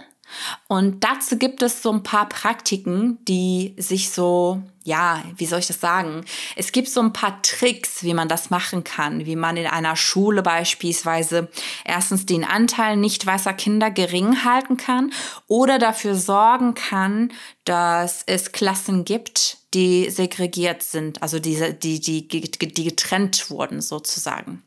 und 0.68 1.04
dazu 1.04 1.36
gibt 1.38 1.62
es 1.62 1.82
so 1.82 1.92
ein 1.92 2.02
paar 2.02 2.28
Praktiken, 2.28 3.18
die 3.24 3.74
sich 3.78 4.10
so, 4.10 4.62
ja, 4.84 5.22
wie 5.36 5.46
soll 5.46 5.60
ich 5.60 5.66
das 5.66 5.80
sagen? 5.80 6.24
Es 6.56 6.70
gibt 6.70 6.88
so 6.88 7.00
ein 7.00 7.14
paar 7.14 7.40
Tricks, 7.40 8.04
wie 8.04 8.12
man 8.12 8.28
das 8.28 8.50
machen 8.50 8.84
kann, 8.84 9.24
wie 9.24 9.34
man 9.34 9.56
in 9.56 9.66
einer 9.66 9.96
Schule 9.96 10.42
beispielsweise 10.42 11.48
erstens 11.84 12.26
den 12.26 12.44
Anteil 12.44 12.98
nicht 12.98 13.24
weißer 13.24 13.54
Kinder 13.54 13.90
gering 13.90 14.44
halten 14.44 14.76
kann 14.76 15.12
oder 15.48 15.78
dafür 15.78 16.14
sorgen 16.14 16.74
kann, 16.74 17.32
dass 17.64 18.24
es 18.26 18.52
Klassen 18.52 19.06
gibt, 19.06 19.56
die 19.72 20.10
segregiert 20.10 20.82
sind, 20.82 21.22
also 21.22 21.38
diese, 21.40 21.72
die, 21.72 21.98
die, 21.98 22.28
die 22.28 22.84
getrennt 22.84 23.48
wurden 23.48 23.80
sozusagen. 23.80 24.62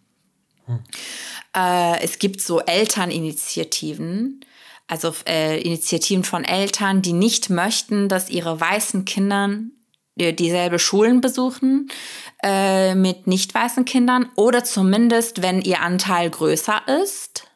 Hm. 0.65 0.79
Äh, 1.55 2.01
es 2.01 2.17
gibt 2.17 2.41
so 2.41 2.59
Elterninitiativen, 2.59 4.43
also 4.87 5.13
äh, 5.27 5.61
Initiativen 5.61 6.23
von 6.23 6.43
Eltern, 6.43 7.03
die 7.03 7.13
nicht 7.13 7.51
möchten, 7.51 8.09
dass 8.09 8.31
ihre 8.31 8.59
weißen 8.59 9.05
Kinder 9.05 9.59
dieselbe 10.17 10.79
Schulen 10.79 11.21
besuchen 11.21 11.89
äh, 12.43 12.95
mit 12.95 13.27
nicht 13.27 13.53
weißen 13.53 13.85
Kindern 13.85 14.29
oder 14.35 14.63
zumindest, 14.63 15.41
wenn 15.41 15.61
ihr 15.61 15.81
Anteil 15.81 16.29
größer 16.29 16.81
ist. 17.03 17.47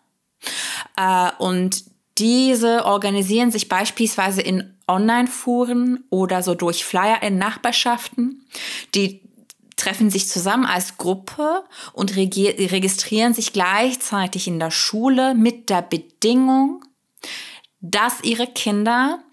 Äh, 0.98 1.32
und 1.38 1.84
diese 2.18 2.86
organisieren 2.86 3.52
sich 3.52 3.70
beispielsweise 3.70 4.42
in 4.42 4.78
Online-Foren 4.88 6.04
oder 6.10 6.44
so 6.44 6.56
durch 6.56 6.84
Flyer 6.84 7.24
in 7.24 7.38
Nachbarschaften. 7.38 8.46
Die 8.94 9.22
treffen 9.78 10.12
sich 10.12 10.28
zusammen 10.28 10.66
als 10.66 10.98
Gruppe 10.98 11.64
und 11.94 12.16
registrieren 12.16 13.34
sich 13.34 13.54
gleichzeitig 13.54 14.48
in 14.48 14.60
der 14.60 14.70
Schule 14.70 15.34
mit 15.34 15.70
der 15.70 15.82
Bedingung, 15.82 16.84
dass 17.80 18.22
ihre 18.24 18.46
Kinder 18.46 19.24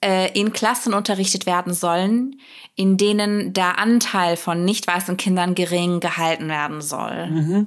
äh, 0.00 0.38
in 0.38 0.52
Klassen 0.52 0.94
unterrichtet 0.94 1.46
werden 1.46 1.74
sollen, 1.74 2.40
in 2.78 2.96
denen 2.96 3.52
der 3.52 3.78
Anteil 3.78 4.36
von 4.36 4.64
nicht 4.64 4.86
weißen 4.86 5.16
Kindern 5.16 5.56
gering 5.56 5.98
gehalten 5.98 6.48
werden 6.48 6.80
soll. 6.80 7.26
Mhm. 7.26 7.66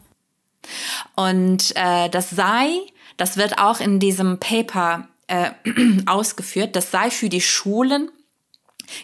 Und 1.16 1.76
äh, 1.76 2.07
das 2.09 2.30
sei, 2.30 2.70
das 3.18 3.36
wird 3.36 3.57
auch 3.57 3.82
in 3.82 3.99
diesem 3.99 4.39
Paper 4.39 5.09
äh, 5.28 5.51
ausgeführt, 6.05 6.78
das 6.78 6.91
sei 6.91 7.12
für 7.12 7.28
die 7.28 7.41
Schulen 7.41 8.09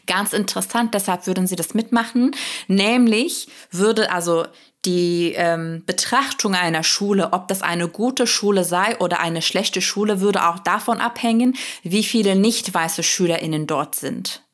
ganz 0.05 0.31
interessant, 0.31 0.93
deshalb 0.93 1.27
würden 1.27 1.45
sie 1.45 1.57
das 1.57 1.73
mitmachen. 1.73 2.33
Nämlich 2.67 3.47
würde 3.71 4.09
also 4.11 4.45
die 4.85 5.33
ähm, 5.35 5.83
Betrachtung 5.85 6.55
einer 6.55 6.83
Schule, 6.83 7.33
ob 7.33 7.49
das 7.49 7.61
eine 7.61 7.89
gute 7.89 8.27
Schule 8.27 8.63
sei 8.63 8.97
oder 8.99 9.19
eine 9.19 9.41
schlechte 9.41 9.81
Schule, 9.81 10.21
würde 10.21 10.47
auch 10.47 10.59
davon 10.59 10.99
abhängen, 10.99 11.55
wie 11.83 12.03
viele 12.03 12.37
nicht 12.37 12.73
weiße 12.73 13.03
Schülerinnen 13.03 13.67
dort 13.67 13.95
sind. 13.95 14.46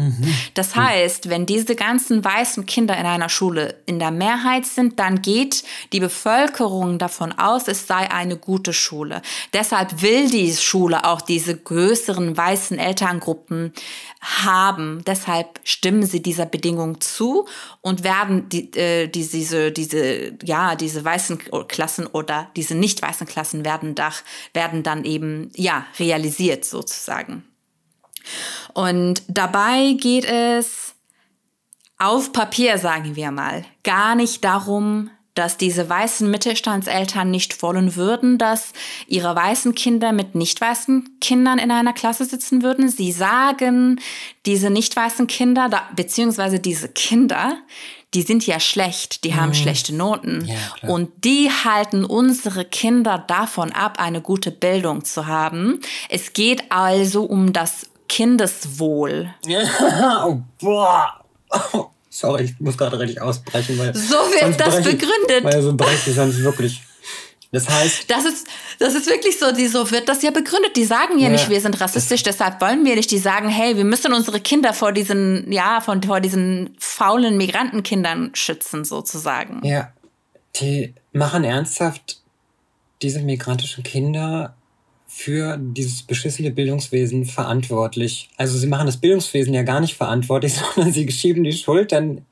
Mhm. 0.00 0.34
Das 0.54 0.74
heißt, 0.76 1.28
wenn 1.28 1.46
diese 1.46 1.76
ganzen 1.76 2.24
weißen 2.24 2.64
Kinder 2.66 2.96
in 2.96 3.06
einer 3.06 3.28
Schule 3.28 3.76
in 3.86 3.98
der 3.98 4.10
Mehrheit 4.10 4.64
sind, 4.64 4.98
dann 4.98 5.20
geht 5.20 5.62
die 5.92 6.00
Bevölkerung 6.00 6.98
davon 6.98 7.32
aus, 7.32 7.68
es 7.68 7.86
sei 7.86 8.10
eine 8.10 8.36
gute 8.36 8.72
Schule. 8.72 9.20
Deshalb 9.52 10.00
will 10.02 10.30
die 10.30 10.52
Schule 10.54 11.04
auch 11.04 11.20
diese 11.20 11.56
größeren 11.56 12.36
weißen 12.36 12.78
Elterngruppen 12.78 13.72
haben. 14.20 15.02
Deshalb 15.06 15.60
stimmen 15.64 16.04
sie 16.04 16.22
dieser 16.22 16.46
Bedingung 16.46 17.00
zu 17.00 17.46
und 17.82 18.02
werden 18.02 18.48
die, 18.48 18.72
äh, 18.76 19.06
die, 19.08 19.26
diese, 19.26 19.72
diese, 19.72 20.32
ja, 20.42 20.76
diese 20.76 21.04
weißen 21.04 21.38
Klassen 21.68 22.06
oder 22.06 22.50
diese 22.56 22.74
nicht 22.74 23.02
weißen 23.02 23.26
Klassen 23.26 23.64
werden, 23.64 23.94
dach, 23.94 24.22
werden 24.54 24.82
dann 24.82 25.04
eben, 25.04 25.50
ja, 25.54 25.86
realisiert 25.98 26.64
sozusagen. 26.64 27.44
Und 28.74 29.22
dabei 29.28 29.94
geht 29.98 30.24
es 30.24 30.94
auf 31.98 32.32
Papier, 32.32 32.78
sagen 32.78 33.16
wir 33.16 33.30
mal, 33.30 33.64
gar 33.82 34.14
nicht 34.14 34.44
darum, 34.44 35.10
dass 35.34 35.56
diese 35.56 35.88
weißen 35.88 36.30
Mittelstandseltern 36.30 37.30
nicht 37.30 37.62
wollen 37.62 37.94
würden, 37.94 38.36
dass 38.36 38.72
ihre 39.06 39.34
weißen 39.34 39.74
Kinder 39.74 40.12
mit 40.12 40.34
nicht 40.34 40.60
weißen 40.60 41.18
Kindern 41.20 41.58
in 41.58 41.70
einer 41.70 41.92
Klasse 41.92 42.24
sitzen 42.24 42.62
würden. 42.62 42.88
Sie 42.88 43.12
sagen, 43.12 44.00
diese 44.44 44.70
nicht 44.70 44.96
weißen 44.96 45.28
Kinder, 45.28 45.70
beziehungsweise 45.94 46.58
diese 46.58 46.88
Kinder, 46.88 47.56
die 48.12 48.22
sind 48.22 48.44
ja 48.46 48.58
schlecht, 48.58 49.22
die 49.24 49.34
haben 49.34 49.50
mhm. 49.50 49.54
schlechte 49.54 49.94
Noten. 49.94 50.46
Ja, 50.46 50.88
und 50.88 51.10
die 51.24 51.48
halten 51.48 52.04
unsere 52.04 52.64
Kinder 52.64 53.24
davon 53.26 53.72
ab, 53.72 54.00
eine 54.00 54.20
gute 54.20 54.50
Bildung 54.50 55.04
zu 55.04 55.26
haben. 55.28 55.80
Es 56.08 56.32
geht 56.32 56.72
also 56.72 57.22
um 57.22 57.52
das 57.52 57.89
Kindeswohl. 58.10 59.32
oh, 60.24 60.38
boah. 60.60 61.24
sorry, 62.10 62.42
ich 62.42 62.60
muss 62.60 62.76
gerade 62.76 62.98
richtig 62.98 63.22
ausbrechen, 63.22 63.78
weil. 63.78 63.94
So 63.94 64.16
wird 64.16 64.58
das 64.58 64.74
breche, 64.74 64.96
begründet. 64.96 65.44
Weil 65.44 65.62
so 65.62 65.74
breche 65.74 66.10
ich 66.10 66.16
sonst 66.16 66.42
wirklich 66.42 66.82
Das 67.52 67.68
heißt. 67.68 68.10
Das 68.10 68.24
ist, 68.24 68.48
das 68.80 68.94
ist 68.94 69.06
wirklich 69.06 69.38
so, 69.38 69.52
die, 69.52 69.68
so 69.68 69.88
wird 69.92 70.08
das 70.08 70.22
ja 70.22 70.32
begründet. 70.32 70.76
Die 70.76 70.84
sagen 70.84 71.18
ja, 71.18 71.26
ja 71.26 71.30
nicht, 71.30 71.48
wir 71.48 71.60
sind 71.60 71.80
rassistisch, 71.80 72.24
deshalb 72.24 72.60
wollen 72.60 72.84
wir 72.84 72.96
nicht. 72.96 73.12
Die 73.12 73.18
sagen, 73.18 73.48
hey, 73.48 73.76
wir 73.76 73.84
müssen 73.84 74.12
unsere 74.12 74.40
Kinder 74.40 74.72
vor 74.72 74.90
diesen, 74.90 75.50
ja, 75.52 75.80
von, 75.80 76.02
vor 76.02 76.20
diesen 76.20 76.74
faulen 76.80 77.36
Migrantenkindern 77.36 78.32
schützen, 78.34 78.84
sozusagen. 78.84 79.64
Ja. 79.64 79.92
Die 80.56 80.94
machen 81.12 81.44
ernsthaft 81.44 82.20
diese 83.02 83.20
migrantischen 83.20 83.84
Kinder 83.84 84.56
für 85.12 85.58
dieses 85.60 86.04
beschissene 86.04 86.52
Bildungswesen 86.52 87.24
verantwortlich. 87.24 88.30
Also 88.36 88.56
sie 88.56 88.68
machen 88.68 88.86
das 88.86 88.98
Bildungswesen 88.98 89.52
ja 89.52 89.64
gar 89.64 89.80
nicht 89.80 89.96
verantwortlich, 89.96 90.54
sondern 90.74 90.92
sie 90.92 91.10
schieben 91.10 91.42
die 91.42 91.52
Schuld 91.52 91.90
dann 91.90 92.24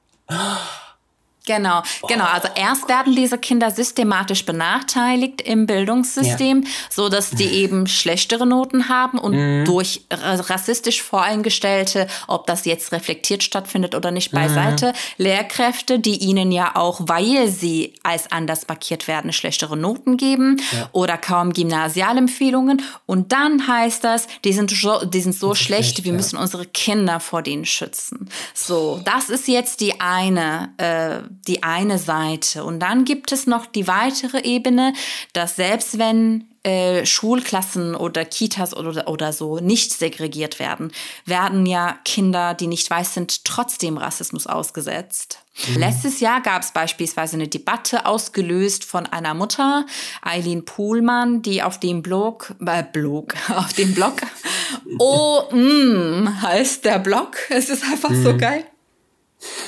Genau, 1.48 1.82
genau. 2.06 2.26
Also 2.26 2.48
erst 2.54 2.88
werden 2.88 3.16
diese 3.16 3.38
Kinder 3.38 3.70
systematisch 3.70 4.44
benachteiligt 4.44 5.40
im 5.40 5.66
Bildungssystem, 5.66 6.62
ja. 6.62 6.68
so 6.90 7.08
dass 7.08 7.30
die 7.30 7.46
eben 7.46 7.86
schlechtere 7.86 8.46
Noten 8.46 8.88
haben 8.88 9.18
und 9.18 9.34
mhm. 9.34 9.64
durch 9.64 10.02
rassistisch 10.10 11.02
voreingestellte, 11.02 12.06
ob 12.26 12.46
das 12.46 12.66
jetzt 12.66 12.92
reflektiert 12.92 13.42
stattfindet 13.42 13.94
oder 13.94 14.10
nicht, 14.10 14.30
beiseite, 14.30 14.88
mhm. 14.88 15.24
Lehrkräfte, 15.24 15.98
die 15.98 16.18
ihnen 16.18 16.52
ja 16.52 16.76
auch, 16.76 17.00
weil 17.04 17.48
sie 17.48 17.94
als 18.02 18.30
anders 18.30 18.68
markiert 18.68 19.08
werden, 19.08 19.32
schlechtere 19.32 19.76
Noten 19.76 20.18
geben 20.18 20.60
ja. 20.72 20.88
oder 20.92 21.16
kaum 21.16 21.52
Gymnasialempfehlungen. 21.52 22.82
Und 23.06 23.32
dann 23.32 23.66
heißt 23.66 24.04
das, 24.04 24.28
die 24.44 24.52
sind 24.52 24.70
so, 24.70 25.04
die 25.04 25.20
sind 25.20 25.34
so 25.34 25.54
schlecht, 25.54 25.78
schlecht, 25.78 26.04
wir 26.04 26.12
ja. 26.12 26.16
müssen 26.16 26.36
unsere 26.36 26.66
Kinder 26.66 27.20
vor 27.20 27.42
denen 27.42 27.64
schützen. 27.64 28.28
So, 28.54 29.00
das 29.04 29.30
ist 29.30 29.48
jetzt 29.48 29.80
die 29.80 30.00
eine 30.00 30.70
äh, 30.78 31.28
die 31.46 31.62
eine 31.62 31.98
Seite. 31.98 32.64
Und 32.64 32.80
dann 32.80 33.04
gibt 33.04 33.32
es 33.32 33.46
noch 33.46 33.66
die 33.66 33.86
weitere 33.86 34.40
Ebene, 34.40 34.92
dass 35.32 35.56
selbst 35.56 35.98
wenn 35.98 36.48
äh, 36.64 37.06
Schulklassen 37.06 37.94
oder 37.94 38.24
Kitas 38.24 38.76
oder, 38.76 39.08
oder 39.08 39.32
so 39.32 39.58
nicht 39.58 39.92
segregiert 39.92 40.58
werden, 40.58 40.92
werden 41.24 41.66
ja 41.66 41.98
Kinder, 42.04 42.54
die 42.54 42.66
nicht 42.66 42.90
weiß 42.90 43.14
sind, 43.14 43.44
trotzdem 43.44 43.96
Rassismus 43.96 44.46
ausgesetzt. 44.46 45.38
Mhm. 45.68 45.78
Letztes 45.78 46.20
Jahr 46.20 46.42
gab 46.42 46.62
es 46.62 46.72
beispielsweise 46.72 47.36
eine 47.36 47.48
Debatte 47.48 48.06
ausgelöst 48.06 48.84
von 48.84 49.06
einer 49.06 49.34
Mutter, 49.34 49.86
Eileen 50.20 50.64
Pohlmann, 50.64 51.42
die 51.42 51.62
auf 51.62 51.80
dem 51.80 52.02
Blog, 52.02 52.54
äh, 52.64 52.82
Blog, 52.82 53.34
auf 53.48 53.72
dem 53.72 53.94
Blog, 53.94 54.16
oh, 54.98 55.44
mm, 55.52 56.42
heißt 56.42 56.84
der 56.84 56.98
Blog. 56.98 57.36
Es 57.50 57.70
ist 57.70 57.84
einfach 57.84 58.10
mhm. 58.10 58.24
so 58.24 58.36
geil. 58.36 58.66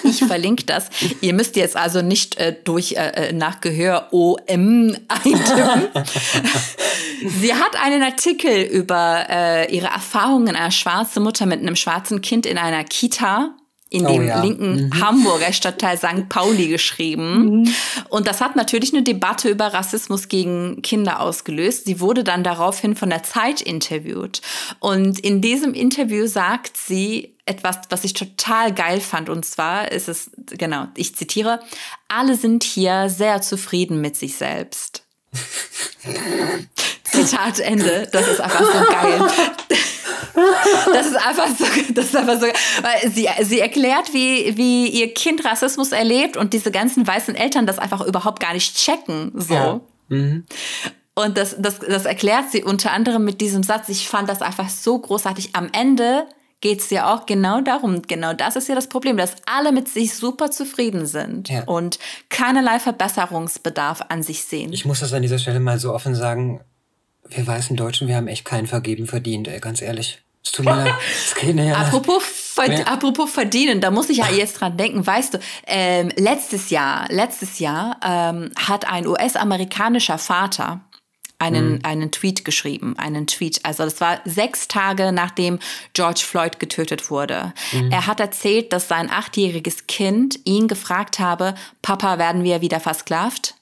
Ich 0.03 0.25
verlinke 0.25 0.65
das. 0.65 0.89
Ihr 1.21 1.33
müsst 1.33 1.57
jetzt 1.57 1.77
also 1.77 2.03
nicht 2.03 2.37
äh, 2.39 2.57
durch 2.65 2.93
äh, 2.93 3.29
äh 3.29 3.33
nach 3.33 3.61
Gehör 3.61 4.09
OM 4.13 4.97
eintippen. 5.09 5.89
Sie 7.41 7.55
hat 7.55 7.77
einen 7.83 8.03
Artikel 8.03 8.63
über 8.63 9.27
äh, 9.29 9.75
ihre 9.75 9.89
Erfahrungen 9.89 10.57
als 10.57 10.75
schwarze 10.75 11.21
Mutter 11.21 11.47
mit 11.47 11.61
einem 11.61 11.77
schwarzen 11.77 12.21
Kind 12.21 12.47
in 12.47 12.59
einer 12.59 12.83
Kita 12.85 13.55
in 13.91 14.07
oh, 14.07 14.13
dem 14.13 14.29
ja. 14.29 14.41
linken 14.41 14.87
mhm. 14.87 15.01
Hamburger 15.01 15.53
Stadtteil 15.53 15.99
St. 15.99 16.29
Pauli 16.29 16.69
geschrieben. 16.69 17.63
Mhm. 17.63 17.75
Und 18.09 18.29
das 18.29 18.41
hat 18.41 18.55
natürlich 18.55 18.95
eine 18.95 19.03
Debatte 19.03 19.49
über 19.49 19.67
Rassismus 19.67 20.29
gegen 20.29 20.81
Kinder 20.83 21.21
ausgelöst. 21.21 21.87
Sie 21.87 22.01
wurde 22.01 22.23
dann 22.23 22.45
daraufhin 22.45 22.95
von 22.95 23.11
der 23.11 23.25
Zeit 23.25 23.61
interviewt. 23.61 24.43
Und 24.79 25.19
in 25.19 25.41
diesem 25.41 25.75
Interview 25.75 26.29
sagt 26.29 26.77
sie 26.77 27.35
etwas, 27.47 27.81
was 27.89 28.05
ich 28.05 28.13
total 28.13 28.73
geil 28.73 29.01
fand. 29.01 29.29
Und 29.29 29.45
zwar 29.45 29.91
ist 29.91 30.09
es, 30.09 30.31
genau, 30.47 30.87
ich 30.97 31.17
zitiere, 31.17 31.59
alle 32.07 32.37
sind 32.37 32.63
hier 32.63 33.09
sehr 33.09 33.43
zufrieden 33.43 34.01
mit 34.01 34.15
sich 34.15 34.37
selbst. 34.37 35.05
Zitat 37.03 37.59
Ende. 37.59 38.09
Das 38.13 38.29
ist 38.29 38.41
einfach 38.41 38.65
so 38.65 38.93
geil. 38.93 39.29
Das 40.93 41.07
ist 41.07 41.17
einfach 41.17 41.49
so, 41.49 41.65
das 41.95 42.07
ist 42.07 42.17
einfach 42.17 42.41
so, 42.41 42.47
weil 42.47 43.11
sie, 43.11 43.29
sie 43.43 43.61
erklärt, 43.61 44.13
wie, 44.13 44.57
wie 44.57 44.89
ihr 44.89 45.15
Kind 45.15 45.45
Rassismus 45.45 45.93
erlebt 45.93 46.37
und 46.37 46.53
diese 46.53 46.71
ganzen 46.71 47.07
weißen 47.07 47.35
Eltern 47.35 47.67
das 47.67 47.79
einfach 47.79 48.01
überhaupt 48.01 48.41
gar 48.41 48.53
nicht 48.53 48.77
checken, 48.77 49.33
so. 49.35 49.55
Ja. 49.55 49.81
Mhm. 50.09 50.45
Und 51.15 51.37
das, 51.37 51.57
das, 51.59 51.81
das 51.81 52.05
erklärt 52.05 52.51
sie 52.51 52.63
unter 52.63 52.93
anderem 52.93 53.25
mit 53.25 53.41
diesem 53.41 53.63
Satz. 53.63 53.89
Ich 53.89 54.09
fand 54.09 54.29
das 54.29 54.43
einfach 54.43 54.69
so 54.69 54.99
großartig. 54.99 55.51
Am 55.55 55.69
Ende 55.73 56.27
geht 56.61 56.81
es 56.81 56.91
ja 56.91 57.15
auch 57.15 57.27
genau 57.27 57.61
darum, 57.61 58.03
genau 58.03 58.35
das 58.35 58.57
ist 58.57 58.69
ja 58.69 58.75
das 58.75 58.89
Problem, 58.89 59.17
dass 59.17 59.35
alle 59.47 59.73
mit 59.73 59.89
sich 59.89 60.15
super 60.15 60.51
zufrieden 60.51 61.07
sind 61.07 61.49
ja. 61.49 61.65
und 61.65 61.99
keinerlei 62.29 62.79
Verbesserungsbedarf 62.79 64.03
an 64.09 64.23
sich 64.23 64.45
sehen. 64.45 64.73
Ich 64.73 64.85
muss 64.85 65.01
das 65.01 65.13
an 65.13 65.23
dieser 65.23 65.39
Stelle 65.39 65.61
mal 65.61 65.79
so 65.79 65.95
offen 65.95 66.15
sagen, 66.15 66.61
wir 67.31 67.47
weißen 67.47 67.77
Deutschen, 67.77 68.09
wir 68.09 68.17
haben 68.17 68.29
echt 68.29 68.45
kein 68.45 68.67
Vergeben 68.67 69.07
verdient, 69.07 69.49
ey, 69.49 69.61
ganz 69.61 69.83
ehrlich. 69.83 70.19
Es 70.43 70.53
tut 70.53 70.65
mir 70.65 70.75
leid. 70.75 70.95
Ja 71.45 71.75
apropos, 71.77 72.23
verd 72.25 72.91
apropos 72.91 73.31
verdienen, 73.31 73.81
da 73.81 73.91
muss 73.91 74.09
ich 74.09 74.19
ja 74.19 74.31
jetzt 74.31 74.61
dran 74.61 74.77
denken. 74.77 75.07
Weißt 75.07 75.35
du, 75.35 75.39
ähm, 75.67 76.11
letztes 76.17 76.71
Jahr, 76.71 77.07
letztes 77.11 77.59
Jahr 77.59 77.99
ähm, 78.03 78.51
hat 78.57 78.89
ein 78.89 79.07
US-amerikanischer 79.07 80.19
Vater 80.19 80.81
einen, 81.41 81.73
mhm. 81.73 81.79
einen 81.83 82.11
Tweet 82.11 82.45
geschrieben, 82.45 82.95
einen 82.99 83.27
Tweet. 83.27 83.61
Also 83.65 83.85
das 83.85 84.01
war 84.01 84.21
sechs 84.25 84.69
Tage 84.69 85.13
nachdem 85.13 85.59
George 85.95 86.23
Floyd 86.25 86.59
getötet 86.59 87.11
wurde. 87.11 87.53
Mhm. 87.73 87.91
Er 87.91 88.07
hat 88.07 88.21
erzählt, 88.21 88.73
dass 88.73 88.89
sein 88.89 89.11
achtjähriges 89.11 89.87
Kind 89.87 90.39
ihn 90.45 90.69
gefragt 90.69 91.19
habe, 91.19 91.55
Papa, 91.83 92.19
werden 92.19 92.45
wir 92.45 92.61
wieder 92.61 92.81
versklavt? 92.81 93.55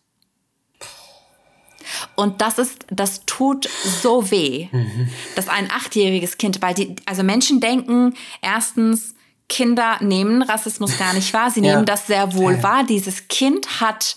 Und 2.15 2.41
das 2.41 2.59
ist, 2.59 2.87
das 2.91 3.25
tut 3.27 3.69
so 4.03 4.31
weh, 4.31 4.69
mhm. 4.73 5.09
dass 5.37 5.49
ein 5.49 5.71
achtjähriges 5.71 6.39
Kind, 6.39 6.61
weil 6.63 6.75
die, 6.75 6.97
also 7.07 7.23
Menschen 7.23 7.61
denken 7.61 8.15
erstens, 8.43 9.15
Kinder 9.49 9.97
nehmen 10.01 10.43
Rassismus 10.43 10.99
gar 10.99 11.15
nicht 11.15 11.33
wahr. 11.33 11.51
Sie 11.51 11.61
ja. 11.65 11.73
nehmen 11.73 11.87
das 11.87 12.07
sehr 12.07 12.35
wohl 12.35 12.55
ja. 12.55 12.63
wahr. 12.63 12.85
Dieses 12.85 13.29
Kind 13.29 13.81
hat 13.81 14.15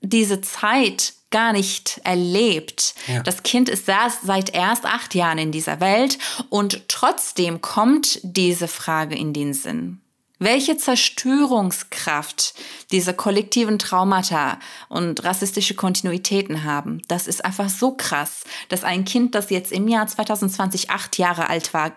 diese 0.00 0.40
Zeit 0.40 1.14
gar 1.30 1.52
nicht 1.52 2.00
erlebt. 2.04 2.94
Ja. 3.06 3.22
Das 3.22 3.42
Kind 3.42 3.68
ist 3.68 3.86
seit 3.86 4.54
erst 4.54 4.84
acht 4.84 5.14
Jahren 5.14 5.38
in 5.38 5.52
dieser 5.52 5.80
Welt 5.80 6.18
und 6.50 6.88
trotzdem 6.88 7.60
kommt 7.60 8.20
diese 8.22 8.68
Frage 8.68 9.16
in 9.16 9.32
den 9.32 9.54
Sinn 9.54 10.02
welche 10.44 10.76
Zerstörungskraft 10.76 12.54
diese 12.90 13.14
kollektiven 13.14 13.78
Traumata 13.78 14.58
und 14.88 15.24
rassistische 15.24 15.74
Kontinuitäten 15.74 16.64
haben. 16.64 17.00
Das 17.08 17.26
ist 17.26 17.44
einfach 17.44 17.68
so 17.68 17.92
krass, 17.92 18.44
dass 18.68 18.84
ein 18.84 19.04
Kind, 19.04 19.34
das 19.34 19.50
jetzt 19.50 19.72
im 19.72 19.88
Jahr 19.88 20.06
2020 20.06 20.90
acht 20.90 21.18
Jahre 21.18 21.48
alt 21.48 21.72
war, 21.74 21.92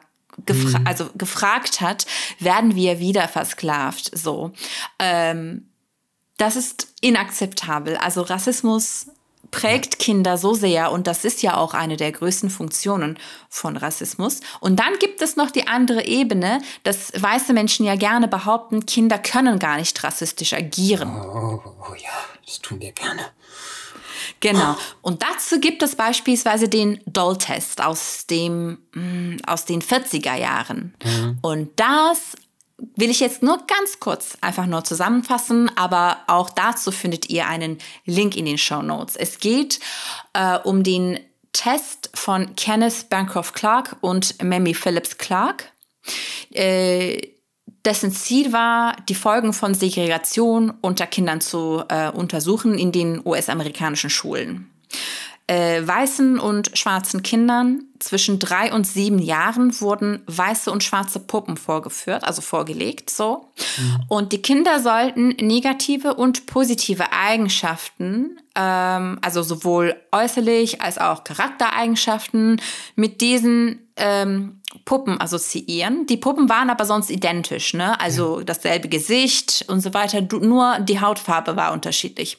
gefra 0.46 0.80
mhm. 0.80 0.88
also 0.88 1.10
gefragt 1.16 1.82
hat, 1.82 2.06
werden 2.40 2.76
wir 2.76 3.00
wieder 3.00 3.28
versklavt? 3.28 4.12
So. 4.18 4.52
Ähm, 5.00 5.70
das 6.38 6.56
ist 6.56 6.88
inakzeptabel. 7.02 7.96
Also 7.98 8.22
Rassismus 8.22 9.08
prägt 9.56 10.00
Kinder 10.00 10.38
so 10.38 10.54
sehr 10.54 10.92
und 10.92 11.08
das 11.08 11.24
ist 11.24 11.42
ja 11.42 11.56
auch 11.56 11.74
eine 11.74 11.96
der 11.96 12.12
größten 12.12 12.50
Funktionen 12.50 13.18
von 13.50 13.78
Rassismus. 13.78 14.42
Und 14.60 14.82
dann 14.82 15.00
gibt 15.00 15.22
es 15.22 15.38
noch 15.38 15.50
die 15.50 15.68
andere 15.68 16.06
Ebene, 16.06 16.62
dass 16.84 17.14
weiße 17.16 17.54
Menschen 17.54 17.86
ja 17.86 17.96
gerne 17.96 18.28
behaupten, 18.28 18.86
Kinder 18.86 19.18
können 19.18 19.58
gar 19.58 19.78
nicht 19.78 20.04
rassistisch 20.04 20.52
agieren. 20.52 21.10
Oh, 21.10 21.62
oh, 21.66 21.72
oh 21.90 21.94
ja, 21.96 22.12
das 22.46 22.60
tun 22.60 22.82
wir 22.82 22.92
gerne. 22.92 23.22
Genau. 24.42 24.76
Und 25.02 25.24
dazu 25.24 25.62
gibt 25.62 25.82
es 25.84 25.96
beispielsweise 25.96 26.68
den 26.68 27.00
Doll-Test 27.06 27.82
aus, 27.82 28.26
dem, 28.28 28.80
mm, 28.94 29.38
aus 29.48 29.64
den 29.64 29.82
40er 29.82 30.36
Jahren. 30.36 30.94
Mhm. 31.02 31.38
Und 31.42 31.80
das 31.80 32.36
will 32.78 33.10
ich 33.10 33.20
jetzt 33.20 33.42
nur 33.42 33.66
ganz 33.68 34.00
kurz 34.00 34.38
einfach 34.42 34.66
nur 34.66 34.84
zusammenfassen, 34.84 35.72
aber 35.78 36.18
auch 36.28 36.50
dazu 36.50 36.92
findet 36.92 37.30
ihr 37.30 37.48
einen 37.48 37.78
Link 38.06 38.36
in 38.36 38.46
den 38.46 38.58
Show 38.58 38.82
Notes. 38.82 39.16
Es 39.16 39.40
geht 39.40 39.80
äh, 40.34 40.58
um 40.60 40.84
den 40.84 41.20
Test 41.54 42.10
von 42.14 42.56
Kenneth 42.56 43.10
Bancroft 43.10 43.54
Clark 43.54 43.96
und 44.02 44.44
Mamie 44.44 44.74
Phillips 44.74 45.18
Clark. 45.18 45.72
Äh, 46.52 47.30
dessen 47.86 48.12
Ziel 48.12 48.52
war, 48.52 48.98
die 49.08 49.16
Folgen 49.16 49.54
von 49.54 49.74
Segregation 49.74 50.74
unter 50.82 51.08
Kindern 51.08 51.40
zu 51.40 51.84
äh, 51.88 52.10
untersuchen 52.10 52.78
in 52.78 52.92
den 52.92 53.22
US-amerikanischen 53.26 54.10
Schulen 54.10 54.70
äh, 55.48 55.86
weißen 55.86 56.40
und 56.40 56.76
schwarzen 56.78 57.22
Kindern 57.22 57.84
zwischen 58.00 58.40
drei 58.40 58.74
und 58.74 58.86
sieben 58.86 59.20
Jahren 59.20 59.80
wurden 59.80 60.24
weiße 60.28 60.72
und 60.72 60.84
schwarze 60.84 61.20
Puppen 61.20 61.58
vorgeführt, 61.58 62.24
also 62.24 62.42
vorgelegt, 62.42 63.10
so. 63.10 63.50
Mhm. 63.78 64.04
Und 64.08 64.34
die 64.34 64.42
Kinder 64.42 64.80
sollten 64.80 65.30
negative 65.30 66.16
und 66.16 66.48
positive 66.48 67.12
Eigenschaften, 67.12 68.40
ähm, 68.56 69.20
also 69.22 69.44
sowohl 69.44 69.96
äußerlich 70.12 70.82
als 70.82 70.98
auch 70.98 71.24
Charaktereigenschaften, 71.24 72.60
mit 72.96 73.22
diesen 73.22 73.88
ähm, 73.98 74.62
Puppen 74.84 75.22
assoziieren. 75.22 76.06
Die 76.08 76.18
Puppen 76.18 76.50
waren 76.50 76.70
aber 76.70 76.86
sonst 76.86 77.10
identisch, 77.10 77.74
ne? 77.74 78.00
Also 78.00 78.40
ja. 78.40 78.46
dasselbe 78.46 78.90
Gesicht 78.90 79.66
und 79.68 79.82
so 79.82 79.94
weiter. 79.94 80.22
Nur 80.22 80.80
die 80.80 81.00
Hautfarbe 81.00 81.56
war 81.56 81.72
unterschiedlich. 81.72 82.38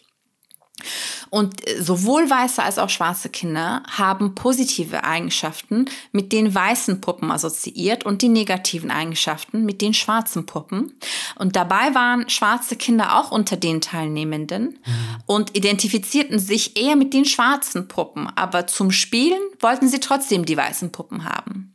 Und 1.31 1.67
äh, 1.67 1.83
sowohl 1.83 2.29
weiße 2.29 2.63
als 2.63 2.79
auch 2.79 2.91
schwarze 2.91 3.29
Kinder 3.29 3.83
haben 3.91 4.35
positive 4.35 5.05
Eigenschaften 5.05 5.87
mit 6.13 6.33
den 6.33 6.55
weißen 6.55 7.01
Puppen 7.01 7.31
assoziiert 7.31 8.05
und 8.05 8.23
die 8.23 8.29
negativen 8.29 8.91
Eigenschaften 8.91 9.65
mit 9.65 9.81
den 9.81 9.95
schwarzen 9.95 10.47
Puppen. 10.47 10.95
Und 11.37 11.57
dabei 11.57 11.95
waren 11.95 12.29
schwarze 12.29 12.77
Kinder 12.77 13.19
auch 13.19 13.31
unter 13.31 13.57
den 13.57 13.81
Teilnehmenden 13.81 14.79
mhm. 14.85 15.23
und 15.27 15.57
identifizierten 15.57 16.39
sich 16.39 16.77
eher 16.77 16.97
mit 16.97 17.15
den 17.15 17.25
schwarzen 17.25 17.89
Puppen. 17.89 18.29
Aber 18.37 18.67
zum 18.67 18.91
Spielen 18.91 19.41
wollten 19.61 19.89
sie 19.89 20.01
trotzdem 20.01 20.45
die 20.45 20.57
weißen 20.57 20.93
Puppen 20.93 21.25
haben. 21.25 21.75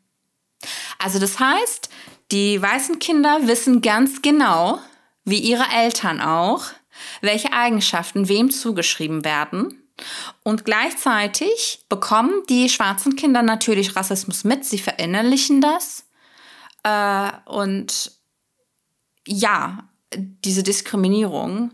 Also 1.00 1.18
das 1.18 1.40
heißt, 1.40 1.90
die 2.32 2.62
weißen 2.62 3.00
Kinder 3.00 3.40
wissen 3.48 3.82
ganz 3.82 4.22
genau, 4.22 4.80
wie 5.26 5.40
ihre 5.40 5.66
Eltern 5.76 6.22
auch, 6.22 6.66
welche 7.22 7.54
Eigenschaften 7.54 8.28
wem 8.28 8.52
zugeschrieben 8.52 9.24
werden. 9.24 9.78
Und 10.44 10.66
gleichzeitig 10.66 11.86
bekommen 11.90 12.44
die 12.50 12.70
schwarzen 12.70 13.16
Kinder 13.16 13.42
natürlich 13.42 13.96
Rassismus 13.96 14.44
mit, 14.44 14.66
sie 14.66 14.80
verinnerlichen 14.80 15.62
das. 15.62 16.06
Äh, 16.84 17.32
und 17.46 18.12
ja, 19.28 19.90
diese 20.16 20.64
Diskriminierung 20.64 21.72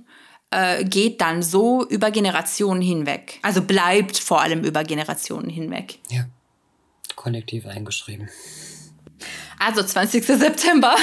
äh, 0.52 0.84
geht 0.84 1.22
dann 1.22 1.42
so 1.42 1.86
über 1.88 2.12
Generationen 2.12 2.82
hinweg. 2.82 3.40
Also 3.42 3.62
bleibt 3.62 4.18
vor 4.18 4.42
allem 4.42 4.64
über 4.64 4.84
Generationen 4.84 5.50
hinweg. 5.50 6.00
Ja, 6.10 6.26
kollektiv 7.16 7.66
eingeschrieben. 7.66 8.30
Also 9.60 9.84
20. 9.84 10.24
September. 10.26 10.96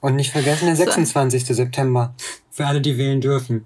Und 0.00 0.16
nicht 0.16 0.30
vergessen 0.30 0.66
der 0.66 0.76
26. 0.76 1.46
So. 1.46 1.54
September. 1.54 2.14
Für 2.60 2.66
alle, 2.66 2.82
die 2.82 2.98
wählen 2.98 3.22
dürfen. 3.22 3.64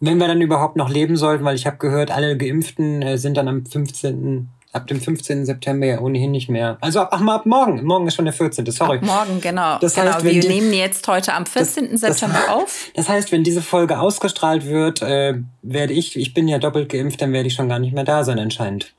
Wenn 0.00 0.18
wir 0.18 0.26
dann 0.26 0.40
überhaupt 0.40 0.74
noch 0.74 0.90
leben 0.90 1.16
sollten, 1.16 1.44
weil 1.44 1.54
ich 1.54 1.66
habe 1.66 1.76
gehört, 1.76 2.10
alle 2.10 2.36
Geimpften 2.36 3.00
äh, 3.00 3.16
sind 3.16 3.36
dann 3.36 3.46
am 3.46 3.64
15. 3.64 4.48
Ab 4.72 4.88
dem 4.88 5.00
15. 5.00 5.46
September 5.46 5.86
ja 5.86 6.00
ohnehin 6.00 6.32
nicht 6.32 6.48
mehr. 6.48 6.78
Also 6.80 6.98
ab, 6.98 7.10
ach, 7.12 7.24
ab 7.24 7.46
morgen. 7.46 7.84
Morgen 7.84 8.08
ist 8.08 8.16
schon 8.16 8.24
der 8.24 8.34
14. 8.34 8.68
Sorry. 8.72 8.96
Ab 8.96 9.04
morgen, 9.04 9.40
genau. 9.40 9.78
Das 9.78 9.94
genau, 9.94 10.14
heißt, 10.14 10.24
wir 10.24 10.32
die, 10.32 10.48
nehmen 10.48 10.72
jetzt 10.72 11.06
heute 11.06 11.32
am 11.32 11.46
14. 11.46 11.92
Das, 11.92 12.00
September 12.00 12.40
das, 12.44 12.48
auf. 12.56 12.90
Das 12.96 13.08
heißt, 13.08 13.30
wenn 13.30 13.44
diese 13.44 13.62
Folge 13.62 14.00
ausgestrahlt 14.00 14.66
wird, 14.66 15.00
äh, 15.00 15.34
werde 15.62 15.92
ich, 15.92 16.16
ich 16.18 16.34
bin 16.34 16.48
ja 16.48 16.58
doppelt 16.58 16.88
geimpft, 16.88 17.22
dann 17.22 17.32
werde 17.32 17.46
ich 17.46 17.54
schon 17.54 17.68
gar 17.68 17.78
nicht 17.78 17.94
mehr 17.94 18.02
da 18.02 18.24
sein 18.24 18.40
anscheinend. 18.40 18.94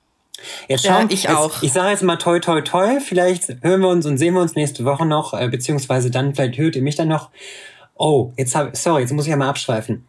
Jetzt 0.70 0.86
schauen, 0.86 1.10
ja, 1.10 1.14
ich 1.14 1.28
auch. 1.28 1.56
Jetzt, 1.56 1.64
ich 1.64 1.74
sage 1.74 1.90
jetzt 1.90 2.04
mal 2.04 2.16
toi 2.16 2.40
toi 2.40 2.62
toi. 2.62 3.02
Vielleicht 3.02 3.62
hören 3.64 3.82
wir 3.82 3.90
uns 3.90 4.06
und 4.06 4.18
sehen 4.18 4.34
wir 4.34 4.42
uns 4.42 4.56
nächste 4.56 4.86
Woche 4.86 5.06
noch, 5.06 5.34
äh, 5.34 5.50
beziehungsweise 5.50 6.10
dann 6.10 6.36
vielleicht 6.36 6.58
hört 6.58 6.78
ihr 6.78 6.82
mich 6.82 6.96
dann 6.96 7.10
noch. 7.10 7.32
Oh, 7.98 8.34
jetzt 8.38 8.54
hab, 8.56 8.76
sorry, 8.76 9.04
jetzt 9.04 9.14
muss 9.14 9.26
ich 9.26 9.32
ja 9.32 9.38
mal 9.38 9.48
abschweifen. 9.48 10.06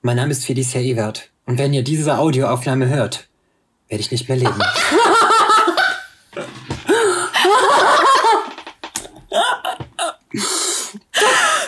Mein 0.00 0.16
Name 0.16 0.30
ist 0.30 0.44
Felicia 0.44 0.80
Ewert 0.80 1.28
und 1.44 1.58
wenn 1.58 1.74
ihr 1.74 1.82
diese 1.82 2.16
Audioaufnahme 2.18 2.88
hört, 2.88 3.28
werde 3.88 4.00
ich 4.00 4.12
nicht 4.12 4.28
mehr 4.28 4.38
leben. 4.38 4.62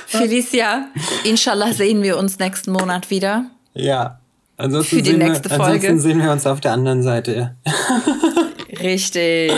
Felicia, 0.07 0.87
inshallah 1.25 1.73
sehen 1.73 2.05
wir 2.05 2.19
uns 2.19 2.39
nächsten 2.39 2.71
Monat 2.71 3.11
wieder. 3.11 3.47
Ja. 3.75 4.21
Ansonsten 4.57 4.97
für 4.97 5.03
die 5.03 5.15
nächste 5.15 5.51
wir, 5.51 5.57
Folge. 5.57 5.89
Ansonsten 5.89 5.99
sehen 5.99 6.23
wir 6.23 6.31
uns 6.31 6.47
auf 6.47 6.61
der 6.61 6.71
anderen 6.71 7.03
Seite. 7.03 7.57
Richtig. 8.81 9.51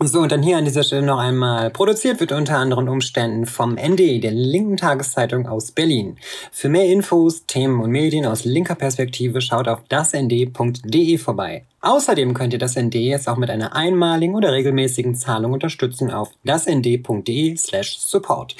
So, 0.00 0.20
und 0.22 0.32
dann 0.32 0.42
hier 0.42 0.58
an 0.58 0.64
dieser 0.64 0.82
Stelle 0.82 1.06
noch 1.06 1.20
einmal. 1.20 1.70
Produziert 1.70 2.18
wird 2.18 2.32
unter 2.32 2.58
anderen 2.58 2.88
Umständen 2.88 3.46
vom 3.46 3.76
ND, 3.76 4.24
der 4.24 4.32
linken 4.32 4.76
Tageszeitung 4.76 5.46
aus 5.46 5.70
Berlin. 5.70 6.16
Für 6.50 6.68
mehr 6.68 6.86
Infos, 6.86 7.46
Themen 7.46 7.80
und 7.80 7.92
Medien 7.92 8.26
aus 8.26 8.44
linker 8.44 8.74
Perspektive 8.74 9.40
schaut 9.40 9.68
auf 9.68 9.84
dasnd.de 9.88 11.16
vorbei. 11.18 11.64
Außerdem 11.80 12.34
könnt 12.34 12.52
ihr 12.52 12.58
das 12.58 12.74
ND 12.74 12.96
jetzt 12.96 13.28
auch 13.28 13.36
mit 13.36 13.50
einer 13.50 13.76
einmaligen 13.76 14.34
oder 14.34 14.52
regelmäßigen 14.52 15.14
Zahlung 15.14 15.52
unterstützen 15.52 16.10
auf 16.10 16.32
dasnd.de 16.42 17.56
slash 17.56 17.96
support. 17.98 18.56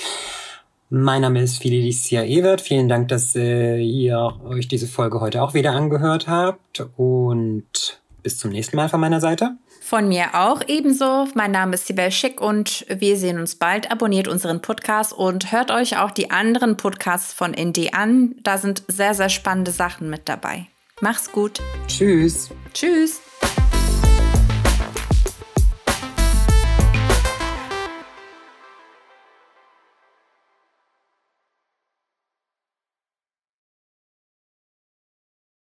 Mein 0.88 1.22
Name 1.22 1.42
ist 1.42 1.60
Felicia 1.60 2.22
Ewert. 2.22 2.60
Vielen 2.60 2.88
Dank, 2.88 3.08
dass 3.08 3.34
äh, 3.34 3.78
ihr 3.78 4.34
euch 4.48 4.68
diese 4.68 4.86
Folge 4.86 5.20
heute 5.20 5.42
auch 5.42 5.52
wieder 5.52 5.72
angehört 5.72 6.28
habt. 6.28 6.86
Und 6.96 8.00
bis 8.22 8.38
zum 8.38 8.52
nächsten 8.52 8.76
Mal 8.76 8.88
von 8.88 9.00
meiner 9.00 9.20
Seite. 9.20 9.56
Von 9.84 10.08
mir 10.08 10.34
auch 10.34 10.62
ebenso. 10.66 11.28
Mein 11.34 11.50
Name 11.50 11.74
ist 11.74 11.86
Sibel 11.86 12.10
Schick 12.10 12.40
und 12.40 12.86
wir 12.88 13.18
sehen 13.18 13.38
uns 13.38 13.56
bald. 13.56 13.90
Abonniert 13.90 14.28
unseren 14.28 14.62
Podcast 14.62 15.12
und 15.12 15.52
hört 15.52 15.70
euch 15.70 15.98
auch 15.98 16.10
die 16.10 16.30
anderen 16.30 16.78
Podcasts 16.78 17.34
von 17.34 17.50
ND 17.50 17.92
an. 17.92 18.34
Da 18.42 18.56
sind 18.56 18.82
sehr, 18.88 19.12
sehr 19.12 19.28
spannende 19.28 19.72
Sachen 19.72 20.08
mit 20.08 20.26
dabei. 20.26 20.68
Mach's 21.02 21.30
gut. 21.30 21.60
Tschüss. 21.86 22.48
Tschüss. 22.72 23.20